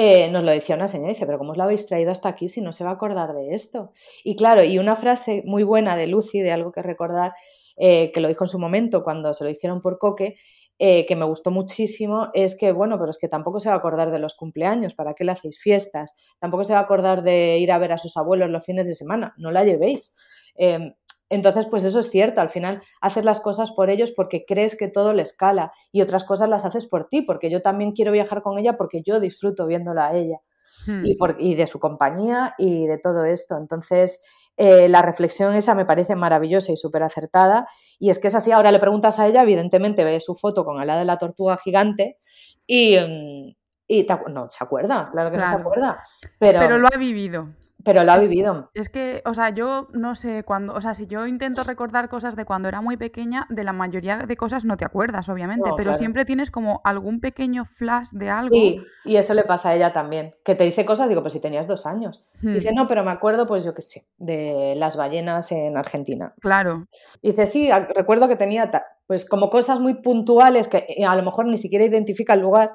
eh, 0.00 0.30
nos 0.30 0.44
lo 0.44 0.52
decía 0.52 0.76
una 0.76 0.86
señora, 0.86 1.08
dice, 1.08 1.26
pero 1.26 1.38
¿cómo 1.38 1.50
os 1.50 1.56
la 1.56 1.64
habéis 1.64 1.86
traído 1.86 2.12
hasta 2.12 2.28
aquí 2.28 2.46
si 2.46 2.60
no 2.60 2.70
se 2.70 2.84
va 2.84 2.90
a 2.90 2.92
acordar 2.94 3.34
de 3.34 3.52
esto? 3.52 3.90
Y 4.22 4.36
claro, 4.36 4.62
y 4.62 4.78
una 4.78 4.94
frase 4.94 5.42
muy 5.44 5.64
buena 5.64 5.96
de 5.96 6.06
Lucy, 6.06 6.40
de 6.40 6.52
algo 6.52 6.70
que 6.70 6.82
recordar, 6.82 7.32
eh, 7.76 8.12
que 8.12 8.20
lo 8.20 8.28
dijo 8.28 8.44
en 8.44 8.48
su 8.48 8.60
momento 8.60 9.02
cuando 9.02 9.32
se 9.32 9.42
lo 9.42 9.50
hicieron 9.50 9.80
por 9.80 9.98
Coque, 9.98 10.36
eh, 10.78 11.04
que 11.06 11.16
me 11.16 11.24
gustó 11.24 11.50
muchísimo, 11.50 12.28
es 12.32 12.56
que, 12.56 12.70
bueno, 12.70 12.96
pero 13.00 13.10
es 13.10 13.18
que 13.18 13.26
tampoco 13.26 13.58
se 13.58 13.70
va 13.70 13.74
a 13.74 13.78
acordar 13.78 14.12
de 14.12 14.20
los 14.20 14.34
cumpleaños, 14.34 14.94
¿para 14.94 15.14
qué 15.14 15.24
le 15.24 15.32
hacéis 15.32 15.58
fiestas? 15.58 16.14
Tampoco 16.38 16.62
se 16.62 16.74
va 16.74 16.78
a 16.78 16.82
acordar 16.82 17.24
de 17.24 17.58
ir 17.58 17.72
a 17.72 17.78
ver 17.78 17.90
a 17.90 17.98
sus 17.98 18.16
abuelos 18.16 18.50
los 18.50 18.64
fines 18.64 18.86
de 18.86 18.94
semana, 18.94 19.34
no 19.36 19.50
la 19.50 19.64
llevéis. 19.64 20.14
Em, 20.54 20.94
entonces, 21.30 21.66
pues 21.66 21.84
eso 21.84 22.00
es 22.00 22.10
cierto, 22.10 22.40
al 22.40 22.48
final 22.48 22.82
haces 23.00 23.24
las 23.24 23.40
cosas 23.40 23.70
por 23.72 23.90
ellos 23.90 24.12
porque 24.12 24.44
crees 24.46 24.76
que 24.76 24.88
todo 24.88 25.12
les 25.12 25.36
cala 25.36 25.72
y 25.92 26.02
otras 26.02 26.24
cosas 26.24 26.48
las 26.48 26.64
haces 26.64 26.86
por 26.86 27.06
ti, 27.06 27.22
porque 27.22 27.50
yo 27.50 27.60
también 27.60 27.92
quiero 27.92 28.12
viajar 28.12 28.42
con 28.42 28.58
ella 28.58 28.76
porque 28.76 29.02
yo 29.02 29.20
disfruto 29.20 29.66
viéndola 29.66 30.08
a 30.08 30.16
ella 30.16 30.38
hmm. 30.86 31.04
y, 31.04 31.16
por, 31.16 31.36
y, 31.38 31.54
de 31.54 31.66
su 31.66 31.80
compañía 31.80 32.54
y 32.56 32.86
de 32.86 32.98
todo 32.98 33.24
esto. 33.24 33.56
Entonces, 33.58 34.22
eh, 34.56 34.88
la 34.88 35.02
reflexión 35.02 35.54
esa 35.54 35.74
me 35.74 35.84
parece 35.84 36.16
maravillosa 36.16 36.72
y 36.72 36.76
súper 36.76 37.02
acertada 37.02 37.68
y 37.98 38.10
es 38.10 38.18
que 38.18 38.28
es 38.28 38.34
así, 38.34 38.50
ahora 38.50 38.72
le 38.72 38.78
preguntas 38.78 39.18
a 39.18 39.26
ella, 39.26 39.42
evidentemente 39.42 40.04
ve 40.04 40.20
su 40.20 40.34
foto 40.34 40.64
con 40.64 40.80
ala 40.80 40.98
de 40.98 41.04
la 41.04 41.18
tortuga 41.18 41.56
gigante 41.56 42.18
y... 42.66 42.96
Mm, 42.96 43.54
y 43.90 44.06
no, 44.28 44.50
se 44.50 44.62
acuerda, 44.62 45.08
claro 45.10 45.30
que 45.30 45.38
no 45.38 45.46
se 45.46 45.54
acuerda. 45.54 45.98
Pero, 46.38 46.60
pero 46.60 46.76
lo 46.76 46.88
ha 46.92 46.98
vivido. 46.98 47.48
Pero 47.84 48.02
lo 48.02 48.12
ha 48.12 48.18
vivido. 48.18 48.70
Es 48.74 48.88
que, 48.88 49.22
o 49.24 49.34
sea, 49.34 49.50
yo 49.50 49.88
no 49.92 50.14
sé 50.16 50.42
cuándo, 50.42 50.74
o 50.74 50.80
sea, 50.80 50.94
si 50.94 51.06
yo 51.06 51.26
intento 51.26 51.62
recordar 51.62 52.08
cosas 52.08 52.34
de 52.34 52.44
cuando 52.44 52.68
era 52.68 52.80
muy 52.80 52.96
pequeña, 52.96 53.46
de 53.50 53.62
la 53.62 53.72
mayoría 53.72 54.18
de 54.18 54.36
cosas 54.36 54.64
no 54.64 54.76
te 54.76 54.84
acuerdas, 54.84 55.28
obviamente, 55.28 55.70
pero 55.76 55.94
siempre 55.94 56.24
tienes 56.24 56.50
como 56.50 56.80
algún 56.84 57.20
pequeño 57.20 57.64
flash 57.64 58.08
de 58.12 58.30
algo. 58.30 58.52
Sí, 58.52 58.82
y 59.04 59.16
eso 59.16 59.32
le 59.34 59.44
pasa 59.44 59.70
a 59.70 59.76
ella 59.76 59.92
también, 59.92 60.34
que 60.44 60.56
te 60.56 60.64
dice 60.64 60.84
cosas, 60.84 61.08
digo, 61.08 61.20
pues 61.22 61.32
si 61.32 61.40
tenías 61.40 61.68
dos 61.68 61.86
años. 61.86 62.24
Dice, 62.40 62.72
hmm. 62.72 62.74
no, 62.74 62.86
pero 62.88 63.04
me 63.04 63.12
acuerdo, 63.12 63.46
pues 63.46 63.64
yo 63.64 63.74
qué 63.74 63.82
sé, 63.82 64.08
de 64.18 64.74
las 64.76 64.96
ballenas 64.96 65.52
en 65.52 65.76
Argentina. 65.76 66.34
Claro. 66.40 66.88
Dice, 67.22 67.46
sí, 67.46 67.70
recuerdo 67.94 68.28
que 68.28 68.36
tenía, 68.36 68.70
pues 69.06 69.24
como 69.24 69.50
cosas 69.50 69.78
muy 69.78 69.94
puntuales 69.94 70.66
que 70.66 70.84
eh, 70.88 71.04
a 71.04 71.14
lo 71.14 71.22
mejor 71.22 71.46
ni 71.46 71.58
siquiera 71.58 71.84
identifica 71.84 72.34
el 72.34 72.40
lugar, 72.40 72.72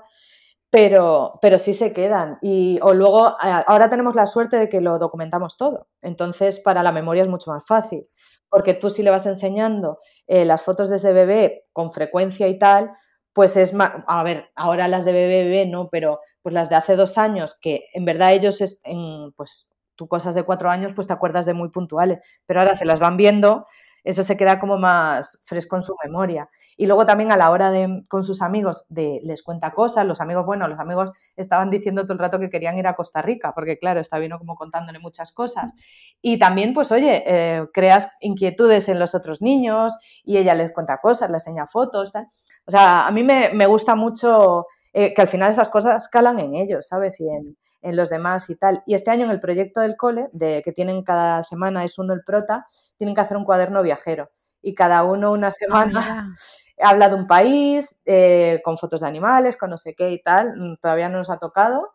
pero, 0.74 1.38
pero 1.40 1.60
sí 1.60 1.72
se 1.72 1.94
quedan. 1.94 2.40
Y, 2.42 2.80
o 2.82 2.96
luego, 2.96 3.38
ahora 3.40 3.92
tenemos 3.92 4.16
la 4.16 4.26
suerte 4.26 4.58
de 4.58 4.70
que 4.70 4.82
lo 4.82 4.98
documentamos 4.98 5.56
todo. 5.56 5.88
Entonces, 6.02 6.60
para 6.60 6.82
la 6.82 6.92
memoria 6.92 7.22
es 7.22 7.30
mucho 7.30 7.52
más 7.52 7.64
fácil. 7.68 8.08
Porque 8.50 8.74
tú 8.74 8.90
si 8.90 9.04
le 9.04 9.12
vas 9.12 9.28
enseñando 9.28 10.00
eh, 10.26 10.46
las 10.46 10.64
fotos 10.64 10.90
de 10.90 10.96
ese 10.96 11.14
bebé 11.14 11.68
con 11.74 11.92
frecuencia 11.92 12.48
y 12.48 12.58
tal, 12.58 12.92
pues 13.34 13.56
es 13.56 13.76
más, 13.76 13.92
a 14.08 14.24
ver, 14.24 14.50
ahora 14.56 14.88
las 14.88 15.06
de 15.06 15.12
bebé, 15.14 15.44
bebé 15.44 15.68
no, 15.68 15.90
pero 15.92 16.22
pues 16.42 16.54
las 16.54 16.72
de 16.72 16.76
hace 16.76 16.96
dos 16.96 17.20
años, 17.20 17.56
que 17.62 17.86
en 17.94 18.06
verdad 18.06 18.34
ellos, 18.34 18.60
es, 18.60 18.82
en, 18.84 19.32
pues 19.34 19.76
tú 19.94 20.08
cosas 20.08 20.34
de 20.34 20.42
cuatro 20.42 20.72
años, 20.72 20.94
pues 20.94 21.06
te 21.06 21.14
acuerdas 21.14 21.46
de 21.46 21.54
muy 21.54 21.70
puntuales, 21.70 22.18
pero 22.48 22.62
ahora 22.62 22.76
se 22.76 22.86
las 22.86 23.00
van 23.00 23.16
viendo 23.16 23.64
eso 24.04 24.24
se 24.24 24.36
queda 24.36 24.60
como 24.60 24.78
más 24.78 25.42
fresco 25.46 25.76
en 25.76 25.82
su 25.82 25.96
memoria. 26.04 26.50
Y 26.78 26.86
luego 26.88 27.06
también 27.06 27.32
a 27.32 27.38
la 27.38 27.52
hora 27.52 27.72
de, 27.72 28.04
con 28.10 28.24
sus 28.24 28.42
amigos, 28.42 28.86
de, 28.90 29.22
les 29.24 29.44
cuenta 29.44 29.72
cosas, 29.72 30.06
los 30.06 30.20
amigos, 30.20 30.46
bueno, 30.46 30.68
los 30.68 30.80
amigos 30.80 31.12
estaban 31.36 31.70
diciendo 31.70 32.06
todo 32.06 32.18
rato 32.18 32.40
que 32.40 32.50
querían 32.50 32.78
ir 32.78 32.88
a 32.88 32.96
Costa 32.96 33.22
Rica, 33.22 33.54
porque 33.54 33.78
claro, 33.78 34.00
está 34.00 34.18
vino 34.18 34.38
como 34.38 34.56
contándole 34.56 35.00
muchas 35.00 35.32
cosas. 35.32 35.74
Y 36.22 36.38
también, 36.38 36.74
pues 36.74 36.92
oye, 36.92 37.24
eh, 37.26 37.66
creas 37.74 38.12
inquietudes 38.22 38.90
en 38.90 39.00
los 39.00 39.16
otros 39.16 39.42
niños 39.42 39.98
y 40.24 40.38
ella 40.38 40.56
les 40.56 40.72
cuenta 40.74 40.98
cosas, 40.98 41.30
les 41.30 41.48
enseña 41.48 41.68
fotos. 41.68 42.12
O 42.66 42.72
sea, 42.72 43.08
a 43.08 43.12
mí 43.12 43.24
me, 43.24 43.66
gusta 43.66 43.96
mucho 43.96 44.66
eh, 44.94 45.14
que 45.14 45.22
al 45.22 45.28
final 45.28 45.50
esas 45.50 45.70
cosas 45.70 46.08
calan 46.10 46.40
en 46.40 46.56
ellos, 46.56 46.88
¿sabes? 46.88 47.20
Y 47.20 47.30
en, 47.30 47.58
en 47.84 47.96
los 47.96 48.10
demás 48.10 48.50
y 48.50 48.56
tal. 48.56 48.82
Y 48.86 48.96
este 48.96 49.12
año 49.12 49.26
en 49.26 49.32
el 49.32 49.40
proyecto 49.40 49.82
del 49.82 49.96
cole, 49.96 50.30
de 50.32 50.62
que 50.64 50.72
tienen 50.72 51.04
cada 51.04 51.44
semana, 51.44 51.84
es 51.84 52.00
uno 52.00 52.14
el 52.14 52.24
prota, 52.24 52.66
tienen 52.98 53.14
que 53.14 53.22
hacer 53.22 53.38
un 53.38 53.46
cuaderno 53.46 53.84
viajero. 53.84 54.30
Y 54.62 54.74
cada 54.74 55.04
uno 55.04 55.32
una 55.32 55.48
ah, 55.48 55.52
semana 55.52 56.34
habla 56.82 57.10
de 57.10 57.16
un 57.16 57.28
país, 57.28 58.02
eh, 58.06 58.62
con 58.64 58.78
fotos 58.78 59.02
de 59.02 59.08
animales, 59.08 59.58
con 59.58 59.70
no 59.70 59.78
sé 59.78 59.94
qué 59.94 60.12
y 60.12 60.22
tal. 60.22 60.54
Mm, 60.58 60.78
todavía 60.82 61.10
no 61.10 61.18
nos 61.18 61.30
ha 61.30 61.38
tocado. 61.38 61.92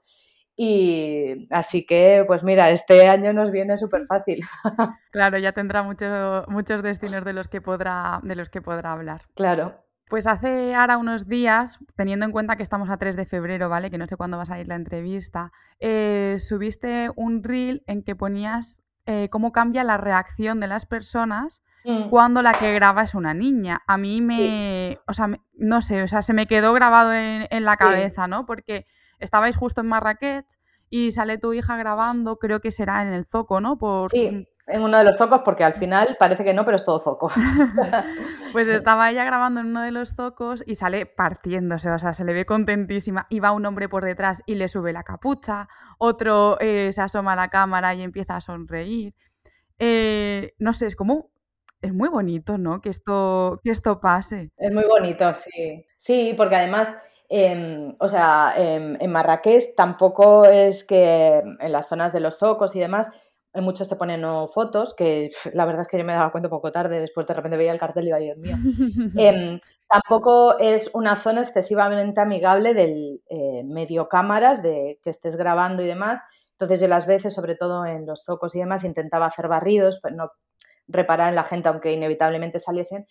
Y 0.61 1.47
así 1.51 1.86
que, 1.86 2.24
pues 2.26 2.43
mira, 2.43 2.70
este 2.70 3.09
año 3.09 3.32
nos 3.32 3.51
viene 3.51 3.76
súper 3.76 4.07
fácil. 4.07 4.45
Claro, 5.12 5.39
ya 5.39 5.53
tendrá 5.53 5.82
muchos, 5.82 6.47
muchos 6.49 6.82
destinos 6.82 7.24
de 7.24 7.32
los 7.32 7.49
que 7.49 7.61
podrá, 7.61 8.20
de 8.22 8.36
los 8.36 8.51
que 8.51 8.61
podrá 8.61 8.93
hablar. 8.93 9.22
Claro. 9.34 9.88
Pues 10.09 10.26
hace 10.26 10.74
ahora 10.74 10.96
unos 10.96 11.28
días, 11.28 11.78
teniendo 11.96 12.24
en 12.24 12.32
cuenta 12.32 12.56
que 12.56 12.62
estamos 12.62 12.88
a 12.90 12.96
3 12.96 13.16
de 13.16 13.26
febrero, 13.26 13.68
¿vale? 13.68 13.90
Que 13.90 13.98
no 13.98 14.06
sé 14.06 14.16
cuándo 14.16 14.36
va 14.36 14.44
a 14.44 14.46
salir 14.46 14.66
la 14.66 14.74
entrevista, 14.74 15.52
eh, 15.80 16.36
subiste 16.38 17.11
un 17.16 17.42
reel 17.42 17.82
en 17.86 18.02
que 18.02 18.16
ponías 18.16 18.84
eh, 19.06 19.28
cómo 19.30 19.52
cambia 19.52 19.84
la 19.84 19.96
reacción 19.96 20.61
de 20.61 20.66
las 20.66 20.86
personas 20.86 21.62
mm. 21.84 22.09
cuando 22.09 22.42
la 22.42 22.54
que 22.54 22.72
graba 22.72 23.02
es 23.02 23.14
una 23.14 23.34
niña. 23.34 23.82
A 23.86 23.98
mí 23.98 24.20
me, 24.20 24.96
o 25.06 25.12
sea, 25.12 25.30
no 25.54 25.82
sé, 25.82 26.02
o 26.02 26.09
sea, 26.09 26.22
se 26.22 26.32
me 26.32 26.46
quedó 26.46 26.72
grabado 26.72 27.12
en, 27.12 27.64
la 27.64 27.76
cabeza, 27.76 28.26
¿no? 28.26 28.46
Porque 28.46 28.86
estabais 29.18 29.56
justo 29.56 29.82
en 29.82 29.88
Marrakech 29.88 30.46
y 30.90 31.11
sale 31.11 31.36
tu 31.36 31.52
hija 31.52 31.76
grabando, 31.76 32.38
creo 32.38 32.61
que 32.61 32.70
será 32.70 33.02
en 33.02 33.09
el 33.09 33.26
Zoco, 33.26 33.61
¿no? 33.61 33.76
Por, 33.76 34.11
sí 34.11 34.46
en 34.69 34.83
uno 34.83 34.99
de 34.99 35.05
los 35.05 35.16
zocos, 35.16 35.41
porque 35.45 35.64
al 35.64 35.75
final 35.75 36.16
parece 36.19 36.45
que 36.45 36.53
no, 36.53 36.64
pero 36.64 36.77
es 36.77 36.85
todo 36.85 36.99
zoco. 36.99 37.31
pues 38.53 38.69
estaba 38.69 39.11
ella 39.11 39.25
grabando 39.25 39.61
en 39.61 39.66
uno 39.66 39.83
de 39.83 39.91
los 39.91 40.14
zocos 40.14 40.62
y 40.66 40.75
sale 40.75 41.07
partiéndose, 41.07 41.91
o 41.91 41.99
sea, 41.99 42.12
se 42.12 42.25
le 42.25 42.35
ve 42.35 42.45
contentísima. 42.45 43.27
Y 43.31 43.41
va 43.41 43.53
un 43.53 43.64
hombre 43.66 43.89
por 43.89 44.05
detrás 44.05 44.43
y 44.47 44.55
le 44.57 44.69
sube 44.69 44.93
la 44.93 45.03
capucha, 45.03 45.69
otro 45.99 46.59
eh, 46.61 46.91
se 46.93 47.01
asoma 47.01 47.33
a 47.33 47.37
la 47.37 47.49
cámara 47.49 47.95
y 47.95 48.03
empieza 48.03 48.37
a 48.37 48.41
sonreír. 48.41 49.14
Eh, 49.79 50.55
no 50.59 50.73
sé, 50.73 50.87
es 50.87 50.97
como. 50.97 51.31
Es 51.81 51.95
muy 51.95 52.09
bonito, 52.09 52.59
¿no? 52.59 52.81
Que 52.81 52.91
esto, 52.91 53.61
que 53.62 53.71
esto 53.71 54.01
pase. 54.01 54.51
Es 54.57 54.73
muy 54.73 54.85
bonito, 54.85 55.33
sí. 55.35 55.87
Sí, 55.97 56.35
porque 56.37 56.57
además. 56.57 57.03
Em, 57.31 57.95
o 58.01 58.09
sea, 58.09 58.55
em, 58.57 58.97
en 58.99 59.12
Marrakech 59.12 59.75
tampoco 59.77 60.47
es 60.47 60.83
que 60.83 61.43
en 61.61 61.73
las 61.73 61.87
zonas 61.87 62.14
de 62.14 62.21
los 62.21 62.39
zocos 62.39 62.75
y 62.75 62.81
demás 62.81 63.12
muchos 63.55 63.88
te 63.88 63.96
ponen 63.96 64.22
fotos, 64.49 64.94
que 64.94 65.30
la 65.55 65.64
verdad 65.64 65.82
es 65.82 65.88
que 65.88 65.99
yo 65.99 66.05
me 66.05 66.12
daba 66.12 66.32
cuenta 66.32 66.49
poco 66.49 66.72
tarde, 66.72 67.01
después 67.01 67.26
de 67.26 67.34
repente 67.34 67.57
veía 67.57 67.72
el 67.72 67.78
cartel 67.78 68.05
y 68.05 68.07
digo, 68.07 68.18
Dios 68.18 68.38
mío. 68.38 68.57
Em, 69.16 69.61
tampoco 69.88 70.59
es 70.59 70.90
una 70.94 71.16
zona 71.16 71.40
excesivamente 71.40 72.20
amigable 72.20 72.74
del 72.74 73.22
eh, 73.28 73.62
medio 73.64 74.09
cámaras, 74.09 74.62
de 74.62 75.01
que 75.03 75.11
estés 75.11 75.36
grabando 75.36 75.82
y 75.82 75.86
demás. 75.86 76.20
Entonces 76.53 76.80
yo 76.80 76.88
las 76.88 77.07
veces, 77.07 77.34
sobre 77.34 77.55
todo 77.55 77.86
en 77.86 78.05
los 78.07 78.24
zocos 78.24 78.55
y 78.55 78.59
demás, 78.59 78.84
intentaba 78.84 79.26
hacer 79.26 79.49
barridos, 79.49 80.01
pues 80.03 80.14
no 80.14 80.32
reparar 80.88 81.28
en 81.28 81.36
la 81.36 81.44
gente, 81.44 81.68
aunque 81.68 81.92
inevitablemente 81.92 82.59
saliesen. 82.59 83.07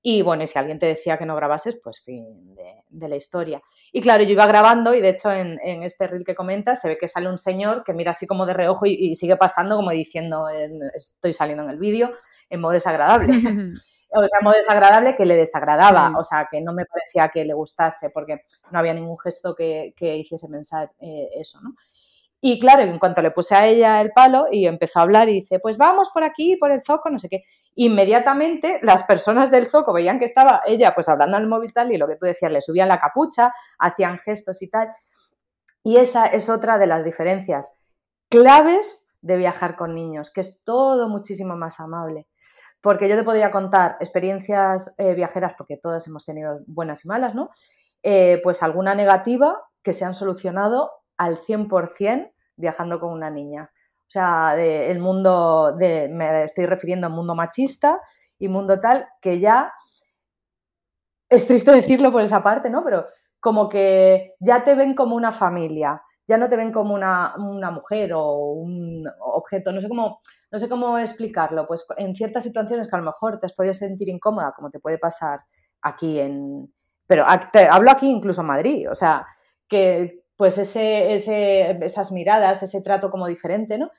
Y 0.00 0.22
bueno, 0.22 0.44
y 0.44 0.46
si 0.46 0.58
alguien 0.58 0.78
te 0.78 0.86
decía 0.86 1.18
que 1.18 1.26
no 1.26 1.34
grabases, 1.34 1.78
pues 1.82 2.00
fin 2.04 2.54
de, 2.88 3.08
la 3.08 3.16
historia. 3.16 3.60
Y 3.92 4.00
claro, 4.00 4.22
yo 4.22 4.30
iba 4.30 4.46
grabando 4.46 4.94
y 4.94 5.00
de 5.00 5.10
hecho 5.10 5.32
en, 5.32 5.58
este 5.82 6.06
reel 6.06 6.24
que 6.24 6.34
comentas 6.34 6.80
se 6.80 6.88
ve 6.88 6.98
que 6.98 7.08
sale 7.08 7.28
un 7.28 7.38
señor 7.38 7.82
que 7.84 7.94
mira 7.94 8.12
así 8.12 8.26
como 8.26 8.46
de 8.46 8.54
reojo 8.54 8.86
y, 8.86 9.14
sigue 9.14 9.36
pasando 9.36 9.76
como 9.76 9.90
diciendo 9.90 10.46
estoy 10.94 11.32
saliendo 11.32 11.64
en 11.64 11.70
el 11.70 11.78
vídeo 11.78 12.12
en 12.48 12.60
modo 12.60 12.72
desagradable. 12.72 13.28
o 14.10 14.20
sea, 14.20 14.38
en 14.40 14.44
modo 14.44 14.54
desagradable 14.54 15.16
que 15.16 15.26
le 15.26 15.36
desagradaba, 15.36 16.12
o 16.18 16.24
sea, 16.24 16.48
que 16.50 16.60
no 16.60 16.72
me 16.72 16.86
parecía 16.86 17.28
que 17.28 17.44
le 17.44 17.52
gustase 17.52 18.10
porque 18.10 18.42
no 18.70 18.78
había 18.78 18.94
ningún 18.94 19.18
gesto 19.18 19.54
que, 19.54 19.92
hiciese 20.00 20.48
pensar 20.48 20.92
eh, 21.00 21.28
eso, 21.34 21.60
¿no? 21.60 21.74
Y 22.40 22.60
claro, 22.60 22.82
en 22.82 22.98
cuanto 22.98 23.20
le 23.20 23.32
puse 23.32 23.54
a 23.54 23.66
ella 23.66 24.00
el 24.00 24.12
palo 24.12 24.46
y 24.50 24.66
empezó 24.66 25.00
a 25.00 25.02
hablar 25.02 25.28
y 25.28 25.34
dice, 25.34 25.58
pues 25.58 25.76
vamos 25.76 26.10
por 26.14 26.22
aquí, 26.22 26.56
por 26.56 26.70
el 26.70 26.82
zoco, 26.82 27.10
no 27.10 27.18
sé 27.18 27.28
qué. 27.28 27.42
Inmediatamente 27.74 28.78
las 28.82 29.02
personas 29.02 29.50
del 29.50 29.66
zoco 29.66 29.92
veían 29.92 30.20
que 30.20 30.24
estaba 30.24 30.62
ella 30.66 30.92
pues 30.94 31.08
hablando 31.08 31.36
al 31.36 31.48
móvil 31.48 31.72
tal 31.72 31.92
y 31.92 31.98
lo 31.98 32.06
que 32.06 32.16
tú 32.16 32.26
decías, 32.26 32.52
le 32.52 32.60
subían 32.60 32.88
la 32.88 32.98
capucha, 32.98 33.52
hacían 33.78 34.18
gestos 34.18 34.62
y 34.62 34.70
tal. 34.70 34.88
Y 35.82 35.96
esa 35.96 36.26
es 36.26 36.48
otra 36.48 36.78
de 36.78 36.86
las 36.86 37.04
diferencias 37.04 37.82
claves 38.28 39.08
de 39.20 39.36
viajar 39.36 39.76
con 39.76 39.94
niños, 39.94 40.30
que 40.32 40.40
es 40.40 40.62
todo 40.64 41.08
muchísimo 41.08 41.56
más 41.56 41.80
amable. 41.80 42.28
Porque 42.80 43.08
yo 43.08 43.16
te 43.16 43.24
podría 43.24 43.50
contar 43.50 43.96
experiencias 43.98 44.94
eh, 44.98 45.14
viajeras, 45.14 45.54
porque 45.58 45.76
todas 45.76 46.06
hemos 46.06 46.24
tenido 46.24 46.60
buenas 46.66 47.04
y 47.04 47.08
malas, 47.08 47.34
¿no? 47.34 47.50
Eh, 48.04 48.40
pues 48.44 48.62
alguna 48.62 48.94
negativa 48.94 49.60
que 49.82 49.92
se 49.92 50.04
han 50.04 50.14
solucionado 50.14 50.90
al 51.18 51.38
100% 51.38 52.32
viajando 52.56 52.98
con 52.98 53.12
una 53.12 53.30
niña. 53.30 53.70
O 54.08 54.10
sea, 54.10 54.56
el 54.58 54.98
mundo, 55.00 55.76
de, 55.78 56.08
me 56.08 56.44
estoy 56.44 56.64
refiriendo 56.64 57.06
al 57.06 57.12
mundo 57.12 57.34
machista 57.34 58.00
y 58.38 58.48
mundo 58.48 58.80
tal, 58.80 59.06
que 59.20 59.38
ya 59.38 59.72
es 61.28 61.46
triste 61.46 61.70
decirlo 61.72 62.10
por 62.10 62.22
esa 62.22 62.42
parte, 62.42 62.70
¿no? 62.70 62.82
Pero 62.82 63.04
como 63.40 63.68
que 63.68 64.34
ya 64.40 64.64
te 64.64 64.74
ven 64.74 64.94
como 64.94 65.14
una 65.14 65.30
familia, 65.30 66.02
ya 66.26 66.36
no 66.36 66.48
te 66.48 66.56
ven 66.56 66.72
como 66.72 66.94
una, 66.94 67.34
una 67.38 67.70
mujer 67.70 68.12
o 68.14 68.52
un 68.52 69.06
objeto, 69.20 69.72
no 69.72 69.80
sé 69.80 69.88
cómo, 69.88 70.20
no 70.50 70.58
sé 70.58 70.68
cómo 70.68 70.98
explicarlo. 70.98 71.66
Pues 71.66 71.86
en 71.96 72.14
ciertas 72.14 72.44
situaciones 72.44 72.88
que 72.88 72.96
a 72.96 72.98
lo 72.98 73.04
mejor 73.04 73.38
te 73.38 73.46
has 73.46 73.54
podido 73.54 73.74
sentir 73.74 74.08
incómoda, 74.08 74.52
como 74.56 74.70
te 74.70 74.80
puede 74.80 74.98
pasar 74.98 75.40
aquí 75.82 76.18
en. 76.18 76.72
Pero 77.06 77.24
hablo 77.26 77.90
aquí 77.90 78.10
incluso 78.10 78.42
en 78.42 78.46
Madrid, 78.46 78.90
o 78.90 78.94
sea, 78.94 79.26
que 79.66 80.17
pues 80.38 80.56
ese, 80.56 81.12
esas 81.84 82.12
miradas, 82.12 82.62
ese 82.62 82.80
trato 82.80 83.10
como 83.10 83.26
diferente, 83.26 83.76
¿no? 83.76 83.90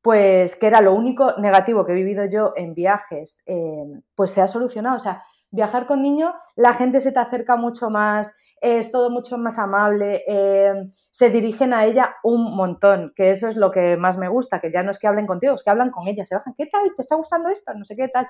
Pues 0.00 0.54
que 0.54 0.68
era 0.68 0.80
lo 0.80 0.94
único 0.94 1.34
negativo 1.38 1.84
que 1.84 1.90
he 1.92 1.96
vivido 1.96 2.24
yo 2.26 2.52
en 2.54 2.74
viajes, 2.74 3.42
eh, 3.46 3.84
pues 4.14 4.30
se 4.30 4.40
ha 4.40 4.46
solucionado. 4.46 4.96
O 4.96 5.00
sea, 5.00 5.24
viajar 5.50 5.88
con 5.88 6.00
niños, 6.00 6.32
la 6.54 6.74
gente 6.74 7.00
se 7.00 7.10
te 7.10 7.18
acerca 7.18 7.56
mucho 7.56 7.90
más, 7.90 8.38
es 8.60 8.92
todo 8.92 9.10
mucho 9.10 9.36
más 9.36 9.58
amable, 9.58 10.22
eh, 10.28 10.72
se 11.10 11.28
dirigen 11.28 11.74
a 11.74 11.84
ella 11.86 12.14
un 12.22 12.54
montón, 12.54 13.12
que 13.16 13.32
eso 13.32 13.48
es 13.48 13.56
lo 13.56 13.72
que 13.72 13.96
más 13.96 14.16
me 14.16 14.28
gusta, 14.28 14.60
que 14.60 14.70
ya 14.70 14.84
no 14.84 14.92
es 14.92 14.98
que 15.00 15.08
hablen 15.08 15.26
contigo, 15.26 15.56
es 15.56 15.64
que 15.64 15.70
hablan 15.70 15.90
con 15.90 16.06
ella, 16.06 16.24
se 16.24 16.36
bajan, 16.36 16.54
¿qué 16.56 16.66
tal? 16.66 16.82
¿Te 16.94 17.02
está 17.02 17.16
gustando 17.16 17.48
esto? 17.48 17.74
No 17.74 17.84
sé 17.84 17.96
qué 17.96 18.06
tal. 18.06 18.28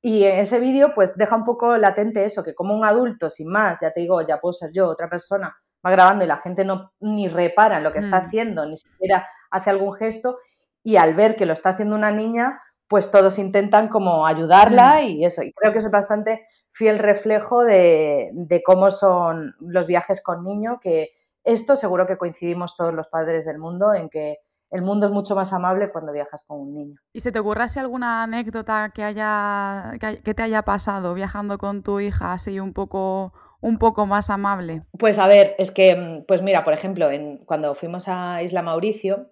Y 0.00 0.24
ese 0.24 0.58
vídeo, 0.58 0.94
pues 0.94 1.18
deja 1.18 1.36
un 1.36 1.44
poco 1.44 1.76
latente 1.76 2.24
eso, 2.24 2.42
que 2.42 2.54
como 2.54 2.74
un 2.74 2.86
adulto, 2.86 3.28
sin 3.28 3.50
más, 3.50 3.80
ya 3.80 3.92
te 3.92 4.00
digo, 4.00 4.22
ya 4.22 4.40
puedo 4.40 4.54
ser 4.54 4.70
yo, 4.72 4.88
otra 4.88 5.10
persona, 5.10 5.54
va 5.84 5.90
grabando 5.90 6.24
y 6.24 6.28
la 6.28 6.38
gente 6.38 6.64
no 6.64 6.92
ni 7.00 7.28
repara 7.28 7.78
en 7.78 7.84
lo 7.84 7.92
que 7.92 7.98
está 7.98 8.18
mm. 8.18 8.20
haciendo, 8.20 8.66
ni 8.66 8.76
siquiera 8.76 9.26
hace 9.50 9.70
algún 9.70 9.94
gesto, 9.94 10.38
y 10.82 10.96
al 10.96 11.14
ver 11.14 11.36
que 11.36 11.46
lo 11.46 11.52
está 11.52 11.70
haciendo 11.70 11.94
una 11.94 12.10
niña, 12.10 12.60
pues 12.88 13.10
todos 13.10 13.38
intentan 13.38 13.88
como 13.88 14.26
ayudarla 14.26 15.00
mm. 15.02 15.06
y 15.06 15.24
eso. 15.24 15.42
Y 15.42 15.52
creo 15.52 15.72
que 15.72 15.78
es 15.78 15.90
bastante 15.90 16.46
fiel 16.70 16.98
reflejo 16.98 17.62
de, 17.62 18.62
cómo 18.64 18.90
son 18.90 19.54
los 19.60 19.86
viajes 19.86 20.22
con 20.22 20.44
niño, 20.44 20.78
que 20.80 21.10
esto 21.44 21.76
seguro 21.76 22.06
que 22.06 22.18
coincidimos 22.18 22.76
todos 22.76 22.94
los 22.94 23.08
padres 23.08 23.44
del 23.44 23.58
mundo 23.58 23.94
en 23.94 24.08
que 24.08 24.38
el 24.70 24.82
mundo 24.82 25.06
es 25.06 25.12
mucho 25.12 25.34
más 25.34 25.52
amable 25.52 25.90
cuando 25.90 26.12
viajas 26.12 26.42
con 26.46 26.60
un 26.60 26.74
niño. 26.74 27.00
¿Y 27.12 27.20
se 27.20 27.32
te 27.32 27.40
si 27.68 27.78
alguna 27.78 28.22
anécdota 28.22 28.90
que, 28.94 29.02
haya, 29.02 29.94
que 29.98 30.34
te 30.34 30.42
haya 30.42 30.62
pasado 30.62 31.14
viajando 31.14 31.56
con 31.56 31.82
tu 31.82 32.00
hija 32.00 32.34
así 32.34 32.60
un 32.60 32.74
poco 32.74 33.32
un 33.60 33.78
poco 33.78 34.06
más 34.06 34.30
amable? 34.30 34.82
Pues 34.98 35.18
a 35.18 35.26
ver, 35.26 35.54
es 35.58 35.70
que, 35.70 35.96
mm, 35.96 36.24
pues 36.26 36.42
mira, 36.42 36.64
por 36.64 36.72
ejemplo, 36.72 37.10
en, 37.10 37.38
cuando 37.38 37.74
fuimos 37.74 38.08
a 38.08 38.42
Isla 38.42 38.62
Mauricio, 38.62 39.30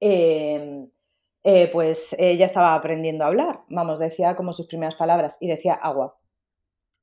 em, 0.00 0.90
eh, 1.44 1.68
pues 1.72 2.14
ella 2.18 2.46
estaba 2.46 2.74
aprendiendo 2.74 3.24
a 3.24 3.28
hablar, 3.28 3.60
vamos, 3.68 3.98
decía 3.98 4.36
como 4.36 4.52
sus 4.52 4.66
primeras 4.66 4.94
palabras 4.96 5.36
y 5.40 5.48
decía 5.48 5.74
agua. 5.74 6.18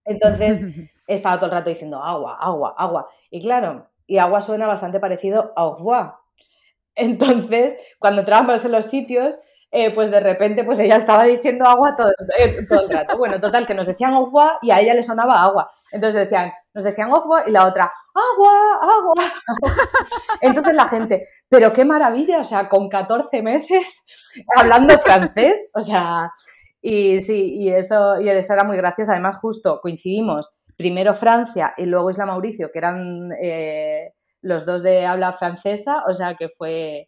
Entonces 0.05 0.61
estaba 1.07 1.37
todo 1.37 1.47
el 1.47 1.51
rato 1.53 1.69
diciendo 1.69 2.01
agua, 2.03 2.37
agua, 2.39 2.75
agua. 2.77 3.09
Y 3.29 3.41
claro, 3.41 3.89
y 4.07 4.17
agua 4.17 4.41
suena 4.41 4.67
bastante 4.67 4.99
parecido 4.99 5.53
a 5.55 5.61
au 5.61 5.77
revoir. 5.77 6.13
Entonces, 6.95 7.77
cuando 7.99 8.21
entrábamos 8.21 8.65
en 8.65 8.73
los 8.73 8.85
sitios, 8.85 9.41
eh, 9.71 9.91
pues 9.95 10.11
de 10.11 10.19
repente 10.19 10.65
pues 10.65 10.79
ella 10.79 10.97
estaba 10.97 11.23
diciendo 11.23 11.65
agua 11.65 11.95
todo, 11.95 12.11
eh, 12.37 12.65
todo, 12.67 12.81
el 12.81 12.89
rato. 12.89 13.17
Bueno, 13.17 13.39
total, 13.39 13.65
que 13.65 13.73
nos 13.73 13.87
decían 13.87 14.13
agua 14.13 14.59
y 14.61 14.71
a 14.71 14.81
ella 14.81 14.93
le 14.93 15.01
sonaba 15.01 15.41
agua. 15.41 15.71
Entonces 15.91 16.23
decían, 16.23 16.51
nos 16.73 16.83
decían 16.83 17.09
agua 17.13 17.43
y 17.47 17.51
la 17.51 17.65
otra, 17.65 17.91
agua, 18.13 18.79
agua. 18.81 19.23
Entonces 20.41 20.75
la 20.75 20.87
gente, 20.87 21.27
pero 21.47 21.71
qué 21.71 21.85
maravilla, 21.85 22.39
o 22.39 22.43
sea, 22.43 22.67
con 22.67 22.89
14 22.89 23.41
meses 23.41 24.05
hablando 24.57 24.99
francés, 24.99 25.71
o 25.73 25.81
sea, 25.81 26.31
y 26.81 27.21
sí, 27.21 27.55
y 27.55 27.69
eso, 27.69 28.19
y 28.19 28.27
eso 28.29 28.53
era 28.53 28.63
muy 28.63 28.75
gracioso. 28.75 29.11
Además, 29.11 29.37
justo 29.37 29.79
coincidimos, 29.81 30.57
primero 30.75 31.13
Francia 31.13 31.73
y 31.77 31.85
luego 31.85 32.09
Isla 32.09 32.25
Mauricio, 32.25 32.71
que 32.71 32.79
eran 32.79 33.31
eh, 33.41 34.13
los 34.41 34.65
dos 34.65 34.81
de 34.83 35.05
habla 35.05 35.33
francesa, 35.33 36.03
o 36.07 36.13
sea 36.13 36.35
que 36.35 36.49
fue, 36.57 37.07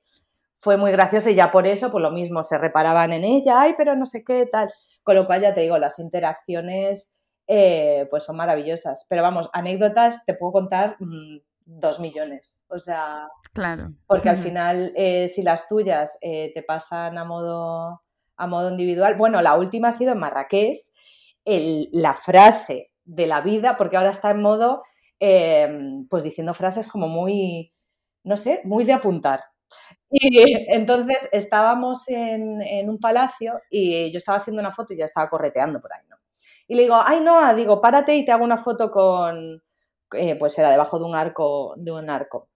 fue 0.63 0.77
muy 0.77 0.93
gracioso 0.93 1.29
y 1.29 1.35
ya 1.35 1.51
por 1.51 1.67
eso, 1.67 1.91
pues 1.91 2.01
lo 2.01 2.09
mismo, 2.09 2.41
se 2.45 2.57
reparaban 2.57 3.11
en 3.11 3.25
ella, 3.25 3.59
ay, 3.59 3.73
pero 3.77 3.97
no 3.97 4.05
sé 4.05 4.23
qué, 4.23 4.47
tal. 4.49 4.71
Con 5.03 5.15
lo 5.15 5.25
cual, 5.25 5.41
ya 5.41 5.53
te 5.53 5.59
digo, 5.59 5.77
las 5.77 5.99
interacciones 5.99 7.17
eh, 7.47 8.07
pues 8.09 8.23
son 8.23 8.37
maravillosas. 8.37 9.05
Pero 9.09 9.21
vamos, 9.23 9.49
anécdotas 9.51 10.23
te 10.25 10.35
puedo 10.35 10.53
contar 10.53 10.95
mm, 11.01 11.39
dos 11.65 11.99
millones. 11.99 12.63
O 12.69 12.79
sea, 12.79 13.27
claro. 13.51 13.91
Porque 14.07 14.29
al 14.29 14.37
final, 14.37 14.93
eh, 14.95 15.27
si 15.27 15.43
las 15.43 15.67
tuyas 15.67 16.17
eh, 16.21 16.53
te 16.55 16.63
pasan 16.63 17.17
a 17.17 17.25
modo, 17.25 18.01
a 18.37 18.47
modo 18.47 18.69
individual, 18.69 19.15
bueno, 19.15 19.41
la 19.41 19.57
última 19.57 19.89
ha 19.89 19.91
sido 19.91 20.13
en 20.13 20.19
Marrakech, 20.19 20.77
la 21.43 22.13
frase 22.13 22.93
de 23.03 23.27
la 23.27 23.41
vida, 23.41 23.75
porque 23.75 23.97
ahora 23.97 24.11
está 24.11 24.31
en 24.31 24.41
modo, 24.41 24.81
pues 25.19 26.23
diciendo 26.23 26.53
frases 26.53 26.87
como 26.87 27.09
muy, 27.09 27.73
no 28.23 28.37
sé, 28.37 28.61
muy 28.63 28.85
de 28.85 28.93
apuntar. 28.93 29.41
Y 30.09 30.19
entonces 30.73 31.29
estábamos 31.31 32.07
en, 32.09 32.89
un 32.89 32.99
palacio 32.99 33.59
y 33.69 34.11
yo 34.11 34.17
estaba 34.17 34.37
haciendo 34.37 34.61
una 34.61 34.71
foto 34.71 34.93
y 34.93 34.97
ya 34.97 35.05
estaba 35.05 35.29
correteando 35.29 35.81
por 35.81 35.93
ahí, 35.93 36.05
¿no? 36.09 36.17
Y 36.67 36.75
le 36.75 36.83
digo, 36.83 36.95
ay, 37.03 37.19
no, 37.19 37.53
digo, 37.55 37.81
párate 37.81 38.15
y 38.15 38.25
te 38.25 38.31
hago 38.31 38.43
una 38.43 38.57
foto 38.57 38.89
con, 38.91 39.61
eh, 40.13 40.35
pues 40.35 40.57
era 40.57 40.69
debajo 40.69 40.97
de 40.97 41.05
un 41.05 41.15
arco, 41.15 41.73
de 41.77 41.91
un 41.91 42.09
arco. 42.09 42.49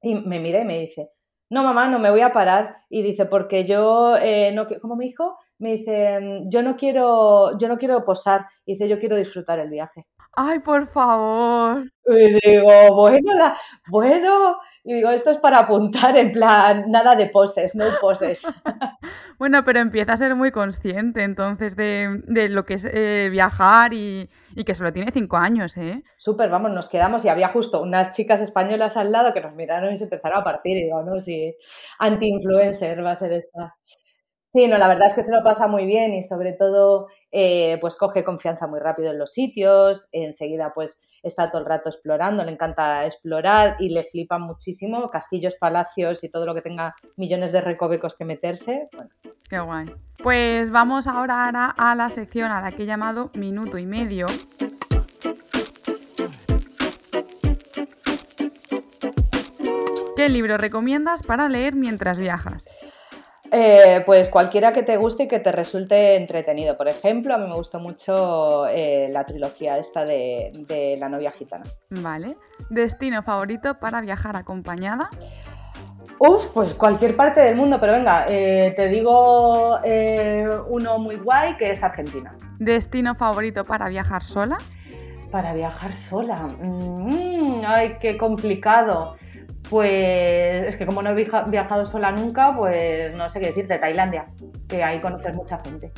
Y 0.00 0.14
me 0.14 0.38
mira 0.40 0.60
y 0.60 0.64
me 0.64 0.78
dice, 0.80 1.10
no, 1.52 1.62
mamá, 1.64 1.86
no 1.88 1.98
me 1.98 2.10
voy 2.10 2.22
a 2.22 2.32
parar. 2.32 2.78
Y 2.88 3.02
dice, 3.02 3.26
porque 3.26 3.66
yo, 3.66 4.16
eh, 4.16 4.52
no, 4.52 4.66
¿cómo 4.80 4.96
me 4.96 5.04
dijo? 5.04 5.36
Me 5.58 5.74
dice, 5.76 6.42
yo 6.46 6.62
no 6.62 6.76
quiero, 6.76 7.58
yo 7.58 7.68
no 7.68 7.76
quiero 7.78 8.04
posar. 8.04 8.46
Y 8.64 8.72
dice, 8.72 8.88
yo 8.88 8.98
quiero 8.98 9.16
disfrutar 9.16 9.58
el 9.58 9.68
viaje. 9.68 10.06
Ay, 10.34 10.60
por 10.60 10.88
favor. 10.88 11.92
Y 12.06 12.38
digo, 12.40 12.94
bueno, 12.94 13.54
bueno, 13.88 14.56
y 14.82 14.94
digo, 14.94 15.10
esto 15.10 15.30
es 15.30 15.38
para 15.38 15.58
apuntar 15.60 16.16
en 16.16 16.32
plan, 16.32 16.90
nada 16.90 17.14
de 17.14 17.26
poses, 17.26 17.74
no 17.74 17.84
poses. 18.00 18.42
bueno, 19.38 19.62
pero 19.64 19.80
empieza 19.80 20.14
a 20.14 20.16
ser 20.16 20.34
muy 20.34 20.50
consciente 20.50 21.22
entonces 21.22 21.76
de, 21.76 22.48
lo 22.48 22.64
que 22.64 22.74
es 22.74 22.86
eh, 22.86 23.28
viajar 23.30 23.92
y, 23.92 24.30
que 24.64 24.74
solo 24.74 24.92
tiene 24.92 25.12
cinco 25.12 25.36
años, 25.36 25.76
¿eh? 25.76 26.02
Súper, 26.16 26.48
vamos, 26.48 26.70
nos 26.72 26.88
quedamos 26.88 27.24
y 27.26 27.28
había 27.28 27.48
justo 27.48 27.82
unas 27.82 28.16
chicas 28.16 28.40
españolas 28.40 28.96
al 28.96 29.12
lado 29.12 29.34
que 29.34 29.42
nos 29.42 29.54
miraron 29.54 29.92
y 29.92 29.98
se 29.98 30.04
empezaron 30.04 30.40
a 30.40 30.44
partir 30.44 30.78
y 30.78 30.84
digo, 30.84 31.02
no, 31.02 31.20
si 31.20 31.54
anti-influencer 31.98 33.04
va 33.04 33.12
a 33.12 33.16
ser 33.16 33.34
esta. 33.34 33.76
Sí, 34.54 34.68
no, 34.68 34.76
la 34.76 34.86
verdad 34.86 35.06
es 35.06 35.14
que 35.14 35.22
se 35.22 35.32
lo 35.32 35.42
pasa 35.42 35.66
muy 35.66 35.86
bien 35.86 36.12
y 36.12 36.22
sobre 36.22 36.52
todo 36.52 37.08
eh, 37.30 37.78
pues 37.80 37.96
coge 37.96 38.22
confianza 38.22 38.66
muy 38.66 38.80
rápido 38.80 39.10
en 39.10 39.18
los 39.18 39.32
sitios, 39.32 40.10
enseguida 40.12 40.74
pues 40.74 41.00
está 41.22 41.50
todo 41.50 41.62
el 41.62 41.66
rato 41.66 41.88
explorando, 41.88 42.44
le 42.44 42.52
encanta 42.52 43.06
explorar 43.06 43.76
y 43.78 43.88
le 43.88 44.04
flipa 44.04 44.38
muchísimo 44.38 45.08
castillos, 45.08 45.54
palacios 45.54 46.22
y 46.22 46.28
todo 46.28 46.44
lo 46.44 46.54
que 46.54 46.60
tenga 46.60 46.94
millones 47.16 47.50
de 47.50 47.62
recovecos 47.62 48.14
que 48.14 48.26
meterse. 48.26 48.90
Qué 49.48 49.58
guay. 49.58 49.86
Pues 50.22 50.70
vamos 50.70 51.06
ahora 51.06 51.48
a 51.48 51.94
la 51.94 52.10
sección 52.10 52.50
a 52.50 52.60
la 52.60 52.72
que 52.72 52.82
he 52.82 52.86
llamado 52.86 53.30
minuto 53.32 53.78
y 53.78 53.86
medio. 53.86 54.26
¿Qué 60.14 60.28
libro 60.28 60.58
recomiendas 60.58 61.22
para 61.22 61.48
leer 61.48 61.74
mientras 61.74 62.18
viajas? 62.18 62.68
Eh, 63.54 64.02
pues 64.06 64.30
cualquiera 64.30 64.72
que 64.72 64.82
te 64.82 64.96
guste 64.96 65.24
y 65.24 65.28
que 65.28 65.38
te 65.38 65.52
resulte 65.52 66.16
entretenido. 66.16 66.74
Por 66.78 66.88
ejemplo, 66.88 67.34
a 67.34 67.38
mí 67.38 67.46
me 67.46 67.54
gustó 67.54 67.78
mucho 67.80 68.66
eh, 68.66 69.10
la 69.12 69.26
trilogía 69.26 69.74
esta 69.74 70.06
de, 70.06 70.96
La 70.98 71.10
novia 71.10 71.30
gitana. 71.30 71.64
Vale. 71.90 72.34
¿Destino 72.70 73.22
favorito 73.22 73.78
para 73.78 74.00
viajar 74.00 74.36
acompañada? 74.36 75.10
Uf, 76.18 76.48
pues 76.54 76.72
cualquier 76.72 77.14
parte 77.14 77.40
del 77.40 77.54
mundo, 77.54 77.78
pero 77.78 77.92
venga, 77.92 78.24
eh, 78.26 78.72
te 78.74 78.88
digo 78.88 79.80
uno 80.68 80.98
muy 80.98 81.16
guay 81.16 81.56
que 81.58 81.72
es 81.72 81.82
Argentina. 81.82 82.34
¿Destino 82.58 83.14
favorito 83.14 83.64
para 83.64 83.88
viajar 83.90 84.22
sola? 84.22 84.56
Para 85.30 85.52
viajar 85.52 85.92
sola. 85.92 86.48
Mm, 86.58 87.62
ay, 87.66 87.98
qué 88.00 88.16
complicado. 88.16 89.16
Pues 89.72 90.64
es 90.64 90.76
que 90.76 90.84
como 90.84 91.00
no 91.00 91.08
he 91.08 91.26
viajado 91.46 91.86
sola 91.86 92.12
nunca, 92.12 92.54
pues 92.54 93.14
no 93.14 93.30
sé 93.30 93.40
qué 93.40 93.46
decirte, 93.46 93.78
Tailandia, 93.78 94.26
que 94.68 94.84
ahí 94.84 95.00
conoces 95.00 95.34
mucha 95.34 95.60
gente. 95.60 95.90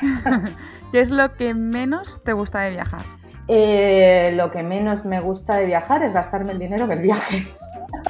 ¿Qué 0.92 1.00
es 1.00 1.10
lo 1.10 1.34
que 1.34 1.52
menos 1.52 2.22
te 2.24 2.32
gusta 2.32 2.60
de 2.60 2.70
viajar? 2.70 3.02
Eh, 3.48 4.32
lo 4.34 4.50
que 4.50 4.62
menos 4.62 5.04
me 5.04 5.20
gusta 5.20 5.56
de 5.56 5.66
viajar 5.66 6.02
es 6.04 6.14
gastarme 6.14 6.52
el 6.52 6.58
dinero 6.58 6.86
en 6.86 6.92
el 6.92 7.00
viaje. 7.00 7.46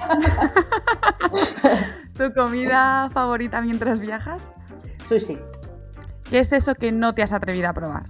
¿Tu 2.17 2.33
comida 2.33 3.11
favorita 3.13 3.61
mientras 3.63 3.99
viajas? 3.99 4.49
Sushi. 5.05 5.37
¿Qué 6.31 6.39
es 6.39 6.53
eso 6.53 6.77
que 6.77 6.93
no 6.93 7.13
te 7.13 7.25
has 7.25 7.33
atrevido 7.33 7.69
a 7.69 7.73
probar? 7.73 8.05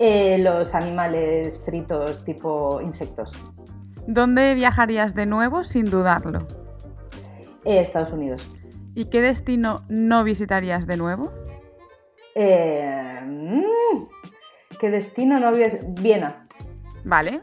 Eh, 0.00 0.38
los 0.40 0.74
animales 0.74 1.62
fritos 1.64 2.24
tipo 2.24 2.80
insectos. 2.80 3.38
¿Dónde 4.06 4.54
viajarías 4.54 5.14
de 5.14 5.26
nuevo 5.26 5.64
sin 5.64 5.84
dudarlo? 5.84 6.38
Eh, 7.64 7.80
Estados 7.80 8.12
Unidos. 8.12 8.50
¿Y 8.94 9.06
qué 9.06 9.20
destino 9.20 9.84
no 9.88 10.24
visitarías 10.24 10.86
de 10.86 10.96
nuevo? 10.96 11.32
Eh, 12.34 13.20
mm, 13.24 14.06
¿Qué 14.78 14.90
destino 14.90 15.38
no 15.38 15.52
visitarías? 15.52 16.02
Viena. 16.02 16.46
Vale. 17.04 17.42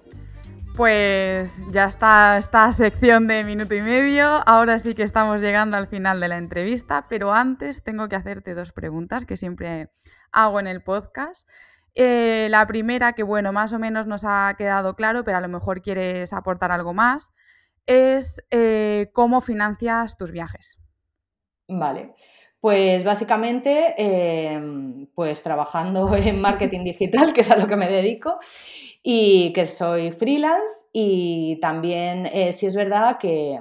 Pues 0.75 1.59
ya 1.71 1.85
está 1.85 2.37
esta 2.37 2.71
sección 2.71 3.27
de 3.27 3.43
minuto 3.43 3.75
y 3.75 3.81
medio. 3.81 4.41
Ahora 4.47 4.79
sí 4.79 4.95
que 4.95 5.03
estamos 5.03 5.41
llegando 5.41 5.75
al 5.75 5.87
final 5.87 6.19
de 6.19 6.29
la 6.29 6.37
entrevista, 6.37 7.05
pero 7.09 7.33
antes 7.33 7.83
tengo 7.83 8.07
que 8.07 8.15
hacerte 8.15 8.53
dos 8.53 8.71
preguntas 8.71 9.25
que 9.25 9.35
siempre 9.35 9.89
hago 10.31 10.59
en 10.59 10.67
el 10.67 10.81
podcast. 10.81 11.49
Eh, 11.95 12.47
la 12.49 12.65
primera, 12.67 13.13
que 13.13 13.23
bueno, 13.23 13.51
más 13.51 13.73
o 13.73 13.79
menos 13.79 14.07
nos 14.07 14.23
ha 14.25 14.53
quedado 14.57 14.95
claro, 14.95 15.23
pero 15.23 15.37
a 15.37 15.41
lo 15.41 15.47
mejor 15.47 15.81
quieres 15.81 16.33
aportar 16.33 16.71
algo 16.71 16.93
más, 16.93 17.33
es 17.85 18.41
eh, 18.51 19.09
cómo 19.13 19.41
financias 19.41 20.17
tus 20.17 20.31
viajes. 20.31 20.79
Vale. 21.67 22.13
Pues 22.59 23.05
básicamente, 23.05 23.95
em, 23.97 25.07
pues 25.15 25.41
trabajando 25.41 26.13
en 26.15 26.41
marketing 26.41 26.83
digital, 26.83 27.33
que 27.33 27.41
es 27.41 27.51
a 27.51 27.57
lo 27.57 27.67
que 27.67 27.77
me 27.77 27.89
dedico, 27.89 28.39
y 29.01 29.53
que 29.53 29.65
soy 29.65 30.11
freelance, 30.11 30.87
y 30.91 31.57
también 31.61 32.25
eh, 32.27 32.51
sí 32.51 32.65
es 32.65 32.75
verdad 32.75 33.17
que, 33.17 33.59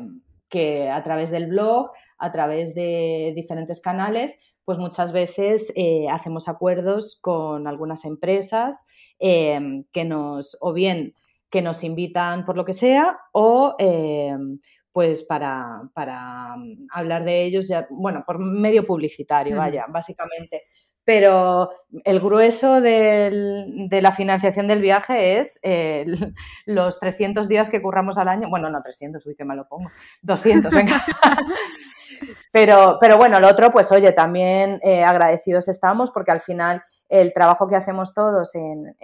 que 0.49 0.91
a 0.91 1.03
través 1.03 1.31
del 1.31 1.47
blog, 1.47 1.91
a 2.19 2.33
través 2.33 2.75
de 2.75 3.33
diferentes 3.37 3.81
canales, 3.81 4.58
pues 4.69 4.77
muchas 4.77 5.13
veces 5.13 5.73
eh, 5.77 6.11
hacemos 6.11 6.47
acuerdos 6.47 7.19
con 7.23 7.67
algunas 7.67 8.05
empresas 8.05 8.85
em, 9.19 9.85
que 9.93 10.05
nos, 10.05 10.59
o 10.61 10.75
bien 10.75 11.15
que 11.49 11.63
nos 11.63 11.83
invitan 11.85 12.45
por 12.45 12.59
lo 12.59 12.67
que 12.67 12.75
sea, 12.75 13.19
o 13.33 13.77
em, 13.79 14.61
pues 14.93 15.23
para, 15.23 15.89
mm, 15.95 16.87
hablar 16.93 17.25
de 17.25 17.45
ellos, 17.45 17.67
ya, 17.67 17.87
bueno, 17.89 18.25
por 18.27 18.39
medio 18.41 18.85
publicitario, 18.85 19.57
vaya, 19.57 19.87
básicamente. 19.89 20.65
Pero 21.09 21.71
el 22.05 22.21
grueso 22.21 22.83
de 22.83 23.89
la 24.03 24.13
financiación 24.13 24.69
del 24.69 24.83
viaje 24.83 25.39
es 25.39 25.59
los 26.67 27.01
300 27.01 27.49
días 27.49 27.71
que 27.71 27.81
curramos 27.81 28.19
al 28.19 28.29
año. 28.29 28.51
Bueno, 28.51 28.69
no 28.69 28.83
300, 28.83 29.25
uy, 29.25 29.35
qué 29.35 29.43
mal 29.43 29.57
lo 29.57 29.67
pongo. 29.67 29.89
200, 30.21 30.71
venga. 30.75 31.01
Pero, 32.53 32.97
pero 32.99 33.19
bueno, 33.19 33.39
lo 33.39 33.49
otro, 33.49 33.71
pues 33.71 33.93
oye, 33.93 34.13
también 34.13 34.81
eh, 34.83 35.05
agradecidos 35.05 35.69
estamos 35.69 36.11
porque 36.11 36.33
al 36.33 36.41
final 36.41 36.83
el 37.09 37.35
trabajo 37.35 37.69
que 37.69 37.77
hacemos 37.77 38.15
todos 38.15 38.55
en, 38.55 38.97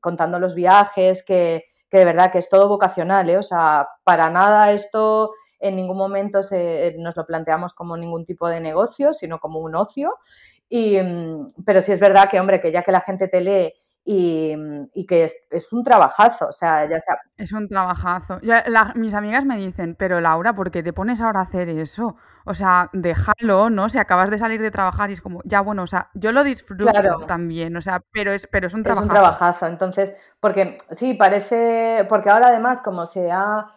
contando 0.00 0.38
los 0.38 0.54
viajes, 0.54 1.24
que, 1.24 1.64
de 1.90 2.04
verdad 2.04 2.30
que 2.30 2.38
es 2.38 2.50
todo 2.50 2.68
vocacional, 2.68 3.30
¿eh? 3.30 3.38
o 3.38 3.42
sea, 3.42 3.88
para 4.04 4.28
nada 4.28 4.70
esto 4.70 5.32
en 5.60 5.76
ningún 5.76 5.96
momento 5.96 6.42
se, 6.42 6.94
nos 6.98 7.16
lo 7.16 7.26
planteamos 7.26 7.72
como 7.72 7.96
ningún 7.96 8.24
tipo 8.24 8.48
de 8.48 8.60
negocio, 8.60 9.12
sino 9.12 9.38
como 9.38 9.60
un 9.60 9.74
ocio. 9.74 10.14
Y, 10.70 10.98
mm, 10.98 11.48
pero 11.66 11.82
sí 11.82 11.92
es 11.92 12.00
verdad 12.00 12.30
que, 12.30 12.40
hombre, 12.40 12.60
que 12.60 12.72
ya 12.72 12.82
que 12.82 12.92
la 12.92 13.00
gente 13.00 13.28
te 13.28 13.40
lee 13.40 13.74
y, 14.04 15.06
que 15.06 15.24
es, 15.24 15.72
un 15.72 15.84
trabajazo, 15.84 16.48
o 16.48 16.52
sea, 16.52 16.88
ya 16.88 16.98
sea... 17.00 17.18
Es 17.36 17.52
un 17.52 17.68
trabajazo. 17.68 18.38
mis 18.94 19.14
amigas 19.14 19.44
me 19.44 19.56
dicen, 19.56 19.94
pero 19.98 20.20
Laura, 20.20 20.54
¿por 20.54 20.70
qué 20.70 20.82
te 20.82 20.92
pones 20.92 21.20
ahora 21.20 21.40
a 21.40 21.42
hacer 21.42 21.68
eso? 21.68 22.16
O 22.46 22.54
sea, 22.54 22.88
déjalo, 22.92 23.68
¿no? 23.68 23.88
Si 23.88 23.98
acabas 23.98 24.30
de 24.30 24.38
salir 24.38 24.62
de 24.62 24.70
trabajar 24.70 25.10
y 25.10 25.14
es 25.14 25.20
como, 25.20 25.40
ya 25.44 25.60
bueno, 25.60 25.82
o 25.82 25.86
sea, 25.86 26.08
yo 26.14 26.32
lo 26.32 26.42
disfruto 26.44 26.86
también, 27.26 27.76
o 27.76 27.82
sea, 27.82 28.02
pero 28.12 28.32
es, 28.32 28.46
pero 28.46 28.68
es 28.68 28.74
un 28.74 28.82
trabajazo. 28.82 29.06
Es 29.06 29.10
un 29.10 29.14
trabajazo, 29.14 29.66
entonces, 29.66 30.16
porque 30.40 30.78
sí, 30.90 31.14
parece, 31.14 32.06
porque 32.08 32.30
ahora 32.30 32.48
además 32.48 32.80
como 32.80 33.06
se 33.06 33.30
ha 33.30 33.70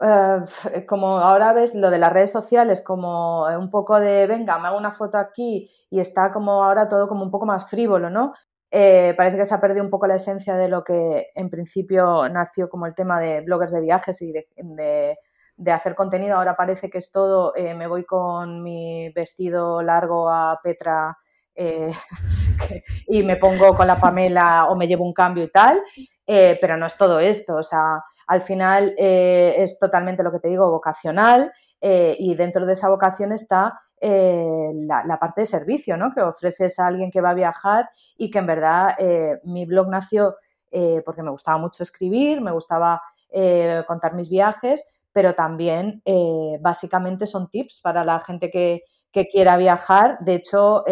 eh, 0.00 0.84
como 0.86 1.18
ahora 1.18 1.52
ves 1.52 1.74
lo 1.74 1.90
de 1.90 1.98
las 1.98 2.12
redes 2.12 2.32
sociales 2.32 2.82
como 2.82 3.46
un 3.46 3.70
poco 3.70 4.00
de, 4.00 4.26
venga, 4.26 4.58
me 4.58 4.68
hago 4.68 4.78
una 4.78 4.92
foto 4.92 5.18
aquí 5.18 5.70
y 5.90 6.00
está 6.00 6.32
como 6.32 6.64
ahora 6.64 6.88
todo 6.88 7.08
como 7.08 7.24
un 7.24 7.30
poco 7.30 7.46
más 7.46 7.68
frívolo, 7.68 8.10
¿no? 8.10 8.32
Eh, 8.76 9.14
parece 9.16 9.36
que 9.36 9.44
se 9.44 9.54
ha 9.54 9.60
perdido 9.60 9.84
un 9.84 9.90
poco 9.90 10.08
la 10.08 10.16
esencia 10.16 10.56
de 10.56 10.68
lo 10.68 10.82
que 10.82 11.28
en 11.36 11.48
principio 11.48 12.28
nació 12.28 12.68
como 12.68 12.86
el 12.86 12.94
tema 12.94 13.20
de 13.20 13.40
bloggers 13.42 13.70
de 13.70 13.80
viajes 13.80 14.20
y 14.20 14.32
de, 14.32 15.16
hacer 15.72 15.94
contenido. 15.94 16.36
Ahora 16.36 16.56
parece 16.56 16.90
que 16.90 16.98
es 16.98 17.12
todo, 17.12 17.54
eh, 17.54 17.74
me 17.74 17.86
voy 17.86 18.04
con 18.04 18.64
mi 18.64 19.10
vestido 19.14 19.80
largo 19.80 20.28
a 20.28 20.58
Petra 20.62 21.16
y 23.06 23.22
me 23.22 23.36
pongo 23.36 23.74
con 23.74 23.86
la 23.86 23.96
Pamela 23.96 24.66
o 24.68 24.76
me 24.76 24.86
llevo 24.86 25.04
un 25.04 25.12
cambio 25.12 25.44
y 25.44 25.50
tal. 25.50 25.82
Eh, 26.26 26.56
pero 26.60 26.76
no 26.78 26.86
es 26.86 26.96
todo 26.96 27.20
esto, 27.20 27.56
o 27.56 27.62
sea, 27.62 28.02
al 28.26 28.40
final 28.40 28.94
eh, 28.96 29.56
es 29.58 29.78
totalmente 29.78 30.22
lo 30.22 30.32
que 30.32 30.40
te 30.40 30.48
digo, 30.48 30.70
vocacional 30.70 31.52
eh, 31.82 32.16
y 32.18 32.34
dentro 32.34 32.64
de 32.64 32.72
esa 32.72 32.88
vocación 32.88 33.32
está 33.32 33.78
la, 34.00 35.18
parte 35.18 35.42
de 35.42 35.46
servicio, 35.46 35.96
¿no? 35.96 36.12
Que 36.12 36.20
ofreces 36.20 36.78
a 36.78 36.86
alguien 36.86 37.10
que 37.10 37.22
va 37.22 37.30
a 37.30 37.34
viajar 37.34 37.88
y 38.18 38.30
que 38.30 38.38
en 38.38 38.46
verdad 38.46 38.98
mi 39.44 39.64
blog 39.64 39.88
nació 39.88 40.36
porque 41.06 41.22
me 41.22 41.30
gustaba 41.30 41.56
mucho 41.56 41.82
escribir, 41.82 42.42
me 42.42 42.52
gustaba 42.52 43.00
contar 43.86 44.12
mis 44.14 44.28
viajes, 44.28 44.93
pero 45.14 45.34
también 45.34 46.02
básicamente 46.60 47.26
son 47.26 47.48
tips 47.48 47.80
para 47.82 48.04
la 48.04 48.20
gente 48.20 48.50
que, 48.50 48.82
que 49.10 49.26
quiera 49.28 49.56
viajar. 49.56 50.18
De 50.20 50.34
hecho, 50.34 50.84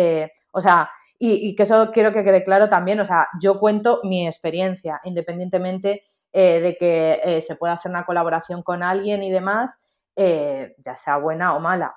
o 0.52 0.60
sea, 0.62 0.88
y, 1.24 1.54
que 1.54 1.62
eso 1.62 1.92
quiero 1.92 2.12
que 2.12 2.24
quede 2.24 2.42
claro 2.42 2.68
también, 2.68 2.98
o 2.98 3.04
sea, 3.04 3.28
yo 3.40 3.60
cuento 3.60 4.00
mi 4.02 4.26
experiencia, 4.26 5.00
independientemente 5.04 6.02
eh, 6.32 6.58
de 6.58 6.74
que 6.74 7.20
eh, 7.22 7.40
se 7.40 7.54
pueda 7.54 7.74
hacer 7.74 7.90
una 7.90 8.04
colaboración 8.04 8.64
con 8.64 8.82
alguien 8.82 9.22
y 9.22 9.30
demás, 9.30 9.80
eh, 10.16 10.74
ya 10.78 10.96
sea 10.96 11.18
buena 11.18 11.54
o 11.54 11.60
mala. 11.60 11.94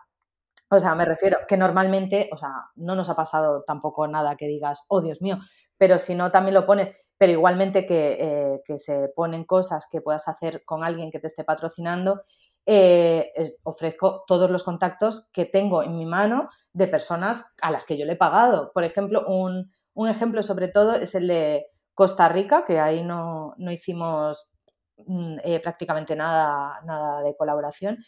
O 0.76 0.80
sea, 0.80 0.96
me 0.96 1.06
refiero 1.06 1.40
que 1.48 1.58
normalmente, 1.58 2.30
o 2.32 2.38
sea, 2.38 2.52
no 2.76 2.96
nos 2.96 3.10
ha 3.10 3.16
pasado 3.16 3.64
tampoco 3.66 4.08
nada 4.08 4.36
que 4.36 4.48
digas, 4.48 4.86
oh 4.90 5.02
Dios 5.02 5.22
mío, 5.22 5.38
pero 5.78 6.00
si 6.00 6.16
no 6.16 6.32
también 6.32 6.54
lo 6.54 6.66
pones, 6.66 6.94
pero 7.18 7.32
igualmente 7.32 7.86
que, 7.86 8.62
que 8.66 8.80
se 8.80 9.10
ponen 9.16 9.46
cosas 9.46 9.88
que 9.92 10.02
puedas 10.02 10.28
hacer 10.28 10.64
con 10.66 10.84
alguien 10.84 11.12
que 11.12 11.20
te 11.20 11.28
esté 11.28 11.44
patrocinando 11.44 12.22
eh, 12.68 13.32
ofrezco 13.64 14.24
todos 14.26 14.50
los 14.50 14.64
contactos 14.64 15.30
que 15.32 15.46
tengo 15.46 15.84
en 15.84 15.96
mi 15.96 16.06
mano 16.08 16.50
de 16.74 16.88
personas 16.88 17.54
a 17.62 17.70
las 17.70 17.86
que 17.86 17.96
yo 17.96 18.06
le 18.06 18.14
he 18.14 18.18
pagado. 18.18 18.72
Por 18.74 18.84
ejemplo, 18.84 19.24
un, 19.28 19.72
ejemplo 20.10 20.42
sobre 20.42 20.68
todo 20.70 20.94
es 20.94 21.14
el 21.14 21.28
de 21.28 21.68
Costa 21.94 22.28
Rica, 22.28 22.66
que 22.66 22.80
ahí 22.80 23.04
no, 23.04 23.54
hicimos 23.72 24.50
mm, 24.98 25.38
eh, 25.44 25.60
prácticamente 25.60 26.16
nada, 26.16 26.82
nada 26.86 27.22
de 27.22 27.36
colaboración. 27.36 28.00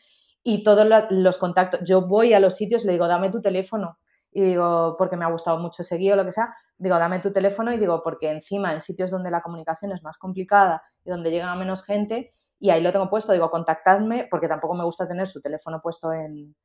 Y 0.49 0.63
todos 0.63 0.87
los 1.09 1.37
contactos, 1.37 1.81
yo 1.83 2.07
voy 2.07 2.33
a 2.33 2.39
los 2.39 2.55
sitios 2.55 2.85
y 2.85 2.87
le 2.87 2.93
digo, 2.93 3.05
dame 3.09 3.29
tu 3.29 3.41
teléfono. 3.41 3.99
Y 4.31 4.43
digo, 4.43 4.95
porque 4.97 5.17
me 5.17 5.25
ha 5.25 5.27
gustado 5.27 5.59
mucho 5.59 5.83
seguir 5.83 6.13
o 6.13 6.15
lo 6.15 6.23
que 6.23 6.31
sea, 6.31 6.55
digo, 6.77 6.97
dame 6.97 7.19
tu 7.19 7.33
teléfono 7.33 7.73
y 7.73 7.77
digo, 7.77 8.01
porque 8.01 8.31
encima 8.31 8.71
en 8.71 8.79
sitios 8.79 9.11
donde 9.11 9.29
la 9.29 9.41
comunicación 9.41 9.91
es 9.91 10.01
más 10.03 10.17
complicada 10.17 10.81
y 11.03 11.09
donde 11.09 11.31
llega 11.31 11.53
menos 11.55 11.83
gente, 11.83 12.31
y 12.59 12.69
ahí 12.69 12.81
lo 12.81 12.93
tengo 12.93 13.09
puesto, 13.09 13.33
digo, 13.33 13.49
contactadme, 13.49 14.29
porque 14.31 14.47
tampoco 14.47 14.73
me 14.73 14.85
gusta 14.85 15.05
tener 15.05 15.27
su 15.27 15.41
teléfono 15.41 15.81
puesto 15.81 16.13
en, 16.13 16.55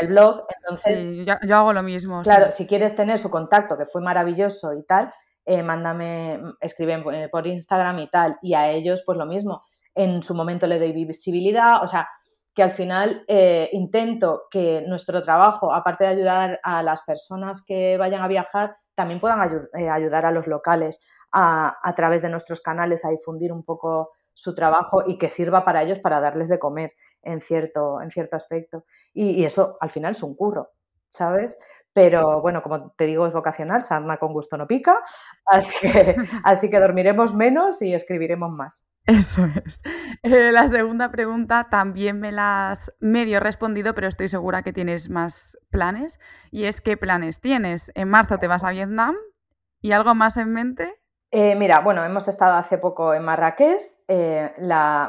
el 0.00 0.06
blog. 0.06 0.44
Entonces, 0.60 1.26
yo, 1.26 1.56
hago 1.56 1.72
lo 1.72 1.82
mismo. 1.82 2.22
Claro, 2.22 2.52
si 2.52 2.68
quieres 2.68 2.94
tener 2.94 3.18
su 3.18 3.30
contacto, 3.30 3.76
que 3.76 3.86
fue 3.86 4.00
maravilloso 4.00 4.74
y 4.74 4.84
tal, 4.84 5.12
eh, 5.44 5.64
mándame, 5.64 6.40
escriben 6.60 7.02
eh, 7.12 7.28
por 7.28 7.48
Instagram 7.48 7.98
y 7.98 8.08
tal, 8.08 8.38
y 8.42 8.54
a 8.54 8.70
ellos 8.70 9.02
pues 9.04 9.18
lo 9.18 9.26
mismo. 9.26 9.64
En 9.92 10.22
su 10.22 10.36
momento 10.36 10.68
le 10.68 10.78
doy 10.78 10.92
visibilidad, 10.92 11.82
o 11.82 11.88
sea, 11.88 12.08
que 12.54 12.62
al 12.62 12.72
final 12.72 13.24
eh, 13.28 13.68
intento 13.72 14.44
que 14.50 14.84
nuestro 14.86 15.22
trabajo, 15.22 15.72
aparte 15.72 16.04
de 16.04 16.10
ayudar 16.10 16.60
a 16.62 16.82
las 16.82 17.02
personas 17.02 17.64
que 17.66 17.96
vayan 17.96 18.22
a 18.22 18.28
viajar, 18.28 18.76
también 18.94 19.20
puedan 19.20 19.40
ayudar 19.90 20.26
a 20.26 20.30
los 20.30 20.46
locales 20.46 21.00
a, 21.32 21.76
a, 21.82 21.94
través 21.94 22.20
de 22.20 22.28
nuestros 22.28 22.60
canales 22.60 23.04
a 23.04 23.10
difundir 23.10 23.52
un 23.52 23.64
poco 23.64 24.10
su 24.34 24.54
trabajo 24.54 25.02
y 25.06 25.18
que 25.18 25.28
sirva 25.28 25.64
para 25.64 25.82
ellos 25.82 25.98
para 25.98 26.20
darles 26.20 26.48
de 26.48 26.58
comer 26.58 26.92
en 27.22 27.40
cierto, 27.40 28.00
en 28.00 28.10
cierto 28.10 28.36
aspecto. 28.36 28.84
Y, 29.12 29.44
eso 29.44 29.76
al 29.80 29.90
final 29.90 30.12
es 30.12 30.22
un 30.22 30.34
curro, 30.36 30.70
¿sabes? 31.08 31.58
Pero 31.92 32.40
bueno, 32.40 32.62
como 32.62 32.92
te 32.92 33.04
digo, 33.06 33.26
es 33.26 33.32
vocacional, 33.32 33.82
Sarna 33.82 34.18
con 34.18 34.32
gusto 34.32 34.56
no 34.56 34.66
pica, 34.66 35.00
así 35.46 35.78
que, 35.80 36.16
así 36.44 36.70
que 36.70 36.80
dormiremos 36.80 37.34
menos 37.34 37.82
y 37.82 37.94
escribiremos 37.94 38.50
más. 38.50 38.86
Eso 39.06 39.48
es. 39.64 39.82
Eh, 40.22 40.52
la 40.52 40.68
segunda 40.68 41.10
pregunta 41.10 41.66
también 41.68 42.20
me 42.20 42.30
la 42.30 42.70
has 42.70 42.92
medio 43.00 43.40
respondido, 43.40 43.94
pero 43.94 44.06
estoy 44.06 44.28
segura 44.28 44.62
que 44.62 44.72
tienes 44.72 45.10
más 45.10 45.58
planes. 45.70 46.20
Y 46.50 46.66
es, 46.66 46.80
¿qué 46.80 46.96
planes 46.96 47.40
tienes? 47.40 47.90
En 47.94 48.08
marzo 48.08 48.38
te 48.38 48.46
vas 48.46 48.62
a 48.62 48.70
Vietnam 48.70 49.16
y 49.80 49.92
algo 49.92 50.14
más 50.14 50.36
en 50.36 50.52
mente. 50.52 50.94
Eh, 51.32 51.56
mira, 51.56 51.80
bueno, 51.80 52.04
hemos 52.04 52.28
estado 52.28 52.54
hace 52.54 52.78
poco 52.78 53.14
en 53.14 53.24
Marrakech. 53.24 53.80
Eh, 54.06 54.52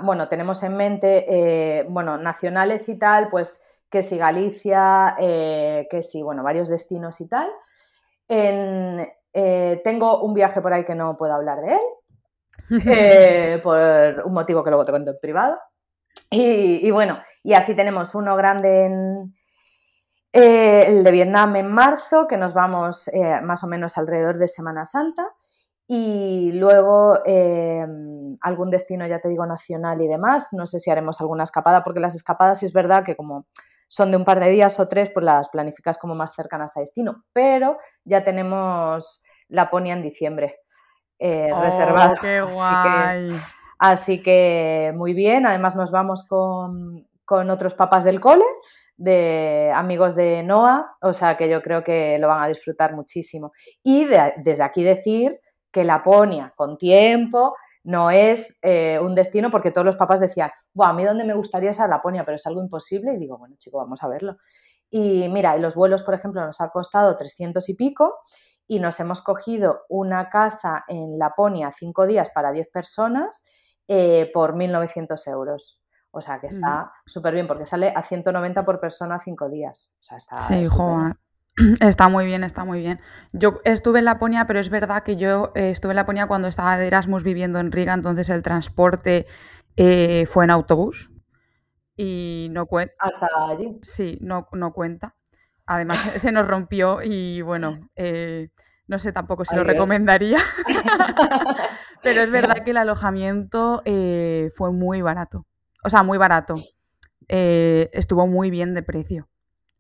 bueno, 0.04 0.28
tenemos 0.28 0.64
en 0.64 0.76
mente, 0.76 1.86
bueno, 1.90 2.18
nacionales 2.18 2.90
y 2.90 2.98
tal, 2.98 3.30
pues 3.30 3.64
que 3.90 4.02
si 4.02 4.18
Galicia, 4.18 5.16
que 5.20 6.00
si, 6.02 6.24
bueno, 6.24 6.42
varios 6.42 6.70
destinos 6.70 7.22
y 7.22 7.28
tal. 7.28 7.52
tengo 9.84 10.24
un 10.24 10.34
viaje 10.34 10.62
por 10.62 10.74
ahí 10.74 10.86
que 10.86 10.96
no 10.96 11.18
puedo 11.18 11.34
hablar 11.34 11.62
de 11.62 11.74
él, 11.74 11.82
por 13.64 14.24
un 14.26 14.34
motivo 14.34 14.64
que 14.64 14.70
luego 14.70 14.86
te 14.86 14.92
cuento 14.92 15.12
en 15.12 15.20
privado. 15.22 15.60
Y, 16.30 16.90
bueno, 16.92 17.20
y 17.44 17.54
así 17.54 17.76
tenemos 17.76 18.16
uno 18.16 18.36
grande 18.36 18.86
en, 18.86 19.36
el 20.32 21.04
de 21.04 21.12
Vietnam 21.12 21.56
en 21.56 21.72
marzo, 21.72 22.28
que 22.28 22.38
nos 22.38 22.54
vamos 22.54 23.10
más 23.44 23.64
o 23.64 23.68
menos 23.68 23.98
alrededor 23.98 24.38
de 24.38 24.48
Semana 24.48 24.86
Santa. 24.86 25.28
Y 25.88 26.54
luego 26.54 27.20
algún 28.42 28.70
destino, 28.70 29.06
ya 29.06 29.20
te 29.20 29.30
digo, 29.30 29.46
nacional 29.46 30.02
y 30.02 30.08
demás. 30.08 30.50
No 30.54 30.66
sé 30.66 30.80
si 30.80 30.90
haremos 30.90 31.22
alguna 31.22 31.44
escapada, 31.44 31.84
porque 31.84 32.00
las 32.00 32.16
escapadas 32.16 32.60
sí 32.60 32.66
es 32.66 32.74
verdad 32.74 33.04
que 33.04 33.16
como 33.16 33.48
son 33.88 34.10
de 34.10 34.18
un 34.18 34.26
par 34.26 34.40
de 34.40 34.50
días 34.50 34.80
o 34.80 34.88
tres, 34.88 35.12
pues 35.12 35.24
las 35.24 35.50
planificas 35.50 36.00
como 36.00 36.16
más 36.16 36.34
cercanas 36.34 36.76
a 36.78 36.80
destino. 36.80 37.26
Pero 37.32 37.78
ya 38.04 38.24
tenemos 38.24 39.22
Laponia 39.50 39.94
en 39.94 40.02
diciembre 40.02 40.63
eh, 41.20 41.52
oh, 41.54 41.62
reservada. 41.62 42.16
Qué 42.20 42.42
guay. 42.42 43.28
Así, 43.80 44.22
que, 44.22 44.94
muy 44.96 45.14
bien. 45.14 45.46
Además 45.46 45.76
nos 45.76 45.92
vamos 45.92 46.28
con, 46.28 47.08
otros 47.28 47.74
papás 47.74 48.04
del 48.04 48.20
cole 48.20 48.46
de 48.96 49.72
amigos 49.74 50.16
de 50.16 50.44
Noah, 50.44 50.96
o 51.02 51.14
sea 51.14 51.36
que 51.36 51.50
yo 51.50 51.64
creo 51.64 51.84
que 51.84 52.20
lo 52.20 52.28
van 52.28 52.44
a 52.44 52.48
disfrutar 52.48 52.94
muchísimo. 52.94 53.52
Y 53.82 54.06
desde 54.06 54.64
aquí 54.64 54.84
decir 54.84 55.40
que 55.72 55.84
Laponia 55.84 56.54
con 56.56 56.78
tiempo 56.78 57.56
no 57.84 58.12
es 58.12 58.60
eh, 58.62 59.00
un 59.02 59.16
destino 59.16 59.50
porque 59.50 59.72
todos 59.72 59.86
los 59.86 59.98
papás 59.98 60.20
decían, 60.20 60.52
Buah, 60.74 60.90
a 60.90 60.94
mí 60.94 61.04
donde 61.04 61.24
me 61.24 61.34
gustaría 61.34 61.72
es 61.72 61.80
a 61.80 61.88
Laponia, 61.88 62.24
pero 62.24 62.36
es 62.36 62.46
algo 62.48 62.62
imposible. 62.62 63.14
Y 63.14 63.18
digo, 63.18 63.38
bueno, 63.38 63.56
chico, 63.58 63.80
vamos 63.80 64.02
a 64.04 64.08
verlo. 64.08 64.38
Y 64.90 65.28
mira, 65.30 65.58
los 65.58 65.76
vuelos, 65.76 66.04
por 66.04 66.14
ejemplo, 66.14 66.46
nos 66.46 66.62
ha 66.62 66.70
costado 66.70 67.18
300 67.18 67.68
y 67.70 67.74
pico 67.74 68.20
y 68.68 68.80
nos 68.80 69.00
hemos 69.00 69.22
cogido 69.22 69.82
una 69.90 70.30
casa 70.30 70.86
en 70.88 71.18
Laponia 71.18 71.72
cinco 71.72 72.08
días 72.08 72.30
para 72.30 72.52
10 72.52 72.70
personas 72.70 73.44
eh, 73.88 74.32
por 74.34 74.56
1.900 74.56 75.28
euros. 75.32 75.82
O 76.12 76.22
sea, 76.22 76.40
que 76.40 76.48
está 76.48 76.92
súper 77.06 77.34
bien 77.34 77.48
porque 77.48 77.66
sale 77.66 77.92
a 77.96 78.04
190 78.04 78.64
por 78.64 78.80
persona 78.80 79.20
cinco 79.20 79.50
días. 79.50 79.92
O 80.00 80.04
sea, 80.04 80.18
está... 80.18 80.38
Sí, 80.38 80.66
joder. 80.66 81.16
Está 81.82 82.10
muy 82.10 82.26
bien, 82.26 82.44
está 82.44 82.66
muy 82.66 82.80
bien. 82.80 83.00
Yo 83.32 83.62
estuve 83.64 84.00
en 84.00 84.06
Laponia, 84.06 84.48
pero 84.48 84.60
es 84.60 84.70
verdad 84.70 85.04
que 85.04 85.18
yo 85.18 85.52
eh, 85.54 85.70
estuve 85.70 85.92
en 85.92 85.98
Laponia 85.98 86.26
cuando 86.26 86.48
estaba 86.48 86.78
de 86.78 86.88
Erasmus 86.88 87.24
viviendo 87.24 87.60
en 87.60 87.72
Riga, 87.72 87.94
entonces 87.94 88.30
el 88.30 88.42
transporte 88.42 89.28
eh, 89.76 90.26
fue 90.26 90.46
en 90.46 90.50
autobús 90.50 91.12
y 91.96 92.48
no 92.52 92.66
cuenta. 92.66 92.96
¿Hasta 93.00 93.28
allí? 93.50 93.80
Sí, 93.84 94.18
no, 94.22 94.48
no 94.52 94.74
cuenta. 94.74 95.16
Además, 95.66 96.00
se 96.18 96.32
nos 96.32 96.48
rompió 96.48 97.02
y 97.04 97.42
bueno, 97.42 97.80
eh, 97.96 98.50
no 98.88 99.00
sé 99.00 99.12
tampoco 99.12 99.46
si 99.46 99.56
lo 99.56 99.64
recomendaría. 99.64 100.40
pero 102.04 102.22
es 102.22 102.32
verdad 102.32 102.64
que 102.64 102.72
el 102.72 102.78
alojamiento 102.78 103.82
fue 104.56 104.72
muy 104.72 105.02
barato. 105.02 105.46
O 105.84 105.90
sea, 105.90 106.04
muy 106.04 106.18
barato. 106.18 106.56
estuvo 107.28 108.28
muy 108.28 108.50
bien 108.50 108.74
de 108.74 108.84
precio. 108.84 109.28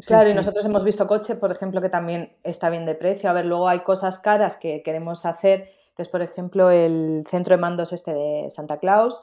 Claro, 0.05 0.29
y 0.29 0.33
nosotros 0.33 0.65
hemos 0.65 0.83
visto 0.83 1.07
coche, 1.07 1.35
por 1.35 1.51
ejemplo, 1.51 1.81
que 1.81 1.89
también 1.89 2.35
está 2.43 2.69
bien 2.69 2.85
de 2.85 2.95
precio. 2.95 3.29
A 3.29 3.33
ver, 3.33 3.45
luego 3.45 3.69
hay 3.69 3.81
cosas 3.81 4.19
caras 4.19 4.57
que 4.57 4.83
queremos 4.83 5.25
hacer 5.25 5.69
que 5.95 6.01
es 6.01 6.09
por 6.09 6.21
ejemplo 6.21 6.69
el 6.71 7.23
centro 7.29 7.55
de 7.55 7.61
mandos 7.61 7.93
este 7.93 8.13
de 8.13 8.49
Santa 8.49 8.79
Claus, 8.79 9.21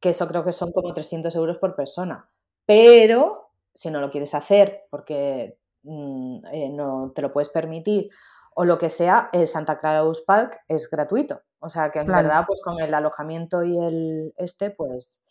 que 0.00 0.10
eso 0.10 0.28
creo 0.28 0.44
que 0.44 0.52
son 0.52 0.72
como 0.72 0.92
300 0.92 1.34
euros 1.36 1.58
por 1.58 1.74
persona. 1.74 2.28
Pero 2.66 3.50
si 3.74 3.90
no 3.90 4.00
lo 4.00 4.10
quieres 4.10 4.34
hacer 4.34 4.84
porque 4.90 5.56
mm, 5.82 6.46
eh, 6.52 6.68
no 6.70 7.12
te 7.14 7.22
lo 7.22 7.32
puedes 7.32 7.48
permitir 7.48 8.10
o 8.54 8.64
lo 8.64 8.78
que 8.78 8.90
sea, 8.90 9.30
el 9.32 9.46
Santa 9.46 9.78
Claus 9.78 10.22
Park 10.22 10.60
es 10.68 10.88
gratuito. 10.90 11.42
O 11.60 11.68
sea 11.68 11.90
que 11.90 12.00
en 12.00 12.08
verdad, 12.08 12.44
pues 12.46 12.60
con 12.62 12.80
el 12.80 12.92
alojamiento 12.92 13.62
y 13.62 13.78
el 13.78 14.34
este, 14.36 14.70
pues, 14.70 15.22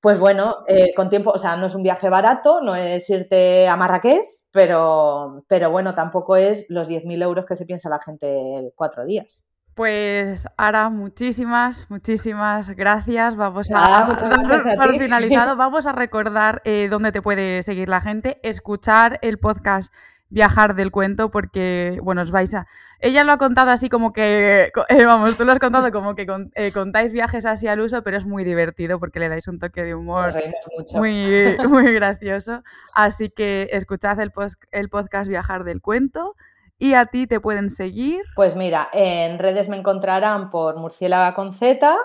pues 0.00 0.18
bueno, 0.18 0.64
eh, 0.66 0.94
con 0.94 1.08
tiempo, 1.08 1.30
o 1.30 1.38
sea, 1.38 1.56
no 1.56 1.66
es 1.66 1.74
un 1.74 1.82
viaje 1.82 2.08
barato, 2.08 2.60
no 2.60 2.74
es 2.74 3.08
irte 3.10 3.68
a 3.68 3.76
Marrakech, 3.76 4.24
pero, 4.50 5.44
pero 5.46 5.70
bueno, 5.70 5.94
tampoco 5.94 6.36
es 6.36 6.70
los 6.70 6.88
10.000 6.88 7.22
euros 7.22 7.46
que 7.46 7.54
se 7.54 7.66
piensa 7.66 7.88
la 7.88 8.00
gente 8.00 8.72
cuatro 8.76 9.04
días. 9.04 9.44
Pues 9.74 10.46
Ara, 10.56 10.88
muchísimas, 10.88 11.90
muchísimas 11.90 12.70
gracias. 12.70 13.34
Vamos 13.34 13.68
a, 13.74 14.06
por 14.06 14.98
finalizado, 14.98 15.56
vamos 15.56 15.86
a 15.86 15.92
recordar 15.92 16.62
eh, 16.64 16.86
dónde 16.88 17.10
te 17.10 17.20
puede 17.20 17.62
seguir 17.64 17.88
la 17.88 18.00
gente, 18.00 18.38
escuchar 18.44 19.18
el 19.20 19.38
podcast 19.38 19.92
Viajar 20.30 20.74
del 20.74 20.90
cuento, 20.90 21.30
porque, 21.30 21.98
bueno, 22.02 22.22
os 22.22 22.30
vais 22.30 22.52
a. 22.54 22.66
Ella 22.98 23.22
lo 23.22 23.32
ha 23.32 23.38
contado 23.38 23.70
así 23.70 23.88
como 23.88 24.12
que. 24.12 24.72
Eh, 24.88 25.04
vamos, 25.04 25.36
tú 25.36 25.44
lo 25.44 25.52
has 25.52 25.58
contado 25.58 25.90
como 25.92 26.14
que 26.14 26.26
eh, 26.54 26.72
contáis 26.72 27.12
viajes 27.12 27.46
así 27.46 27.68
al 27.68 27.80
uso, 27.80 28.02
pero 28.02 28.16
es 28.16 28.24
muy 28.24 28.44
divertido 28.44 28.98
porque 28.98 29.20
le 29.20 29.28
dais 29.28 29.48
un 29.48 29.58
toque 29.58 29.82
de 29.82 29.94
humor 29.94 30.34
muy, 30.94 31.56
muy 31.68 31.92
gracioso. 31.92 32.62
Así 32.94 33.30
que 33.30 33.68
escuchad 33.72 34.18
el, 34.20 34.32
el 34.72 34.88
podcast 34.88 35.28
Viajar 35.28 35.64
del 35.64 35.80
cuento. 35.80 36.34
¿Y 36.78 36.94
a 36.94 37.06
ti 37.06 37.26
te 37.26 37.40
pueden 37.40 37.70
seguir? 37.70 38.22
Pues 38.34 38.56
mira, 38.56 38.88
en 38.92 39.38
redes 39.38 39.68
me 39.68 39.76
encontrarán 39.76 40.50
por 40.50 40.76
Murciélaga 40.76 41.34
con 41.34 41.54
Z, 41.54 41.96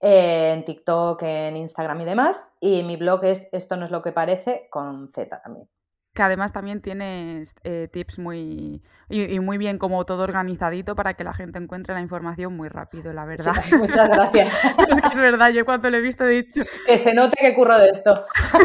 en 0.00 0.64
TikTok, 0.64 1.22
en 1.22 1.56
Instagram 1.56 2.00
y 2.00 2.04
demás. 2.04 2.56
Y 2.60 2.82
mi 2.82 2.96
blog 2.96 3.24
es 3.24 3.52
Esto 3.52 3.76
no 3.76 3.84
es 3.84 3.90
lo 3.90 4.02
que 4.02 4.12
parece 4.12 4.68
con 4.70 5.08
Z 5.08 5.40
también 5.42 5.68
que 6.16 6.22
además 6.22 6.52
también 6.52 6.80
tienes 6.80 7.54
eh, 7.62 7.88
tips 7.92 8.18
muy 8.18 8.82
y, 9.08 9.38
muy 9.38 9.58
bien 9.58 9.78
como 9.78 10.04
todo 10.04 10.24
organizadito 10.24 10.96
para 10.96 11.14
que 11.14 11.22
la 11.22 11.32
gente 11.32 11.58
encuentre 11.58 11.94
la 11.94 12.00
información 12.00 12.56
muy 12.56 12.68
rápido, 12.68 13.12
la 13.12 13.24
verdad. 13.24 13.54
muchas 13.78 14.08
gracias. 14.08 14.58
es 14.90 15.00
que 15.00 15.08
es 15.08 15.14
verdad, 15.14 15.50
yo 15.50 15.64
cuando 15.64 15.90
lo 15.90 15.98
he 15.98 16.00
visto 16.00 16.24
he 16.24 16.42
dicho... 16.42 16.62
Que 16.86 16.98
se 16.98 17.14
note 17.14 17.36
que 17.40 17.54
curro 17.54 17.78
de 17.78 17.90
esto. 17.90 18.14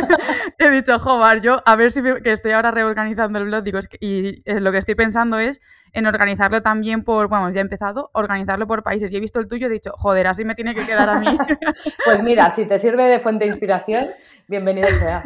he 0.57 0.69
dicho, 0.69 0.97
joder, 0.97 1.41
yo 1.41 1.61
a 1.65 1.75
ver 1.75 1.91
si 1.91 2.01
que 2.01 2.31
estoy 2.31 2.53
ahora 2.53 2.71
reorganizando 2.71 3.37
el 3.37 3.45
blog, 3.45 3.63
digo, 3.63 3.79
y 3.99 4.41
eh, 4.49 4.59
lo 4.59 4.71
que 4.71 4.79
estoy 4.79 4.95
pensando 4.95 5.37
es 5.37 5.61
en 5.93 6.05
organizarlo 6.05 6.61
también 6.61 7.03
por, 7.03 7.27
vamos, 7.27 7.53
ya 7.53 7.59
he 7.59 7.61
empezado, 7.61 8.09
organizarlo 8.13 8.65
por 8.65 8.81
países. 8.81 9.11
Y 9.11 9.17
he 9.17 9.19
visto 9.19 9.39
el 9.39 9.47
tuyo 9.47 9.67
y 9.67 9.69
he 9.69 9.73
dicho, 9.73 9.91
joder, 9.93 10.25
así 10.27 10.45
me 10.45 10.55
tiene 10.55 10.73
que 10.73 10.85
quedar 10.85 11.09
a 11.09 11.19
mí. 11.19 11.37
pues 12.05 12.23
mira, 12.23 12.49
si 12.49 12.67
te 12.67 12.77
sirve 12.79 13.03
de 13.03 13.19
fuente 13.19 13.43
de 13.43 13.51
inspiración, 13.51 14.09
bienvenido 14.47 14.87
sea. 14.95 15.21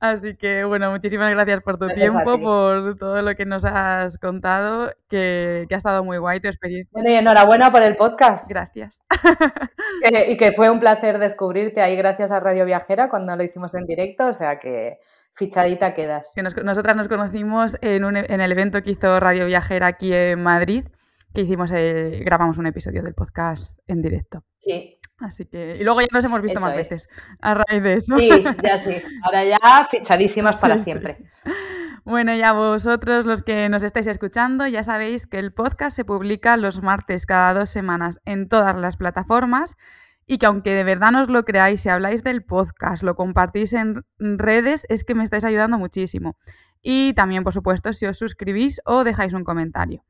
así 0.00 0.36
que, 0.36 0.64
bueno, 0.64 0.95
muchísimas 0.96 1.30
gracias 1.30 1.62
por 1.62 1.78
tu 1.78 1.88
tiempo, 1.88 2.38
por 2.38 2.96
todo 2.98 3.20
lo 3.20 3.34
que 3.34 3.44
nos 3.44 3.64
has 3.66 4.16
contado, 4.18 4.90
que, 5.08 5.66
ha 5.70 5.76
estado 5.76 6.02
muy 6.02 6.16
guay 6.16 6.40
tu 6.40 6.48
experiencia. 6.48 6.90
Bueno, 6.92 7.10
y 7.10 7.14
enhorabuena 7.14 7.70
por 7.70 7.82
el 7.82 7.96
podcast. 7.96 8.48
Gracias. 8.48 9.04
y 10.28 10.36
que 10.38 10.52
fue 10.52 10.70
un 10.70 10.80
placer 10.80 11.18
descubrirte 11.18 11.82
ahí 11.82 11.96
gracias 11.96 12.32
a 12.32 12.40
Radio 12.40 12.64
Viajera 12.64 13.10
cuando 13.10 13.36
lo 13.36 13.42
hicimos 13.42 13.74
en 13.74 13.84
directo, 13.84 14.26
o 14.28 14.32
sea 14.32 14.58
que 14.58 14.98
fichadita 15.32 15.92
quedas. 15.92 16.32
Que 16.34 16.42
nosotras 16.42 16.96
nos 16.96 17.08
conocimos 17.08 17.76
en, 17.82 18.04
un, 18.04 18.16
en, 18.16 18.40
el 18.40 18.52
evento 18.52 18.82
que 18.82 18.92
hizo 18.92 19.20
Radio 19.20 19.44
Viajera 19.44 19.88
aquí 19.88 20.14
en 20.14 20.42
Madrid, 20.42 20.86
que 21.34 21.42
hicimos, 21.42 21.70
eh, 21.74 22.22
grabamos 22.24 22.56
un 22.56 22.66
episodio 22.66 23.02
del 23.02 23.14
podcast 23.14 23.78
en 23.86 24.00
directo. 24.00 24.42
Sí. 24.58 24.95
Así 25.18 25.46
que, 25.46 25.76
y 25.80 25.84
luego 25.84 26.00
ya 26.02 26.08
nos 26.12 26.24
hemos 26.24 26.42
visto 26.42 26.60
más 26.60 26.76
veces 26.76 27.14
a 27.40 27.54
raíz 27.54 27.82
de 27.82 27.94
eso. 27.94 28.16
Sí, 28.16 28.28
ya 28.62 28.76
sí. 28.76 28.96
Ahora 29.22 29.44
ya 29.44 29.86
fichadísimas 29.90 30.56
para 30.60 30.76
siempre. 30.76 31.18
Bueno, 32.04 32.34
y 32.34 32.42
a 32.42 32.52
vosotros 32.52 33.24
los 33.24 33.42
que 33.42 33.68
nos 33.68 33.82
estáis 33.82 34.06
escuchando, 34.06 34.66
ya 34.66 34.84
sabéis 34.84 35.26
que 35.26 35.38
el 35.38 35.52
podcast 35.52 35.96
se 35.96 36.04
publica 36.04 36.56
los 36.56 36.82
martes 36.82 37.26
cada 37.26 37.54
dos 37.54 37.70
semanas 37.70 38.20
en 38.24 38.48
todas 38.48 38.76
las 38.76 38.96
plataformas 38.96 39.76
y 40.26 40.38
que 40.38 40.46
aunque 40.46 40.74
de 40.74 40.84
verdad 40.84 41.12
no 41.12 41.22
os 41.22 41.28
lo 41.28 41.44
creáis, 41.44 41.80
si 41.80 41.88
habláis 41.88 42.22
del 42.22 42.44
podcast, 42.44 43.02
lo 43.02 43.16
compartís 43.16 43.72
en 43.72 44.04
redes, 44.18 44.86
es 44.88 45.04
que 45.04 45.14
me 45.14 45.24
estáis 45.24 45.44
ayudando 45.44 45.78
muchísimo. 45.78 46.36
Y 46.82 47.14
también, 47.14 47.42
por 47.42 47.52
supuesto, 47.52 47.92
si 47.92 48.06
os 48.06 48.18
suscribís 48.18 48.80
o 48.84 49.02
dejáis 49.02 49.32
un 49.32 49.44
comentario. 49.44 50.04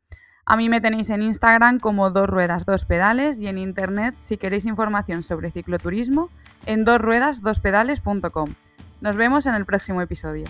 A 0.48 0.56
mí 0.56 0.68
me 0.68 0.80
tenéis 0.80 1.10
en 1.10 1.22
Instagram 1.22 1.80
como 1.80 2.10
dos 2.10 2.28
ruedas, 2.28 2.64
dos 2.64 2.84
pedales 2.84 3.36
y 3.38 3.48
en 3.48 3.58
internet 3.58 4.14
si 4.18 4.36
queréis 4.36 4.64
información 4.64 5.22
sobre 5.22 5.50
cicloturismo 5.50 6.30
en 6.66 6.84
dosruedasdospedales.com. 6.84 8.54
Nos 9.00 9.16
vemos 9.16 9.46
en 9.46 9.56
el 9.56 9.66
próximo 9.66 10.02
episodio. 10.02 10.44